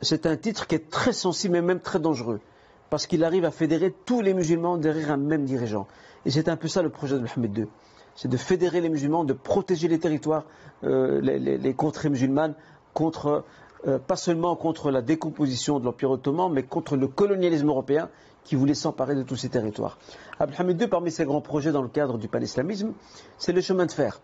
c'est 0.00 0.24
un 0.24 0.38
titre 0.38 0.66
qui 0.66 0.76
est 0.76 0.88
très 0.88 1.12
sensible 1.12 1.56
et 1.56 1.60
même 1.60 1.80
très 1.80 1.98
dangereux 1.98 2.40
parce 2.88 3.06
qu'il 3.06 3.24
arrive 3.24 3.44
à 3.44 3.50
fédérer 3.50 3.94
tous 4.06 4.22
les 4.22 4.32
musulmans 4.32 4.78
derrière 4.78 5.10
un 5.10 5.18
même 5.18 5.44
dirigeant. 5.44 5.86
Et 6.24 6.30
c'est 6.30 6.48
un 6.48 6.56
peu 6.56 6.68
ça 6.68 6.80
le 6.80 6.88
projet 6.88 7.16
de 7.16 7.20
Mohamed 7.20 7.58
II. 7.58 7.66
C'est 8.14 8.28
de 8.28 8.36
fédérer 8.38 8.80
les 8.80 8.88
musulmans, 8.88 9.24
de 9.24 9.34
protéger 9.34 9.88
les 9.88 9.98
territoires, 9.98 10.44
euh, 10.84 11.20
les, 11.20 11.74
contrées 11.74 12.08
musulmanes, 12.08 12.54
contre, 12.94 13.44
euh, 13.86 13.98
pas 13.98 14.16
seulement 14.16 14.56
contre 14.56 14.90
la 14.90 15.02
décomposition 15.02 15.78
de 15.78 15.84
l'Empire 15.84 16.10
ottoman, 16.10 16.52
mais 16.52 16.64
contre 16.64 16.96
le 16.96 17.06
colonialisme 17.06 17.68
européen 17.68 18.08
qui 18.42 18.56
voulait 18.56 18.74
s'emparer 18.74 19.14
de 19.14 19.22
tous 19.22 19.36
ces 19.36 19.50
territoires. 19.50 19.98
Abdelhamid 20.40 20.80
II, 20.80 20.88
parmi 20.88 21.10
ses 21.12 21.24
grands 21.24 21.40
projets 21.40 21.70
dans 21.70 21.82
le 21.82 21.88
cadre 21.88 22.18
du 22.18 22.28
pan-islamisme, 22.28 22.92
c'est 23.36 23.52
le 23.52 23.60
chemin 23.60 23.86
de 23.86 23.92
fer, 23.92 24.20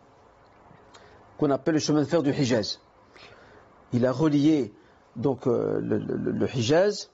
qu'on 1.39 1.51
appelle 1.51 1.75
le 1.75 1.81
chemin 1.81 2.01
de 2.01 2.07
fer 2.07 2.23
du 2.23 2.31
Hijaz. 2.31 2.81
Il 3.93 4.07
a 4.07 4.13
relié 4.13 4.73
donc 5.15 5.47
euh, 5.47 5.79
le, 5.81 6.49
Hijaz, 6.57 7.11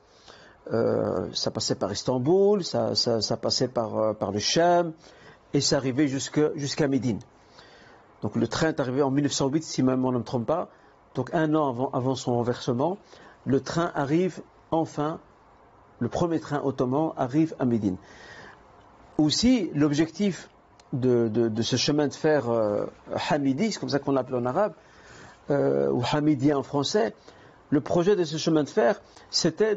euh, 0.72 1.28
ça 1.34 1.50
passait 1.50 1.74
par 1.74 1.92
Istanbul, 1.92 2.64
ça, 2.64 2.94
passait 3.42 3.68
par, 3.68 4.14
le 4.32 4.38
Sham, 4.38 4.92
et 5.52 5.60
ça 5.60 5.76
arrivait 5.76 6.08
jusqu'à 6.08 6.88
Médine. 6.88 7.18
Donc 8.22 8.36
le 8.36 8.46
train 8.46 8.68
est 8.68 8.80
arrivé 8.80 9.02
en 9.02 9.10
1908, 9.10 9.62
si 9.62 9.82
même 9.82 10.04
on 10.04 10.12
ne 10.12 10.18
me 10.18 10.24
trompe 10.24 10.46
pas, 10.46 10.70
donc 11.14 11.30
un 11.34 11.54
an 11.54 11.90
avant, 11.92 12.14
son 12.14 12.34
renversement, 12.34 12.98
le 13.44 13.60
train 13.60 13.90
arrive 13.94 14.40
enfin 14.70 15.20
le 15.98 16.08
premier 16.08 16.40
train 16.40 16.62
ottoman 16.64 17.12
arrive 17.16 17.54
à 17.58 17.64
Médine. 17.66 17.96
Aussi, 19.18 19.70
l'objectif 19.74 20.48
de, 20.92 21.50
ce 21.60 21.76
chemin 21.76 22.08
de 22.08 22.14
fer 22.14 22.48
euh, 22.48 22.86
hamidi, 23.28 23.70
c'est 23.70 23.78
comme 23.78 23.90
ça 23.90 23.98
qu'on 23.98 24.12
l'appelle 24.12 24.36
en 24.36 24.46
arabe, 24.46 24.72
euh, 25.50 25.90
ou 25.90 26.02
hamidien 26.10 26.56
en 26.56 26.62
français, 26.62 27.14
le 27.68 27.80
projet 27.80 28.16
de 28.16 28.24
ce 28.24 28.38
chemin 28.38 28.64
de 28.64 28.68
fer, 28.68 29.00
c'était 29.30 29.76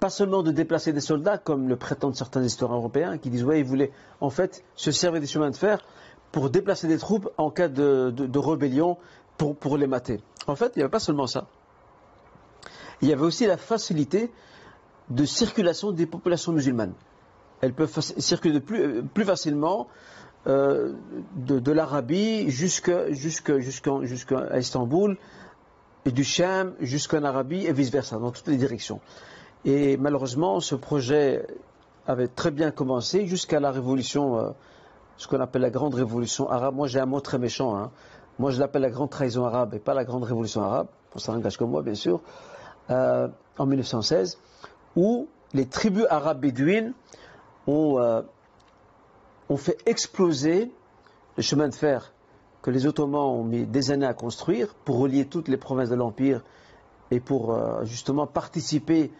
pas 0.00 0.10
seulement 0.10 0.42
de 0.42 0.50
déplacer 0.50 0.92
des 0.92 1.00
soldats, 1.00 1.38
comme 1.38 1.68
le 1.68 1.76
prétendent 1.76 2.16
certains 2.16 2.42
historiens 2.42 2.76
européens, 2.76 3.18
qui 3.18 3.30
disent 3.30 3.44
ouais, 3.44 3.60
ils 3.60 3.64
voulaient 3.66 3.92
en 4.20 4.30
fait 4.30 4.64
se 4.74 4.90
servir 4.90 5.20
des 5.20 5.26
chemins 5.26 5.50
de 5.50 5.56
fer 5.56 5.84
pour 6.32 6.50
déplacer 6.50 6.88
des 6.88 6.98
troupes 6.98 7.30
en 7.36 7.50
cas 7.50 7.68
de, 7.68 8.38
rébellion 8.38 8.96
pour 9.36 9.76
les 9.76 9.86
mater. 9.86 10.20
En 10.46 10.56
fait, 10.56 10.72
il 10.76 10.78
n'y 10.78 10.82
avait 10.82 10.90
pas 10.90 11.00
seulement 11.00 11.26
ça. 11.26 11.46
Il 13.00 13.08
y 13.08 13.12
avait 13.12 13.24
aussi 13.24 13.46
la 13.46 13.56
facilité 13.56 14.30
de 15.10 15.24
circulation 15.24 15.92
des 15.92 16.06
populations 16.06 16.52
musulmanes. 16.52 16.94
Elles 17.60 17.72
peuvent 17.74 18.00
circuler 18.00 18.60
plus, 18.60 18.80
euh, 18.80 19.02
plus 19.02 19.24
facilement 19.24 19.88
euh, 20.46 20.92
de, 21.36 21.72
l'Arabie 21.72 22.50
jusqu'à 22.50 23.08
Istanbul, 24.56 25.16
et 26.04 26.12
du 26.12 26.22
Sham 26.22 26.74
jusqu'en 26.80 27.24
Arabie 27.24 27.66
et 27.66 27.72
vice-versa, 27.72 28.18
dans 28.18 28.30
toutes 28.30 28.46
les 28.46 28.56
directions. 28.56 29.00
Et 29.64 29.96
malheureusement, 29.96 30.60
ce 30.60 30.76
projet 30.76 31.44
avait 32.06 32.28
très 32.28 32.52
bien 32.52 32.70
commencé 32.70 33.26
jusqu'à 33.26 33.58
la 33.58 33.72
révolution, 33.72 34.38
euh, 34.38 34.50
ce 35.16 35.26
qu'on 35.26 35.40
appelle 35.40 35.62
la 35.62 35.70
grande 35.70 35.94
révolution 35.94 36.48
arabe. 36.48 36.76
Moi, 36.76 36.86
j'ai 36.86 37.00
un 37.00 37.06
mot 37.06 37.20
très 37.20 37.38
méchant. 37.38 37.76
Hein. 37.76 37.90
Moi, 38.38 38.50
je 38.50 38.60
l'appelle 38.60 38.82
la 38.82 38.90
grande 38.90 39.10
trahison 39.10 39.44
arabe 39.44 39.74
et 39.74 39.78
pas 39.78 39.94
la 39.94 40.04
grande 40.04 40.24
révolution 40.24 40.62
arabe. 40.62 40.88
Pour 41.10 41.20
ça 41.20 41.32
engage 41.32 41.56
comme 41.56 41.70
moi, 41.70 41.82
bien 41.82 41.94
sûr. 41.94 42.20
en 42.88 43.66
1916 43.66 44.38
où 44.96 45.28
les 45.52 45.66
tribus 45.66 46.06
arabes 46.10 46.40
bédouines 46.40 46.94
euh, 47.68 48.22
ont, 49.48 49.56
fait 49.56 49.78
exploser 49.86 50.72
le 51.36 51.42
chemin 51.42 51.68
de 51.68 51.74
fer 51.74 52.12
que 52.62 52.70
les 52.70 52.86
Ottomans 52.86 53.20
ont 53.20 53.44
mis 53.44 53.66
des 53.66 53.90
années 53.90 54.06
à 54.06 54.14
construire 54.14 54.74
pour 54.74 54.98
relier 54.98 55.26
toutes 55.26 55.48
les 55.48 55.56
provinces 55.56 55.90
de 55.90 55.94
l'Empire 55.94 56.42
et 57.10 57.20
pour 57.20 57.54
euh, 57.54 57.84
justement 57.84 58.26
participer 58.26 59.12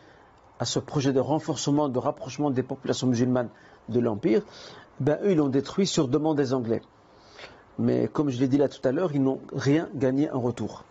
à 0.59 0.65
ce 0.65 0.79
projet 0.79 1.13
de 1.13 1.21
renforcement, 1.21 1.89
de 1.89 1.99
rapprochement 1.99 2.51
des 2.51 2.63
populations 2.63 3.07
musulmanes 3.07 3.51
de 3.89 4.01
l'Empire, 4.01 4.43
ben, 4.99 5.19
eux, 5.23 5.33
ils 5.33 5.37
l'ont 5.37 5.49
détruit 5.49 5.87
sur 5.87 6.09
demande 6.09 6.39
des 6.39 6.55
Anglais. 6.55 6.81
Mais 7.79 8.09
comme 8.09 8.31
je 8.31 8.39
l'ai 8.39 8.49
dit 8.49 8.57
là 8.57 8.69
tout 8.69 8.87
à 8.87 8.93
l'heure, 8.93 9.11
ils 9.15 9.23
n'ont 9.23 9.41
rien 9.55 9.89
gagné 9.95 10.31
en 10.31 10.41
retour. 10.41 10.85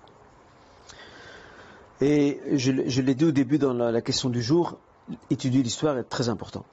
Et 2.01 2.41
je, 2.53 2.71
l'ai 2.71 3.15
dit 3.15 3.25
au 3.25 3.31
début 3.31 3.57
dans 3.57 3.73
la, 3.73 4.01
question 4.01 4.29
du 4.29 4.41
jour, 4.41 4.77
étudier 5.29 5.63
l'histoire 5.63 5.97
est 5.97 6.03
très 6.03 6.29
important. 6.29 6.65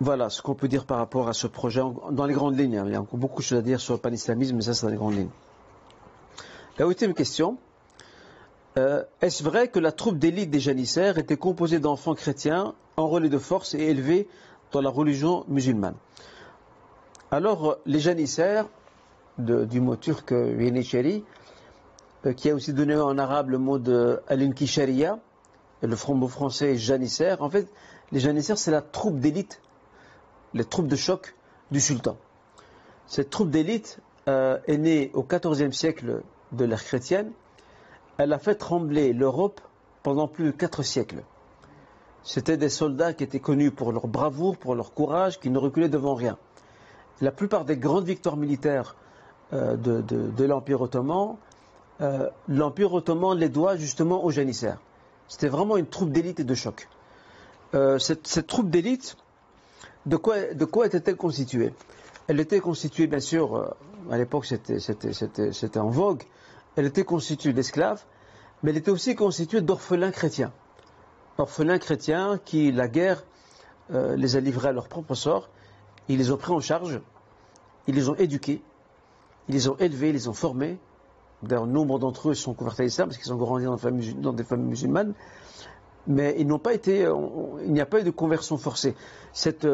Voilà 0.00 0.28
ce 0.28 0.42
qu'on 0.42 0.54
peut 0.54 0.68
dire 0.68 0.84
par 0.84 0.98
rapport 0.98 1.28
à 1.28 1.32
ce 1.32 1.46
projet 1.46 1.80
dans 2.10 2.26
les 2.26 2.34
grandes 2.34 2.58
lignes. 2.58 2.76
Hein. 2.76 2.84
Il 2.86 2.92
y 2.92 2.96
a 2.96 3.00
encore 3.00 3.18
beaucoup 3.18 3.40
de 3.40 3.46
choses 3.46 3.58
à 3.58 3.62
dire 3.62 3.80
sur 3.80 3.94
le 3.94 4.00
pan-islamisme, 4.00 4.56
mais 4.56 4.62
ça 4.62 4.74
c'est 4.74 4.84
dans 4.84 4.90
les 4.90 4.98
grandes 4.98 5.14
lignes. 5.14 5.30
La 6.78 6.86
huitième 6.86 7.14
question. 7.14 7.56
Euh, 8.78 9.04
est-ce 9.22 9.42
vrai 9.42 9.68
que 9.68 9.78
la 9.78 9.92
troupe 9.92 10.18
d'élite 10.18 10.50
des 10.50 10.60
janissaires 10.60 11.16
était 11.16 11.38
composée 11.38 11.78
d'enfants 11.78 12.14
chrétiens 12.14 12.74
enrôlés 12.98 13.30
de 13.30 13.38
force 13.38 13.72
et 13.72 13.78
élevés 13.78 14.28
dans 14.72 14.82
la 14.82 14.90
religion 14.90 15.46
musulmane? 15.48 15.94
Alors, 17.32 17.78
les 17.86 17.98
janissaires, 17.98 18.66
du 19.38 19.80
mot 19.80 19.96
turc 19.96 20.30
Yenicheri, 20.30 21.24
euh, 22.24 22.32
qui 22.32 22.48
a 22.48 22.54
aussi 22.54 22.72
donné 22.72 22.94
en 22.94 23.18
arabe 23.18 23.50
le 23.50 23.58
mot 23.58 23.80
de 23.80 24.20
Al-Inkisharia, 24.28 25.18
le 25.82 25.96
frombo 25.96 26.28
français 26.28 26.76
janissaire. 26.76 27.42
En 27.42 27.50
fait, 27.50 27.68
les 28.12 28.20
janissaires, 28.20 28.56
c'est 28.56 28.70
la 28.70 28.80
troupe 28.80 29.18
d'élite, 29.18 29.60
les 30.54 30.64
troupes 30.64 30.86
de 30.86 30.94
choc 30.94 31.34
du 31.72 31.80
sultan. 31.80 32.16
Cette 33.08 33.30
troupe 33.30 33.50
d'élite 33.50 33.98
euh, 34.28 34.58
est 34.68 34.78
née 34.78 35.10
au 35.12 35.24
XIVe 35.24 35.72
siècle 35.72 36.22
de 36.52 36.64
l'ère 36.64 36.84
chrétienne. 36.84 37.32
Elle 38.18 38.32
a 38.32 38.38
fait 38.38 38.54
trembler 38.54 39.12
l'Europe 39.12 39.60
pendant 40.04 40.28
plus 40.28 40.44
de 40.44 40.50
quatre 40.52 40.84
siècles. 40.84 41.24
C'étaient 42.22 42.56
des 42.56 42.68
soldats 42.68 43.14
qui 43.14 43.24
étaient 43.24 43.40
connus 43.40 43.72
pour 43.72 43.90
leur 43.90 44.06
bravoure, 44.06 44.56
pour 44.56 44.76
leur 44.76 44.94
courage, 44.94 45.40
qui 45.40 45.50
ne 45.50 45.58
reculaient 45.58 45.88
devant 45.88 46.14
rien. 46.14 46.38
La 47.20 47.30
plupart 47.32 47.64
des 47.64 47.76
grandes 47.76 48.04
victoires 48.04 48.36
militaires 48.36 48.96
euh, 49.52 49.76
de 49.76 50.44
l'Empire 50.44 50.80
ottoman 50.80 51.36
euh, 52.00 52.28
l'Empire 52.48 52.92
ottoman 52.92 53.38
les 53.38 53.48
doit 53.48 53.76
justement 53.76 54.24
aux 54.24 54.30
janissaires. 54.30 54.78
C'était 55.28 55.48
vraiment 55.48 55.76
une 55.76 55.86
troupe 55.86 56.10
d'élite 56.10 56.40
et 56.40 56.44
de 56.44 56.54
choc. 56.54 56.88
Euh, 57.74 57.98
cette, 57.98 58.46
troupe 58.46 58.70
d'élite, 58.70 59.16
de 60.04 60.16
quoi, 60.16 60.86
était-elle 60.86 61.16
constituée? 61.16 61.72
Elle 62.28 62.38
était 62.40 62.60
constituée, 62.60 63.06
bien 63.06 63.20
sûr, 63.20 63.74
à 64.10 64.18
l'époque 64.18 64.46
c'était 64.46 65.78
en 65.78 65.88
vogue, 65.88 66.22
elle 66.76 66.86
était 66.86 67.04
constituée 67.04 67.52
d'esclaves, 67.52 68.04
mais 68.62 68.70
elle 68.70 68.76
était 68.76 68.90
aussi 68.90 69.14
constituée 69.14 69.60
d'orphelins 69.62 70.10
chrétiens. 70.10 70.52
Orphelins 71.38 71.78
chrétiens 71.78 72.38
qui, 72.44 72.72
la 72.72 72.88
guerre, 72.88 73.24
les 73.90 74.36
a 74.36 74.40
livrés 74.40 74.68
à 74.68 74.72
leur 74.72 74.88
propre 74.88 75.14
sort, 75.14 75.48
ils 76.08 76.18
les 76.18 76.30
ont 76.30 76.36
pris 76.36 76.52
en 76.52 76.60
charge, 76.60 77.00
ils 77.86 77.94
les 77.94 78.08
ont 78.08 78.14
éduqués, 78.16 78.62
ils 79.48 79.54
les 79.54 79.68
ont 79.68 79.76
élevés, 79.78 80.10
ils 80.10 80.14
les 80.14 80.28
ont 80.28 80.32
formés, 80.32 80.78
D'ailleurs, 81.42 81.66
nombre 81.66 81.98
d'entre 81.98 82.30
eux 82.30 82.34
sont 82.34 82.54
convertis 82.54 82.82
à 82.82 82.84
l'islam 82.84 83.08
parce 83.08 83.18
qu'ils 83.18 83.32
ont 83.32 83.36
grandi 83.36 83.66
dans, 84.16 84.32
des 84.32 84.44
familles 84.44 84.68
musulmanes, 84.68 85.12
mais 86.06 86.34
été, 86.72 87.08
il 87.64 87.72
n'y 87.72 87.80
a 87.80 87.86
pas 87.86 88.00
eu 88.00 88.04
de 88.04 88.10
conversion 88.10 88.56
forcée. 88.56 88.94
Cette, 89.32 89.66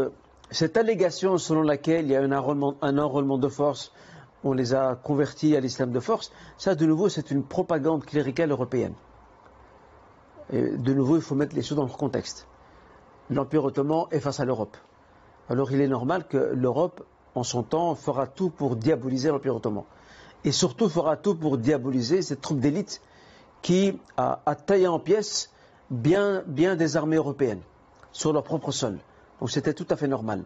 cette 0.51 0.76
allégation 0.76 1.39
selon 1.39 1.62
laquelle 1.62 2.07
il 2.07 2.11
y 2.11 2.16
a 2.16 2.20
un 2.22 2.33
enrôlement, 2.33 2.74
un 2.83 2.99
enrôlement 2.99 3.39
de 3.39 3.49
force, 3.49 3.93
on 4.45 4.53
les 4.53 4.74
a 4.74 4.97
convertis 4.97 5.57
à 5.57 5.61
l'islam 5.61 5.93
de 5.93 6.01
force, 6.01 6.33
ça 6.59 6.74
de 6.74 6.85
nouveau 6.85 7.09
c'est 7.09 7.30
une 7.30 7.45
propagande 7.45 8.05
cléricale 8.05 8.51
européenne. 8.51 8.95
De 10.53 10.93
nouveau, 10.93 11.16
il 11.16 11.22
faut 11.22 11.37
mettre 11.37 11.55
les 11.55 11.62
choses 11.62 11.76
dans 11.76 11.87
leur 11.87 11.97
contexte. 11.97 12.47
L'Empire 13.30 13.64
ottoman 13.64 14.07
est 14.11 14.20
face 14.20 14.41
à 14.41 14.45
l'Europe. 14.45 14.76
Alors 15.53 15.70
il 15.70 15.82
est 15.82 15.88
normal 15.88 16.26
que 16.26 16.38
l'Europe, 16.38 17.05
en 17.34 17.42
son 17.42 17.62
temps, 17.62 17.94
fera 17.94 18.26
tout 18.26 18.48
pour 18.48 18.74
diaboliser 18.74 19.28
l'Empire 19.28 19.55
ottoman 19.55 19.84
et 20.44 20.50
surtout 20.50 20.88
fera 20.88 21.18
tout 21.18 21.34
pour 21.34 21.59
diaboliser 21.59 22.22
cette 22.22 22.40
troupe 22.40 22.59
d'élite 22.59 23.03
qui 23.61 23.98
a, 24.16 24.40
taillé 24.66 24.88
en 24.88 24.98
pièces 24.98 25.50
bien, 25.90 26.42
des 26.46 26.96
armées 26.96 27.16
européennes 27.16 27.61
sur 28.12 28.32
leur 28.32 28.44
propre 28.44 28.72
sol. 28.72 28.98
Donc 29.40 29.50
c'était 29.50 29.74
tout 29.74 29.86
à 29.90 29.96
fait 29.96 30.09
normal. 30.09 30.42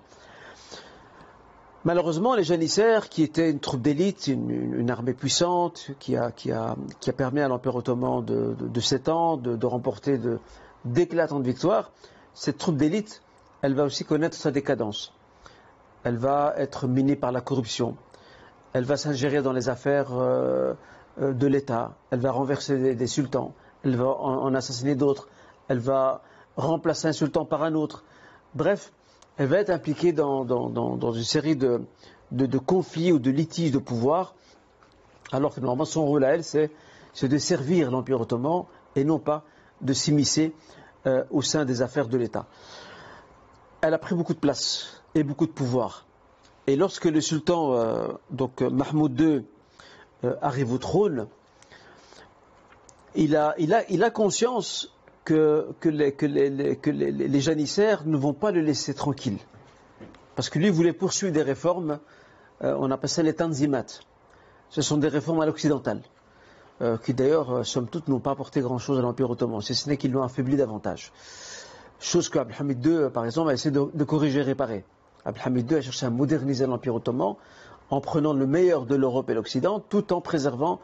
Malheureusement, 1.85 2.35
les 2.35 2.43
janissaires, 2.43 3.09
qui 3.09 3.23
étaient 3.23 3.49
une 3.53 3.61
troupe 3.61 3.83
d'élite, 3.83 4.27
une, 4.27 4.91
armée 4.91 5.15
puissante, 5.15 5.93
qui 6.01 6.17
a, 6.17 6.33
permis 7.17 7.43
à 7.43 7.47
l'Empire 7.47 7.77
ottoman 7.77 8.25
de, 8.25 8.57
de, 8.59 8.81
s'étendre, 8.81 9.41
de, 9.41 9.55
de, 9.55 9.67
remporter 9.67 10.19
d'éclatantes 10.85 11.45
victoires, 11.45 11.93
cette 12.35 12.59
troupe 12.59 12.77
d'élite, 12.77 13.23
elle 13.63 13.75
va 13.75 13.85
aussi 13.85 14.05
connaître 14.05 14.37
sa 14.37 14.51
décadence. 14.51 15.13
Elle 16.05 16.17
va 16.17 16.55
être 16.57 16.87
minée 16.87 17.17
par 17.17 17.33
la 17.33 17.41
corruption, 17.41 17.97
elle 18.73 18.85
va 18.85 18.97
s'ingérer 18.97 19.43
dans 19.43 19.53
les 19.53 19.69
affaires 19.69 20.13
euh, 20.13 20.75
euh, 21.21 21.33
de 21.33 21.47
l'État, 21.47 21.95
elle 22.11 22.21
va 22.21 22.31
renverser 22.31 22.95
des, 22.95 23.07
sultans, 23.07 23.55
elle 23.85 23.97
va 23.97 24.09
en, 24.09 24.55
assassiner 24.55 24.95
d'autres, 24.95 25.29
elle 25.69 25.79
va 25.79 26.23
remplacer 26.57 27.09
un 27.09 27.13
sultan 27.13 27.45
par 27.45 27.63
un 27.63 27.75
autre. 27.75 28.05
Bref, 28.55 28.93
elle 29.37 29.49
va 29.49 29.59
être 29.59 29.71
impliquée 29.71 30.13
dans, 30.13 30.45
une 31.13 31.25
série 31.25 31.57
de, 31.57 31.79
conflits 32.59 33.13
ou 33.13 33.19
de 33.19 33.31
litiges 33.31 33.73
de 33.73 33.79
pouvoir, 33.79 34.35
alors 35.33 35.55
que 35.55 35.61
normalement 35.61 35.85
son 35.85 36.05
rôle 36.05 36.25
à 36.25 36.35
elle, 36.35 36.45
c'est 36.45 36.71
de 37.23 37.39
servir 37.39 37.91
l'Empire 37.91 38.21
ottoman 38.21 38.65
et 38.95 39.05
non 39.05 39.19
pas 39.19 39.43
de 39.81 39.93
s'immiscer 39.93 40.55
euh, 41.07 41.25
au 41.31 41.43
sein 41.43 41.65
des 41.65 41.83
affaires 41.83 42.09
de 42.09 42.17
l'État. 42.17 42.47
Elle 43.81 43.95
a 43.95 43.99
pris 43.99 44.15
beaucoup 44.15 44.35
de 44.35 44.39
place 44.39 45.03
et 45.15 45.23
beaucoup 45.23 45.47
de 45.47 45.53
pouvoir. 45.53 46.07
Et 46.67 46.77
lorsque 46.77 47.05
le 47.05 47.21
sultan, 47.21 47.75
euh, 47.75 48.09
donc 48.31 48.61
Mahmoud 48.61 49.21
II, 49.21 49.45
euh, 50.25 50.35
arrive 50.43 50.73
au 50.73 50.79
trône, 50.79 51.29
il 53.17 53.37
a, 53.37 54.11
conscience 54.11 54.93
que, 55.25 55.75
les, 55.89 57.41
janissaires 57.41 58.07
ne 58.07 58.17
vont 58.17 58.35
pas 58.35 58.51
le 58.51 58.61
laisser 58.61 58.95
tranquille. 58.95 59.39
Parce 60.35 60.51
que 60.51 60.59
lui 60.59 60.69
voulait 60.69 60.93
poursuivre 60.93 61.33
des 61.33 61.43
réformes, 61.43 61.99
euh, 62.63 62.77
on 62.79 62.91
appelle 62.91 63.11
ça 63.11 63.23
les 63.23 63.35
tanzimat. 63.35 63.87
Ce 64.69 64.83
sont 64.83 64.99
des 64.99 65.09
réformes 65.09 65.41
à 65.41 65.47
l'occidental, 65.47 66.03
euh, 66.83 66.99
qui 66.99 67.15
d'ailleurs, 67.15 67.51
euh, 67.51 67.63
somme 67.65 67.89
toute, 67.89 68.09
n'ont 68.09 68.21
pas 68.21 68.33
apporté 68.33 68.61
grand-chose 68.61 68.99
à 68.99 69.03
l'Empire 69.03 69.31
ottoman, 69.31 69.63
si 69.63 69.75
ce 69.75 69.89
n'est 69.89 69.97
qu'ils 69.97 70.13
l'ont 70.13 70.23
affaibli 70.23 70.57
davantage. 70.57 71.13
Chose 71.99 72.29
que 72.29 72.39
Abdelhamid 72.39 72.85
II, 72.85 73.11
par 73.13 73.25
exemple, 73.25 73.51
a 73.51 73.55
essayé 73.55 73.71
de, 73.71 73.89
de 73.93 74.05
corriger 74.05 74.41
et 74.41 74.43
réparer. 74.43 74.85
Abdelhamid 75.25 75.71
II 75.71 75.79
a 75.79 75.81
cherché 75.81 76.07
à 76.07 76.11
moderniser 76.11 76.67
l'Empire 76.67 76.95
ottoman 76.95 77.37
en 77.91 78.01
prenant 78.01 78.33
le 78.33 78.47
meilleur 78.47 78.87
de 78.87 78.95
l'Europe 78.97 79.31
et 79.31 79.35
l'Occident, 79.35 79.81
tout 79.81 80.13
en 80.13 80.21
préservant 80.21 80.81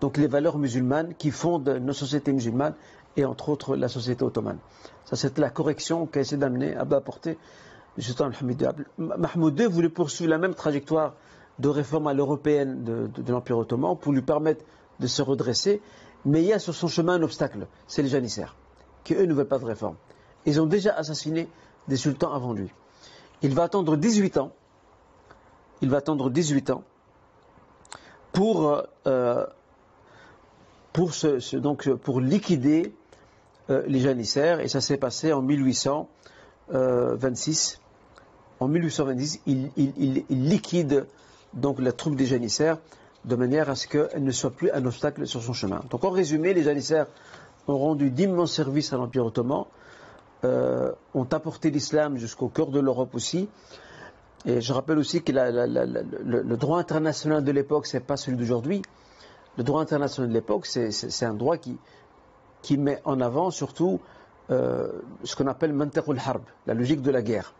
donc 0.00 0.16
les 0.16 0.26
valeurs 0.26 0.58
musulmanes 0.58 1.14
qui 1.14 1.30
fondent 1.30 1.68
nos 1.68 1.92
sociétés 1.92 2.32
musulmanes 2.32 2.74
et 3.16 3.24
entre 3.24 3.48
autres 3.48 3.76
la 3.76 3.88
société 3.88 4.24
ottomane. 4.24 4.58
Ça, 5.04 5.16
c'était 5.16 5.40
la 5.40 5.50
correction 5.50 6.06
qu'a 6.06 6.20
essayé 6.20 6.38
d'amener, 6.38 6.74
à 6.74 6.80
apporter 6.80 7.38
le 7.96 8.02
sultan 8.02 8.30
Mohamed 8.30 8.60
II. 8.60 8.84
Mahmoud 8.98 9.58
II 9.58 9.66
voulait 9.66 9.88
poursuivre 9.88 10.30
la 10.30 10.38
même 10.38 10.54
trajectoire 10.54 11.14
de 11.58 11.68
réforme 11.68 12.06
à 12.06 12.14
l'européenne 12.14 12.82
de, 12.82 13.32
l'Empire 13.32 13.58
ottoman 13.58 13.96
pour 13.96 14.12
lui 14.12 14.22
permettre 14.22 14.64
de 14.98 15.06
se 15.06 15.22
redresser, 15.22 15.80
mais 16.24 16.42
il 16.42 16.48
y 16.48 16.52
a 16.52 16.58
sur 16.58 16.74
son 16.74 16.88
chemin 16.88 17.14
un 17.14 17.22
obstacle, 17.22 17.66
c'est 17.86 18.02
les 18.02 18.08
janissaires, 18.08 18.56
qui 19.04 19.14
eux 19.14 19.26
ne 19.26 19.34
veulent 19.34 19.46
pas 19.46 19.58
de 19.58 19.64
réforme. 19.64 19.96
Ils 20.46 20.60
ont 20.60 20.66
déjà 20.66 20.94
assassiné 20.94 21.48
des 21.88 21.96
sultans 21.96 22.32
avant 22.32 22.52
lui. 22.52 22.70
Il 23.42 23.54
va 23.54 23.64
attendre 23.64 23.96
18 23.96 24.38
ans, 24.38 24.52
il 25.80 25.90
va 25.90 25.96
attendre 25.98 26.30
18 26.30 26.70
ans 26.70 26.84
pour, 28.32 28.82
euh, 29.06 29.46
pour, 30.92 31.12
donc, 31.54 31.92
pour 31.94 32.20
liquider 32.20 32.92
euh, 33.70 33.84
les 33.86 34.00
janissaires, 34.00 34.58
et 34.60 34.66
ça 34.68 34.80
s'est 34.80 34.96
passé 34.96 35.32
en 35.32 35.42
1826. 35.42 37.80
En 38.60 38.68
1826, 38.68 39.40
il, 39.46 39.70
liquide 40.30 41.06
donc 41.54 41.80
la 41.80 41.92
troupe 41.92 42.16
des 42.16 42.26
janissaires 42.26 42.78
de 43.24 43.36
manière 43.36 43.70
à 43.70 43.76
ce 43.76 43.86
qu'elle 43.86 44.22
ne 44.22 44.30
soit 44.30 44.50
plus 44.50 44.70
un 44.70 44.84
obstacle 44.86 45.26
sur 45.26 45.42
son 45.42 45.52
chemin. 45.52 45.82
Donc 45.90 46.04
en 46.04 46.10
résumé, 46.10 46.54
les 46.54 46.62
janissaires 46.62 47.08
ont 47.68 47.78
rendu 47.78 48.10
d'immenses 48.10 48.52
services 48.52 48.92
à 48.92 48.96
l'Empire 48.96 49.26
ottoman, 49.26 49.64
euh, 50.44 50.90
ont 51.14 51.28
apporté 51.30 51.70
l'islam 51.70 52.16
jusqu'au 52.16 52.48
cœur 52.48 52.68
de 52.72 52.80
l'Europe 52.80 53.14
aussi. 53.14 53.48
Et 54.44 54.60
je 54.60 54.72
rappelle 54.72 54.98
aussi 54.98 55.22
que 55.22 55.30
le, 55.30 56.56
droit 56.56 56.80
international 56.80 57.44
de 57.44 57.52
l'époque, 57.52 57.86
ce 57.86 57.96
n'est 57.96 58.02
pas 58.02 58.16
celui 58.16 58.36
d'aujourd'hui. 58.36 58.82
Le 59.56 59.62
droit 59.62 59.80
international 59.80 60.30
de 60.30 60.34
l'époque, 60.34 60.66
c'est 60.66 61.24
un 61.24 61.34
droit 61.34 61.56
qui, 61.58 61.78
met 62.76 63.00
en 63.04 63.20
avant 63.20 63.52
surtout 63.52 64.00
euh, 64.50 64.90
ce 65.22 65.36
qu'on 65.36 65.46
appelle 65.46 65.72
mantarul 65.72 66.18
harb, 66.18 66.42
la 66.66 66.74
logique 66.74 67.02
de 67.02 67.12
la 67.12 67.22
guerre, 67.22 67.54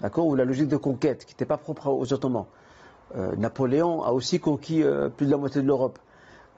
d'accord, 0.00 0.26
ou 0.26 0.34
la 0.34 0.44
logique 0.44 0.68
de 0.68 0.76
conquête, 0.76 1.24
qui 1.24 1.34
n'était 1.34 1.46
pas 1.46 1.56
propre 1.58 1.86
aux 1.88 2.12
Ottomans. 2.12 2.46
Euh, 3.14 3.36
Napoléon 3.36 4.02
a 4.02 4.10
aussi 4.10 4.40
conquis 4.40 4.82
plus 5.16 5.26
de 5.26 5.30
la 5.30 5.36
moitié 5.36 5.62
de 5.62 5.66
l'Europe. 5.68 6.00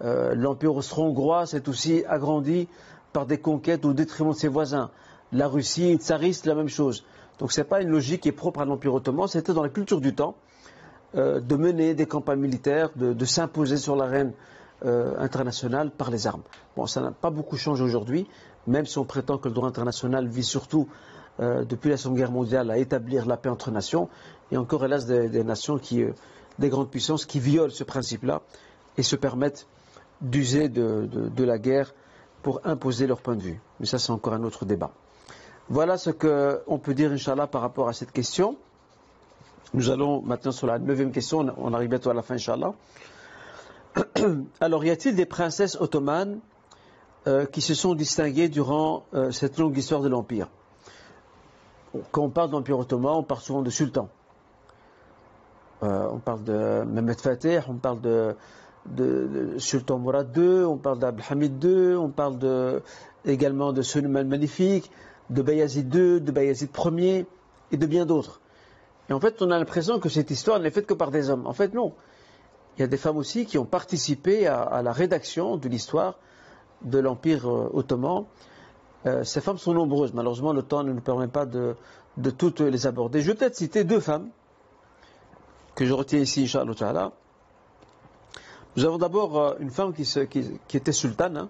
L'Empire 0.02 0.74
austro-hongrois 0.74 1.44
s'est 1.44 1.68
aussi 1.68 2.02
agrandi 2.06 2.66
par 3.12 3.26
des 3.26 3.36
conquêtes 3.36 3.84
au 3.84 3.92
détriment 3.92 4.30
de 4.30 4.36
ses 4.36 4.48
voisins. 4.48 4.90
La 5.32 5.48
Russie, 5.48 5.96
tsariste, 5.96 6.46
la 6.46 6.54
même 6.54 6.68
chose. 6.68 7.04
Donc 7.38 7.52
ce 7.52 7.60
n'est 7.60 7.66
pas 7.66 7.80
une 7.82 7.88
logique 7.90 8.22
qui 8.22 8.28
est 8.28 8.32
propre 8.32 8.60
à 8.60 8.64
l'Empire 8.64 8.94
ottoman, 8.94 9.28
c'était 9.28 9.52
dans 9.52 9.62
la 9.62 9.68
culture 9.68 10.00
du 10.00 10.14
temps 10.14 10.34
de 11.12 11.56
mener 11.56 11.94
des 11.94 12.06
campagnes 12.06 12.38
militaires, 12.38 12.90
de, 12.94 13.24
s'imposer 13.24 13.78
sur 13.78 13.96
l'arène 13.96 14.32
euh, 14.86 15.14
international 15.18 15.90
par 15.90 16.10
les 16.10 16.26
armes. 16.26 16.40
Bon, 16.74 16.86
ça 16.86 17.02
n'a 17.02 17.10
pas 17.10 17.28
beaucoup 17.28 17.58
changé 17.58 17.84
aujourd'hui, 17.84 18.26
même 18.66 18.86
si 18.86 18.96
on 18.96 19.04
prétend 19.04 19.36
que 19.36 19.46
le 19.46 19.52
droit 19.52 19.68
international 19.68 20.26
vise 20.26 20.48
surtout, 20.48 20.88
euh, 21.38 21.66
depuis 21.66 21.90
la 21.90 21.98
Seconde 21.98 22.16
Guerre 22.16 22.30
mondiale, 22.30 22.70
à 22.70 22.78
établir 22.78 23.26
la 23.26 23.36
paix 23.36 23.50
entre 23.50 23.70
nations. 23.70 24.08
Et 24.50 24.56
encore, 24.56 24.82
hélas, 24.86 25.04
des, 25.04 25.44
nations 25.44 25.76
qui, 25.76 26.02
euh, 26.02 26.12
des 26.58 26.70
grandes 26.70 26.88
puissances 26.88 27.26
qui 27.26 27.40
violent 27.40 27.70
ce 27.70 27.84
principe-là 27.84 28.40
et 28.96 29.02
se 29.02 29.16
permettent 29.16 29.66
d'user 30.22 30.70
de, 30.70 31.44
la 31.44 31.58
guerre 31.58 31.92
pour 32.42 32.62
imposer 32.64 33.06
leur 33.06 33.20
point 33.20 33.36
de 33.36 33.42
vue. 33.42 33.60
Mais 33.80 33.86
ça, 33.86 33.98
c'est 33.98 34.12
encore 34.12 34.32
un 34.32 34.44
autre 34.44 34.64
débat. 34.64 34.92
Voilà 35.70 35.96
ce 35.98 36.10
qu'on 36.10 36.78
peut 36.80 36.94
dire, 36.94 37.12
Inch'Allah, 37.12 37.46
par 37.46 37.60
rapport 37.60 37.88
à 37.88 37.92
cette 37.92 38.10
question. 38.10 38.56
Nous 39.72 39.88
allons 39.88 40.20
maintenant 40.20 40.50
sur 40.50 40.66
la 40.66 40.80
neuvième 40.80 41.12
question, 41.12 41.46
on 41.58 41.72
arrive 41.72 41.90
bientôt 41.90 42.10
à 42.10 42.14
la 42.14 42.22
fin, 42.22 42.34
Inch'Allah. 42.34 42.74
Alors, 44.60 44.84
y 44.84 44.90
a-t-il 44.90 45.14
des 45.14 45.26
princesses 45.26 45.80
ottomanes 45.80 46.40
euh, 47.28 47.46
qui 47.46 47.60
se 47.60 47.74
sont 47.74 47.94
distinguées 47.94 48.48
durant 48.48 49.04
euh, 49.14 49.30
cette 49.30 49.58
longue 49.58 49.78
histoire 49.78 50.00
de 50.00 50.08
l'Empire? 50.08 50.48
Quand 52.10 52.22
on 52.22 52.30
parle 52.30 52.50
d'Empire 52.50 52.80
ottoman, 52.80 53.18
on 53.18 53.22
parle 53.22 53.40
souvent 53.40 53.62
de 53.62 53.70
sultan. 53.70 54.08
Euh, 55.84 56.08
on 56.10 56.18
parle 56.18 56.42
de 56.42 56.82
Mehmet 56.84 57.14
Fateh, 57.14 57.60
on 57.68 57.76
parle 57.76 58.00
de, 58.00 58.34
Sultan 59.58 59.98
Mourad 59.98 60.36
II, 60.36 60.64
on 60.64 60.78
parle 60.78 60.98
d'Abdelhamid 60.98 61.62
II, 61.62 61.94
on 61.94 62.08
parle 62.08 62.82
également 63.24 63.72
de 63.72 63.82
Suleiman 63.82 64.26
Magnifique, 64.26 64.90
de 65.30 65.42
Bayazid 65.42 65.94
II, 65.94 66.20
de 66.20 66.32
Bayazid 66.32 66.70
Ier 66.98 67.26
et 67.72 67.76
de 67.76 67.86
bien 67.86 68.04
d'autres. 68.04 68.40
Et 69.08 69.12
en 69.12 69.20
fait, 69.20 69.40
on 69.42 69.50
a 69.50 69.58
l'impression 69.58 69.98
que 69.98 70.08
cette 70.08 70.30
histoire 70.30 70.60
n'est 70.60 70.70
faite 70.70 70.86
que 70.86 70.94
par 70.94 71.10
des 71.10 71.30
hommes. 71.30 71.46
En 71.46 71.52
fait, 71.52 71.72
non 71.72 71.94
il 72.76 72.82
y 72.82 72.84
a 72.84 72.86
des 72.86 72.96
femmes 72.96 73.16
aussi 73.16 73.44
qui 73.46 73.58
ont 73.58 73.64
participé 73.64 74.46
à, 74.46 74.80
la 74.82 74.92
rédaction 74.92 75.56
de 75.56 75.68
l'histoire 75.68 76.14
de 76.82 76.98
l'Empire 76.98 77.46
euh, 77.46 77.70
ottoman. 77.74 78.24
Euh, 79.04 79.22
ces 79.24 79.42
femmes 79.42 79.58
sont 79.58 79.74
nombreuses. 79.74 80.14
Malheureusement, 80.14 80.52
le 80.52 80.62
temps 80.62 80.82
ne 80.82 80.92
nous 80.92 81.00
permet 81.02 81.28
pas 81.28 81.44
de, 81.44 81.76
toutes 82.38 82.60
les 82.60 82.86
aborder. 82.86 83.20
Je 83.20 83.26
vais 83.26 83.34
peut-être 83.34 83.56
citer 83.56 83.84
deux 83.84 84.00
femmes 84.00 84.30
que 85.74 85.84
je 85.84 85.92
retiens 85.92 86.20
ici, 86.20 86.44
Inch'Allah. 86.44 87.12
Nous 88.76 88.84
avons 88.84 88.98
d'abord 88.98 89.38
euh, 89.38 89.54
une 89.58 89.70
femme 89.70 89.92
qui, 89.92 90.08
était 90.72 90.92
sultane, 90.92 91.36
hein, 91.36 91.48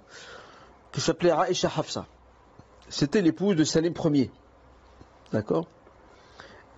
qui 0.91 1.01
s'appelait 1.01 1.33
Aisha 1.49 1.71
Hafsa. 1.77 2.07
C'était 2.91 3.23
l'épouse 3.23 3.55
de 3.55 3.63
Salim 3.63 3.95
Ier. 4.13 4.33
D'accord? 5.33 5.69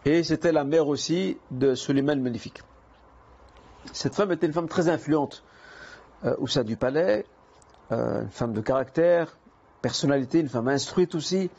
Et 0.04 0.22
c'était 0.22 0.52
la 0.52 0.62
mère 0.62 0.86
aussi 0.86 1.38
de 1.50 1.74
Suleiman 1.74 2.14
le 2.14 2.20
Magnifique. 2.20 2.60
Cette 3.94 4.14
femme 4.14 4.30
était 4.30 4.46
une 4.46 4.52
femme 4.52 4.68
très 4.68 4.90
influente 4.90 5.42
euh, 6.26 6.36
au 6.38 6.46
sein 6.46 6.64
du 6.64 6.76
palais, 6.76 7.24
euh, 7.92 8.24
une 8.24 8.30
femme 8.30 8.52
de 8.52 8.60
caractère, 8.60 9.38
personnalité, 9.80 10.40
une 10.40 10.50
femme 10.50 10.68
instruite 10.68 11.14
aussi. 11.14 11.50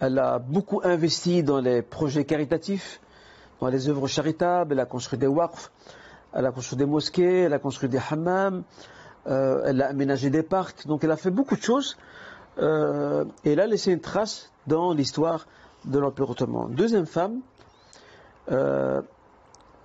Elle 0.00 0.18
a 0.18 0.40
beaucoup 0.40 0.80
investi 0.82 1.44
dans 1.44 1.60
les 1.60 1.80
projets 1.80 2.24
caritatifs, 2.24 3.00
dans 3.60 3.68
les 3.68 3.88
œuvres 3.88 4.08
charitables, 4.08 4.72
elle 4.72 4.80
a 4.80 4.86
construit 4.86 5.20
des 5.20 5.28
waqf, 5.28 5.70
elle 6.32 6.46
a 6.46 6.50
construit 6.50 6.78
des 6.78 6.86
mosquées, 6.86 7.42
elle 7.42 7.54
a 7.54 7.60
construit 7.60 7.88
des 7.88 8.00
hammams, 8.10 8.64
euh, 9.28 9.62
elle 9.66 9.82
a 9.82 9.88
aménagé 9.88 10.30
des 10.30 10.42
parcs, 10.42 10.84
donc 10.88 11.04
elle 11.04 11.12
a 11.12 11.16
fait 11.16 11.30
beaucoup 11.30 11.54
de 11.54 11.62
choses 11.62 11.96
et 12.58 13.52
elle 13.52 13.60
a 13.60 13.66
laissé 13.66 13.92
une 13.92 14.00
trace 14.00 14.50
dans 14.66 14.92
l'histoire 14.92 15.46
de 15.84 15.98
l'Empire 15.98 16.30
ottoman. 16.30 16.74
Deuxième 16.74 17.06
femme, 17.06 17.40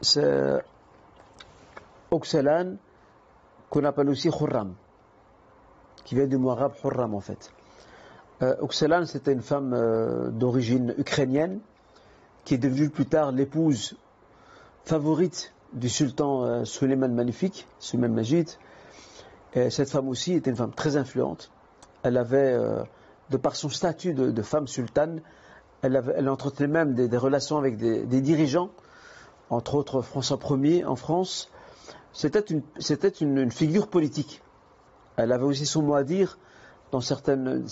c'est 0.02 0.64
Oxelan, 2.12 2.76
qu'on 3.70 3.84
appelle 3.86 4.10
aussi 4.10 4.30
Khurram, 4.30 4.74
qui 6.06 6.16
vient 6.16 6.28
du 6.28 6.38
mot 6.38 6.52
arabe 6.52 6.74
Khurram 6.80 7.16
en 7.16 7.20
fait. 7.20 7.52
Euh, 8.42 8.56
Oxelan, 8.60 9.06
c'était 9.06 9.34
une 9.34 9.42
femme 9.42 9.74
euh, 9.74 10.30
d'origine 10.30 10.94
ukrainienne, 10.98 11.60
qui 12.46 12.56
est 12.56 12.58
devenue 12.58 12.90
plus 12.90 13.06
tard 13.06 13.32
l'épouse 13.32 13.96
favorite 14.86 15.54
du 15.74 15.90
sultan 15.90 16.44
euh, 16.44 16.66
Suleiman 16.66 17.10
Magnifique, 17.10 17.68
Suleiman 17.80 18.14
Majid. 18.14 18.50
Et 19.54 19.70
cette 19.70 19.90
femme 19.90 20.10
aussi 20.10 20.34
était 20.34 20.50
une 20.50 20.56
femme 20.56 20.74
très 20.74 20.98
influente. 20.98 21.52
Elle 22.04 22.18
avait, 22.18 22.58
de 23.30 23.38
par 23.38 23.56
son 23.56 23.70
statut 23.70 24.14
de, 24.14 24.42
femme 24.42 24.68
sultane, 24.68 25.22
elle, 25.82 26.30
entretenait 26.30 26.68
même 26.68 26.94
des, 26.94 27.18
relations 27.18 27.58
avec 27.58 27.78
des, 27.78 28.22
dirigeants, 28.22 28.70
entre 29.50 29.76
autres 29.76 30.02
François 30.02 30.40
Ier 30.52 30.86
en 30.86 30.96
France, 30.96 31.50
c'était 32.14 32.40
une, 32.40 33.52
figure 33.52 33.88
politique. 33.88 34.42
Elle 35.18 35.32
avait 35.32 35.44
aussi 35.44 35.66
son 35.66 35.82
mot 35.82 35.96
à 35.96 36.04
dire 36.04 36.38
dans 36.92 37.02
certaines, 37.02 37.66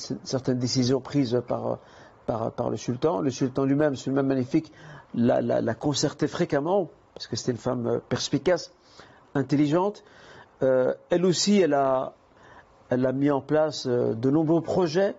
décisions 0.48 1.00
prises 1.00 1.42
par, 1.48 2.70
le 2.70 2.78
sultan. 2.78 3.22
Le 3.22 3.30
sultan 3.30 3.66
lui-même, 3.66 3.96
celui-même 3.96 4.28
magnifique, 4.28 4.72
l'a, 5.14 5.74
concerté 5.76 6.28
fréquemment, 6.28 6.90
parce 7.14 7.28
que 7.28 7.36
c'était 7.36 7.52
une 7.52 7.58
femme 7.58 7.88
euh, 7.88 8.00
perspicace, 8.00 8.72
intelligente. 9.36 10.04
Euh, 10.64 10.94
elle 11.10 11.26
aussi, 11.26 11.60
elle 11.60 11.74
a, 11.74 12.14
mis 12.98 13.32
en 13.32 13.42
place 13.42 13.86
euh, 13.88 14.14
de 14.14 14.30
nombreux 14.30 14.62
projets, 14.62 15.16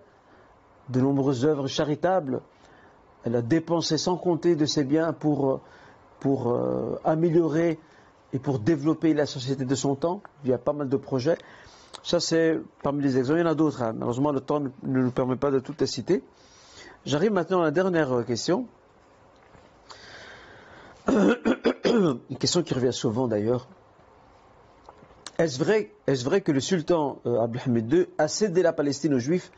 de 0.89 1.01
nombreuses 1.01 1.45
œuvres 1.45 1.69
charitables. 1.69 2.41
Elle 3.25 3.37
a 3.37 3.43
dépensé 3.43 3.99
sans 3.99 4.17
compter 4.17 4.57
de 4.57 4.67
ses 4.67 4.85
biens 4.85 5.13
pour, 5.13 5.61
améliorer 7.05 7.79
et 8.33 8.39
pour 8.39 8.59
développer 8.59 9.15
la 9.15 9.27
société 9.27 9.65
de 9.65 9.75
son 9.75 9.95
temps, 9.95 10.23
il 10.45 10.51
y 10.51 10.53
a 10.53 10.59
pas 10.59 10.73
mal 10.73 10.89
de 10.89 10.97
projets. 10.97 11.39
Ça, 12.03 12.19
c'est 12.19 12.59
parmi 12.83 13.03
les 13.03 13.17
exemples. 13.17 13.39
Il 13.41 13.43
y 13.43 13.47
en 13.47 13.51
a 13.51 13.55
d'autres. 13.55 13.83
Hein. 13.83 13.93
Malheureusement, 13.93 14.33
le 14.33 14.41
temps 14.41 14.61
ne 14.61 14.71
nous 14.83 15.13
permet 15.13 15.37
pas 15.37 15.53
de 15.53 15.61
toutes 15.61 15.81
les 15.81 15.87
citer. 15.87 16.25
J'arrive 17.07 17.33
maintenant 17.33 17.61
à 17.61 17.65
la 17.65 17.71
dernière 17.71 18.25
question. 18.27 18.67
Une 21.09 22.39
question 22.39 22.63
qui 22.63 22.75
revient 22.75 22.93
souvent 22.93 23.29
d'ailleurs. 23.29 23.69
Est-ce 25.43 25.59
vrai, 25.59 25.91
est 26.07 26.23
vrai, 26.23 26.41
que 26.41 26.53
le 26.53 26.61
sultan 26.61 27.19
euh, 27.27 27.41
Abdelhamid 27.41 27.93
II 27.93 28.07
a 28.17 28.29
cédé 28.29 28.63
la 28.63 28.73
Palestine 28.73 29.13
aux 29.15 29.19
Juifs 29.19 29.51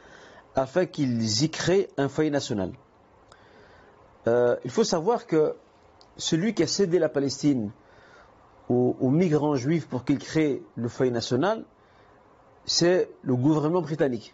afin 0.55 0.87
qu'ils 0.87 1.43
y 1.43 1.51
créent 1.51 1.91
un 1.99 2.09
foyer 2.09 2.30
national? 2.30 2.72
Euh, 4.26 4.57
Il 4.64 4.70
faut 4.70 4.82
savoir 4.82 5.26
que 5.26 5.55
celui 6.16 6.55
qui 6.55 6.62
a 6.62 6.66
cédé 6.66 6.99
la 6.99 7.11
Palestine 7.11 7.70
aux, 8.70 9.11
migrants 9.11 9.57
juifs 9.57 9.87
pour 9.87 10.07
qu'ils 10.07 10.20
créent 10.20 10.62
le 10.74 10.89
foyer 10.89 11.12
national, 11.12 11.66
c'est 12.64 13.11
le 13.22 13.37
gouvernement 13.37 13.82
britannique 13.82 14.32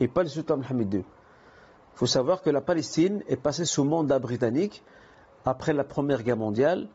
et 0.00 0.06
pas 0.06 0.22
le 0.22 0.28
sultan 0.28 0.58
Mohamed 0.58 0.92
II. 0.92 1.00
Il 1.00 1.96
faut 1.98 2.06
savoir 2.06 2.42
que 2.42 2.50
la 2.50 2.60
Palestine 2.60 3.22
est 3.26 3.38
passée 3.40 3.64
sous 3.64 3.84
mandat 3.84 4.18
britannique 4.18 4.82
après 5.46 5.72
la 5.72 5.84
Première 5.84 6.22
Guerre 6.22 6.36
mondiale, 6.36 6.88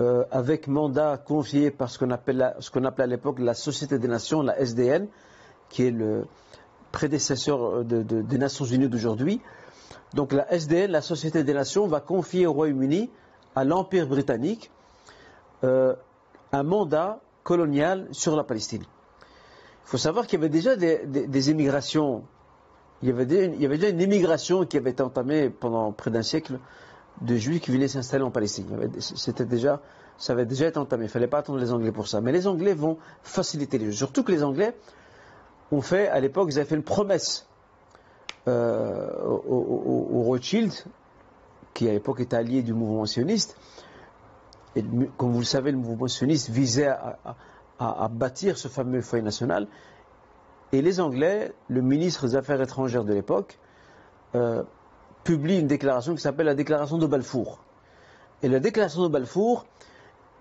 euh, 0.00 0.24
avec 0.30 0.66
mandat 0.66 1.18
confié 1.18 1.70
par 1.70 1.88
ce 1.90 1.98
qu'on 1.98 2.10
appelait 2.10 3.04
à 3.04 3.06
l'époque 3.06 3.38
la 3.38 3.54
Société 3.54 3.98
des 3.98 4.08
Nations, 4.08 4.42
la 4.42 4.58
SDN, 4.58 5.06
qui 5.68 5.84
est 5.86 5.90
le 5.90 6.26
prédécesseur 6.90 7.84
des 7.84 8.38
Nations 8.38 8.64
Unies 8.64 8.88
d'aujourd'hui. 8.88 9.40
Donc 10.14 10.32
la 10.32 10.52
SDN, 10.52 10.90
la 10.90 11.02
Société 11.02 11.42
des 11.44 11.54
Nations, 11.54 11.86
va 11.86 12.00
confier 12.00 12.46
au 12.46 12.52
Royaume-Uni, 12.52 13.10
à 13.56 13.64
l'Empire 13.64 14.06
britannique, 14.06 14.70
euh, 15.64 15.94
un 16.52 16.62
mandat 16.62 17.20
colonial 17.42 18.08
sur 18.12 18.36
la 18.36 18.44
Palestine. 18.44 18.82
Il 18.82 19.88
faut 19.88 19.98
savoir 19.98 20.26
qu'il 20.26 20.38
y 20.38 20.42
avait 20.42 20.48
déjà 20.48 20.76
des, 20.76 21.04
des, 21.06 21.50
émigrations, 21.50 22.24
il 23.02 23.08
y, 23.08 23.12
avait 23.12 23.24
il 23.24 23.60
y 23.60 23.66
avait 23.66 23.76
déjà 23.76 23.90
une 23.90 24.00
émigration 24.00 24.64
qui 24.64 24.76
avait 24.76 24.90
été 24.90 25.02
entamée 25.02 25.50
pendant 25.50 25.92
près 25.92 26.10
d'un 26.10 26.22
siècle 26.22 26.58
de 27.20 27.36
juifs 27.36 27.60
qui 27.60 27.70
venaient 27.70 27.88
s'installer 27.88 28.24
en 28.24 28.30
Palestine. 28.30 28.66
C'était 28.98 29.44
déjà, 29.44 29.80
ça 30.18 30.32
avait 30.32 30.46
déjà 30.46 30.66
été 30.66 30.78
entamé. 30.78 31.04
Il 31.04 31.06
ne 31.06 31.12
fallait 31.12 31.26
pas 31.26 31.38
attendre 31.38 31.58
les 31.58 31.72
Anglais 31.72 31.92
pour 31.92 32.08
ça. 32.08 32.20
Mais 32.20 32.32
les 32.32 32.46
Anglais 32.46 32.74
vont 32.74 32.98
faciliter 33.22 33.78
les 33.78 33.86
choses. 33.86 33.96
Surtout 33.96 34.24
que 34.24 34.32
les 34.32 34.42
Anglais 34.42 34.76
ont 35.70 35.80
fait, 35.80 36.08
à 36.08 36.20
l'époque, 36.20 36.48
ils 36.50 36.58
avaient 36.58 36.68
fait 36.68 36.74
une 36.74 36.82
promesse 36.82 37.46
euh, 38.48 39.10
aux, 39.24 40.22
Rothschild, 40.22 40.72
qui 41.72 41.88
à 41.88 41.92
l'époque 41.92 42.20
était 42.20 42.36
allié 42.36 42.62
du 42.62 42.74
mouvement 42.74 43.06
sioniste. 43.06 43.56
Comme 45.16 45.32
vous 45.32 45.38
le 45.38 45.44
savez, 45.44 45.70
le 45.70 45.78
mouvement 45.78 46.08
sioniste 46.08 46.50
visait 46.50 46.88
à, 47.78 48.08
bâtir 48.08 48.58
ce 48.58 48.68
fameux 48.68 49.00
foyer 49.00 49.22
national. 49.22 49.68
Et 50.72 50.82
les 50.82 51.00
Anglais, 51.00 51.52
le 51.68 51.80
ministre 51.80 52.26
des 52.26 52.36
Affaires 52.36 52.60
étrangères 52.60 53.04
de 53.04 53.12
l'époque, 53.12 53.58
euh, 54.34 54.64
publie 55.24 55.58
une 55.58 55.66
déclaration 55.66 56.14
qui 56.14 56.20
s'appelle 56.20 56.46
la 56.46 56.54
déclaration 56.54 56.98
de 56.98 57.06
Balfour. 57.06 57.58
Et 58.42 58.48
la 58.48 58.60
déclaration 58.60 59.02
de 59.02 59.08
Balfour 59.08 59.66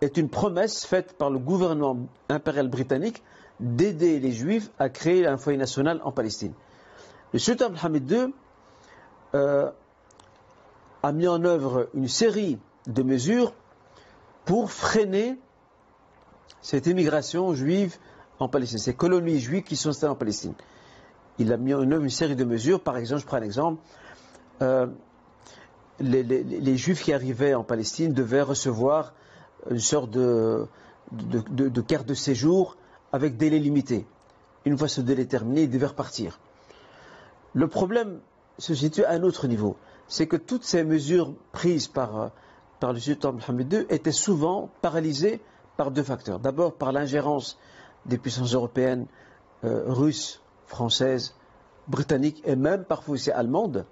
est 0.01 0.17
une 0.17 0.29
promesse 0.29 0.85
faite 0.85 1.13
par 1.17 1.29
le 1.29 1.39
gouvernement 1.39 1.97
impérial 2.29 2.67
britannique 2.67 3.23
d'aider 3.59 4.19
les 4.19 4.31
juifs 4.31 4.69
à 4.77 4.89
créer 4.89 5.25
un 5.25 5.37
foyer 5.37 5.57
national 5.57 6.01
en 6.03 6.11
Palestine. 6.11 6.53
Le 7.31 7.39
sultan 7.39 7.69
Mohamed 7.69 8.11
II 8.11 8.33
euh, 9.35 9.71
a 11.01 11.11
mis 11.11 11.27
en 11.27 11.43
œuvre 11.43 11.89
une 11.93 12.07
série 12.07 12.59
de 12.87 13.03
mesures 13.03 13.53
pour 14.45 14.71
freiner 14.71 15.37
cette 16.61 16.87
immigration 16.87 17.53
juive 17.53 17.97
en 18.39 18.49
Palestine, 18.49 18.79
ces 18.79 18.93
colonies 18.93 19.39
juives 19.39 19.63
qui 19.63 19.75
sont 19.75 19.89
installées 19.89 20.11
en 20.11 20.15
Palestine. 20.15 20.53
Il 21.39 21.51
a 21.51 21.57
mis 21.57 21.73
en 21.73 21.89
œuvre 21.91 22.03
une 22.03 22.09
série 22.09 22.35
de 22.35 22.43
mesures, 22.43 22.81
par 22.81 22.97
exemple, 22.97 23.21
je 23.21 23.27
prends 23.27 23.37
un 23.37 23.43
exemple, 23.43 23.81
euh, 24.61 24.87
les, 25.99 26.77
juifs 26.77 27.03
qui 27.03 27.13
arrivaient 27.13 27.53
en 27.53 27.63
Palestine 27.63 28.13
devaient 28.13 28.41
recevoir 28.41 29.13
une 29.69 29.79
sorte 29.79 30.09
de, 30.11 30.67
carte 31.87 32.07
de 32.07 32.13
séjour 32.13 32.77
avec 33.11 33.37
délai 33.37 33.59
limité. 33.59 34.05
Une 34.65 34.77
fois 34.77 34.87
ce 34.87 35.01
délai 35.01 35.25
terminé, 35.25 35.63
ils 35.63 35.69
devaient 35.69 35.87
repartir. 35.87 36.39
Le 37.53 37.67
problème 37.67 38.19
se 38.57 38.73
situe 38.73 39.03
à 39.03 39.11
un 39.11 39.23
autre 39.23 39.47
niveau. 39.47 39.75
C'est 40.07 40.27
que 40.27 40.35
toutes 40.37 40.63
ces 40.63 40.83
mesures 40.83 41.33
prises 41.51 41.87
par, 41.87 42.31
le 42.81 42.99
sultan 42.99 43.33
Mohamed 43.33 43.71
II 43.73 43.85
étaient 43.89 44.11
souvent 44.11 44.69
paralysées 44.81 45.41
par 45.77 45.91
deux 45.91 46.03
facteurs. 46.03 46.39
D'abord 46.39 46.73
par 46.73 46.91
l'ingérence 46.91 47.57
des 48.05 48.17
puissances 48.17 48.53
européennes, 48.53 49.05
euh, 49.63 49.83
russes, 49.87 50.41
françaises, 50.67 51.35
britanniques 51.87 52.41
et 52.45 52.55
même 52.55 52.83
parfois 52.83 53.15
aussi 53.15 53.31
allemandes, 53.31 53.85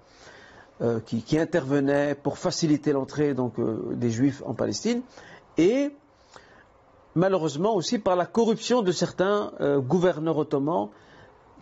euh, 0.82 0.98
qui, 0.98 1.38
intervenaient 1.38 2.16
pour 2.16 2.38
faciliter 2.38 2.90
l'entrée 2.90 3.34
donc 3.34 3.56
euh, 3.60 3.92
des 3.92 4.10
Juifs 4.10 4.42
en 4.44 4.52
Palestine, 4.52 5.02
et 5.56 5.92
malheureusement 7.14 7.76
aussi 7.76 8.00
par 8.00 8.16
la 8.16 8.26
corruption 8.26 8.82
de 8.82 8.90
certains 8.90 9.52
euh, 9.60 9.78
gouverneurs 9.78 10.38
ottomans 10.38 10.88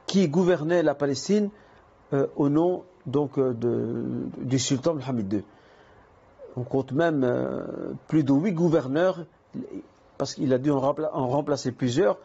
qui 0.06 0.26
gouvernaient 0.26 0.82
la 0.82 0.94
Palestine 0.94 1.50
au 2.34 2.48
nom 2.48 2.82
donc 3.06 3.38
du 3.38 4.58
sultan 4.58 4.94
Mohamed 4.94 5.32
II. 5.32 5.44
On 6.56 6.62
compte 6.62 6.90
même 6.90 7.24
plus 8.08 8.24
de 8.24 8.32
huit 8.32 8.52
gouverneurs, 8.52 9.24
parce 10.18 10.34
qu'il 10.34 10.52
a 10.52 10.58
dû 10.58 10.72
en, 10.72 10.80
remplacer 10.80 11.70
plusieurs, 11.70 12.18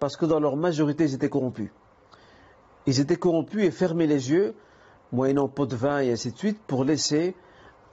parce 0.00 0.16
que 0.16 0.24
dans 0.26 0.40
leur 0.40 0.56
majorité 0.56 1.04
ils 1.04 1.14
étaient 1.14 1.28
corrompus. 1.28 1.70
Ils 2.86 2.98
étaient 2.98 3.16
corrompus 3.16 3.64
et 3.64 3.70
fermaient 3.70 4.08
les 4.08 4.30
yeux 4.30 4.54
moyennant 5.12 5.48
pot 5.48 5.66
de 5.66 5.76
vin 5.76 6.00
et 6.00 6.12
ainsi 6.12 6.32
de 6.32 6.38
suite, 6.38 6.58
pour 6.66 6.84
laisser 6.84 7.34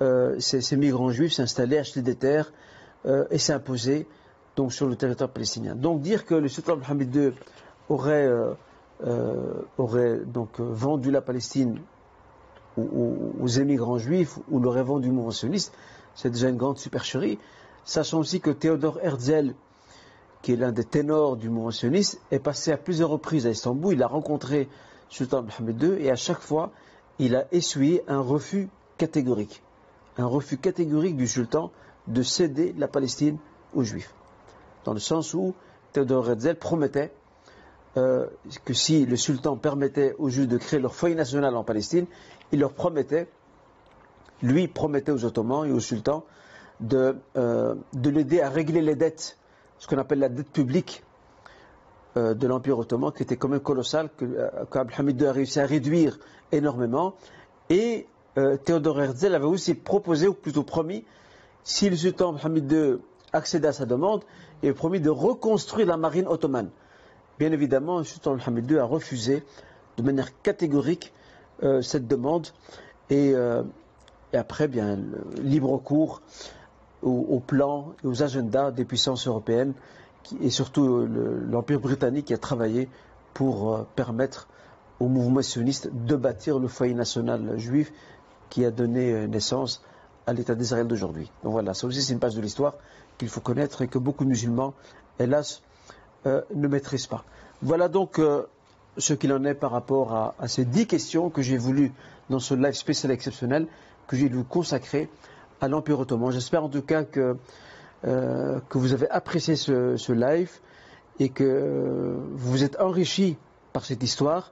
euh, 0.02 0.36
ces, 0.40 0.76
migrants 0.76 1.12
juifs 1.12 1.34
s'installer, 1.34 1.78
acheter 1.78 2.02
des 2.02 2.16
terres 2.16 2.52
euh, 3.06 3.26
et 3.32 3.38
s'imposer 3.38 4.08
donc 4.56 4.74
sur 4.74 4.88
le 4.88 4.96
territoire 4.96 5.30
palestinien. 5.30 5.76
Donc 5.76 6.02
dire 6.02 6.26
que 6.26 6.36
le 6.36 6.48
sultan 6.48 6.78
Mohamed 6.78 7.16
II 7.16 7.34
aurait, 7.90 8.28
euh, 9.06 9.62
aurait 9.78 10.20
donc 10.26 10.60
vendu 10.60 11.12
la 11.12 11.22
Palestine 11.22 11.80
aux, 12.78 13.48
émigrants 13.48 13.98
juifs 13.98 14.38
ou 14.50 14.60
l'aurait 14.60 14.84
vendu 14.84 15.10
au 15.10 15.14
mouvement 15.14 15.32
sioniste, 15.32 15.74
c'est 16.14 16.30
déjà 16.30 16.50
une 16.50 16.58
grande 16.58 16.78
supercherie. 16.78 17.40
Sachant 17.86 18.20
aussi 18.20 18.42
que 18.42 18.50
Théodore 18.50 19.00
Herzl, 19.02 19.54
qui 20.42 20.54
est 20.54 20.56
l'un 20.56 20.72
des 20.72 20.84
ténors 20.84 21.38
du 21.38 21.50
mouvement 21.50 21.72
sioniste, 21.72 22.20
est 22.32 22.40
passé 22.40 22.72
à 22.72 22.78
plusieurs 22.78 23.10
reprises 23.10 23.48
à 23.48 23.50
Istanbul. 23.50 23.94
Il 23.94 24.04
a 24.04 24.08
rencontré 24.08 24.68
sultan 25.10 25.44
Mohamed 25.44 25.82
II 25.82 26.06
et 26.06 26.12
à 26.12 26.16
chaque 26.16 26.40
fois, 26.40 26.72
il 27.20 27.36
a 27.36 27.46
essuyé 27.52 28.04
un 28.08 28.20
refus 28.20 28.70
catégorique, 28.98 29.62
un 30.18 30.26
refus 30.26 30.58
catégorique 30.58 31.18
du 31.18 31.28
sultan 31.28 31.72
de 32.08 32.22
céder 32.22 32.74
la 32.78 32.88
Palestine 32.88 33.38
aux 33.74 33.84
Juifs. 33.84 34.14
Dans 34.84 34.94
le 34.94 35.00
sens 35.00 35.34
où 35.34 35.54
Théodore 35.94 36.30
Herzl 36.30 36.56
promettait 36.56 37.12
euh, 37.98 38.28
que 38.66 38.74
si 38.74 39.06
le 39.06 39.16
sultan 39.16 39.56
permettait 39.56 40.16
aux 40.20 40.30
Juifs 40.30 40.48
de 40.48 40.58
créer 40.58 40.80
leur 40.80 40.94
foyer 40.94 41.16
national 41.16 41.56
en 41.56 41.64
Palestine, 41.64 42.06
il 42.52 42.60
leur 42.60 42.74
promettait, 42.74 43.30
lui 44.42 44.68
promettait 44.68 45.12
aux 45.12 45.24
Ottomans 45.24 45.66
et 45.66 45.72
au 45.72 45.80
sultan 45.80 46.26
de, 46.82 47.16
euh, 47.38 47.76
de 47.94 48.10
l'aider 48.10 48.42
à 48.42 48.50
régler 48.50 48.82
les 48.82 48.96
dettes, 48.96 49.38
ce 49.80 49.88
qu'on 49.88 49.98
appelle 49.98 50.20
la 50.20 50.30
dette 50.30 50.52
publique 50.52 51.05
de 52.16 52.48
l'Empire 52.48 52.80
ottoman 52.80 53.12
qui 53.12 53.24
était 53.24 53.36
quand 53.36 53.50
même 53.50 53.60
colossal, 53.60 54.10
que 54.18 54.26
euh, 54.26 54.50
II 55.10 55.26
a 55.28 55.32
réussi 55.32 55.60
à 55.60 55.66
réduire 55.66 56.18
énormément. 56.52 57.16
Et 57.70 58.08
euh, 58.38 58.58
Théodore 58.58 59.02
Herzl 59.02 59.34
avait 59.36 59.46
aussi 59.46 59.76
proposé, 59.76 60.28
ou 60.28 60.34
plutôt 60.34 60.64
promis, 60.64 61.04
si 61.64 61.90
le 61.90 61.96
sultan 61.96 62.32
Mohamed 62.34 62.72
II 62.72 62.98
accédait 63.34 63.68
à 63.68 63.74
sa 63.74 63.86
demande, 63.86 64.24
il 64.64 64.68
avait 64.70 64.76
promis 64.78 65.00
de 65.02 65.10
reconstruire 65.10 65.88
la 65.88 65.98
marine 65.98 66.28
ottomane. 66.28 66.70
Bien 67.38 67.52
évidemment, 67.52 67.98
le 67.98 68.04
sultan 68.06 68.36
Mohamed 68.36 68.70
II 68.72 68.78
a 68.80 68.86
refusé 68.86 69.44
de 69.98 70.04
manière 70.04 70.42
catégorique 70.42 71.12
cette 71.82 72.08
demande. 72.08 72.48
Et, 73.10 73.34
après, 74.34 74.68
bien, 74.68 75.00
libre 75.42 75.78
cours 75.80 76.22
aux 77.02 77.40
plans 77.46 77.94
et 78.04 78.08
aux 78.08 78.24
agendas 78.24 78.72
des 78.72 78.86
puissances 78.86 79.28
européennes 79.28 79.74
et 80.42 80.50
surtout 80.50 81.06
l'Empire 81.06 81.80
britannique 81.80 82.26
qui 82.26 82.34
a 82.34 82.38
travaillé 82.38 82.90
pour 83.34 83.74
euh, 83.74 83.88
permettre 83.96 84.48
au 85.00 85.08
mouvement 85.08 85.42
sioniste 85.42 85.90
de 85.94 86.16
bâtir 86.16 86.58
le 86.60 86.68
foyer 86.68 86.94
national 86.94 87.58
juif 87.60 87.92
qui 88.50 88.66
a 88.66 88.72
donné 88.72 89.12
euh, 89.12 89.28
naissance 89.28 89.84
à 90.26 90.34
l'État 90.34 90.56
d'Israël 90.56 90.88
d'aujourd'hui. 90.88 91.30
Donc 91.44 91.52
voilà, 91.52 91.74
ça 91.74 91.86
aussi 91.86 92.02
c'est 92.02 92.14
une 92.14 92.20
page 92.20 92.36
de 92.36 92.42
l'histoire 92.42 92.76
qu'il 93.18 93.30
faut 93.30 93.42
connaître 93.42 93.82
et 93.82 93.88
que 93.88 93.98
beaucoup 94.00 94.24
de 94.24 94.30
musulmans, 94.30 94.74
hélas, 95.20 95.62
euh, 96.26 96.42
ne 96.54 96.68
maîtrisent 96.68 97.08
pas. 97.08 97.24
Voilà 97.62 97.88
donc 97.88 98.20
ce 98.98 99.14
qu'il 99.14 99.32
en 99.32 99.44
est 99.46 99.54
par 99.54 99.72
rapport 99.72 100.14
à, 100.14 100.36
à 100.40 100.48
ces 100.48 100.66
dix 100.66 100.88
questions 100.88 101.30
que 101.30 101.42
j'ai 101.42 101.58
voulu, 101.58 101.94
dans 102.30 102.40
ce 102.40 102.54
live 102.54 102.74
spécial 102.74 103.12
exceptionnel, 103.12 103.68
que 104.08 104.18
j'ai 104.18 104.28
voulu 104.28 104.44
consacrer 104.44 105.10
à 105.62 105.68
l'Empire 105.68 106.00
ottoman. 106.00 106.32
J'espère 106.32 106.64
en 106.64 106.70
tout 106.70 106.82
cas 106.82 107.04
que 107.04 107.38
euh, 108.06 108.60
que 108.70 108.78
vous 108.78 108.94
avez 108.94 109.10
apprécié 109.10 109.56
ce, 109.56 110.12
live 110.12 110.52
et 111.20 111.30
que 111.30 112.18
vous 112.34 112.52
vous 112.52 112.64
êtes 112.64 112.80
enrichi 112.80 113.38
par 113.74 113.86
cette 113.86 114.04
histoire. 114.04 114.52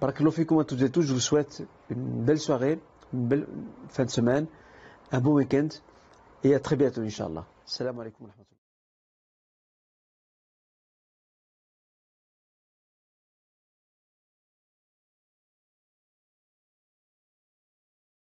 Barakallahu 0.00 0.60
à 0.60 0.64
toutes 0.64 0.82
et 0.82 0.90
tous, 0.90 1.02
je 1.02 1.12
vous 1.12 1.20
souhaite 1.20 1.62
une 1.90 2.24
belle 2.24 2.38
soirée, 2.38 2.78
une 3.12 3.26
belle 3.26 3.46
fin 3.88 4.04
de 4.04 4.10
semaine, 4.10 4.46
un 5.12 5.20
bon 5.20 5.34
week-end 5.34 5.68
et 6.44 6.54
à 6.54 6.60
très 6.60 6.76
bientôt, 6.76 7.00
Inch'Allah. 7.00 7.44
Salam 7.64 7.98
alaikum. 8.00 8.28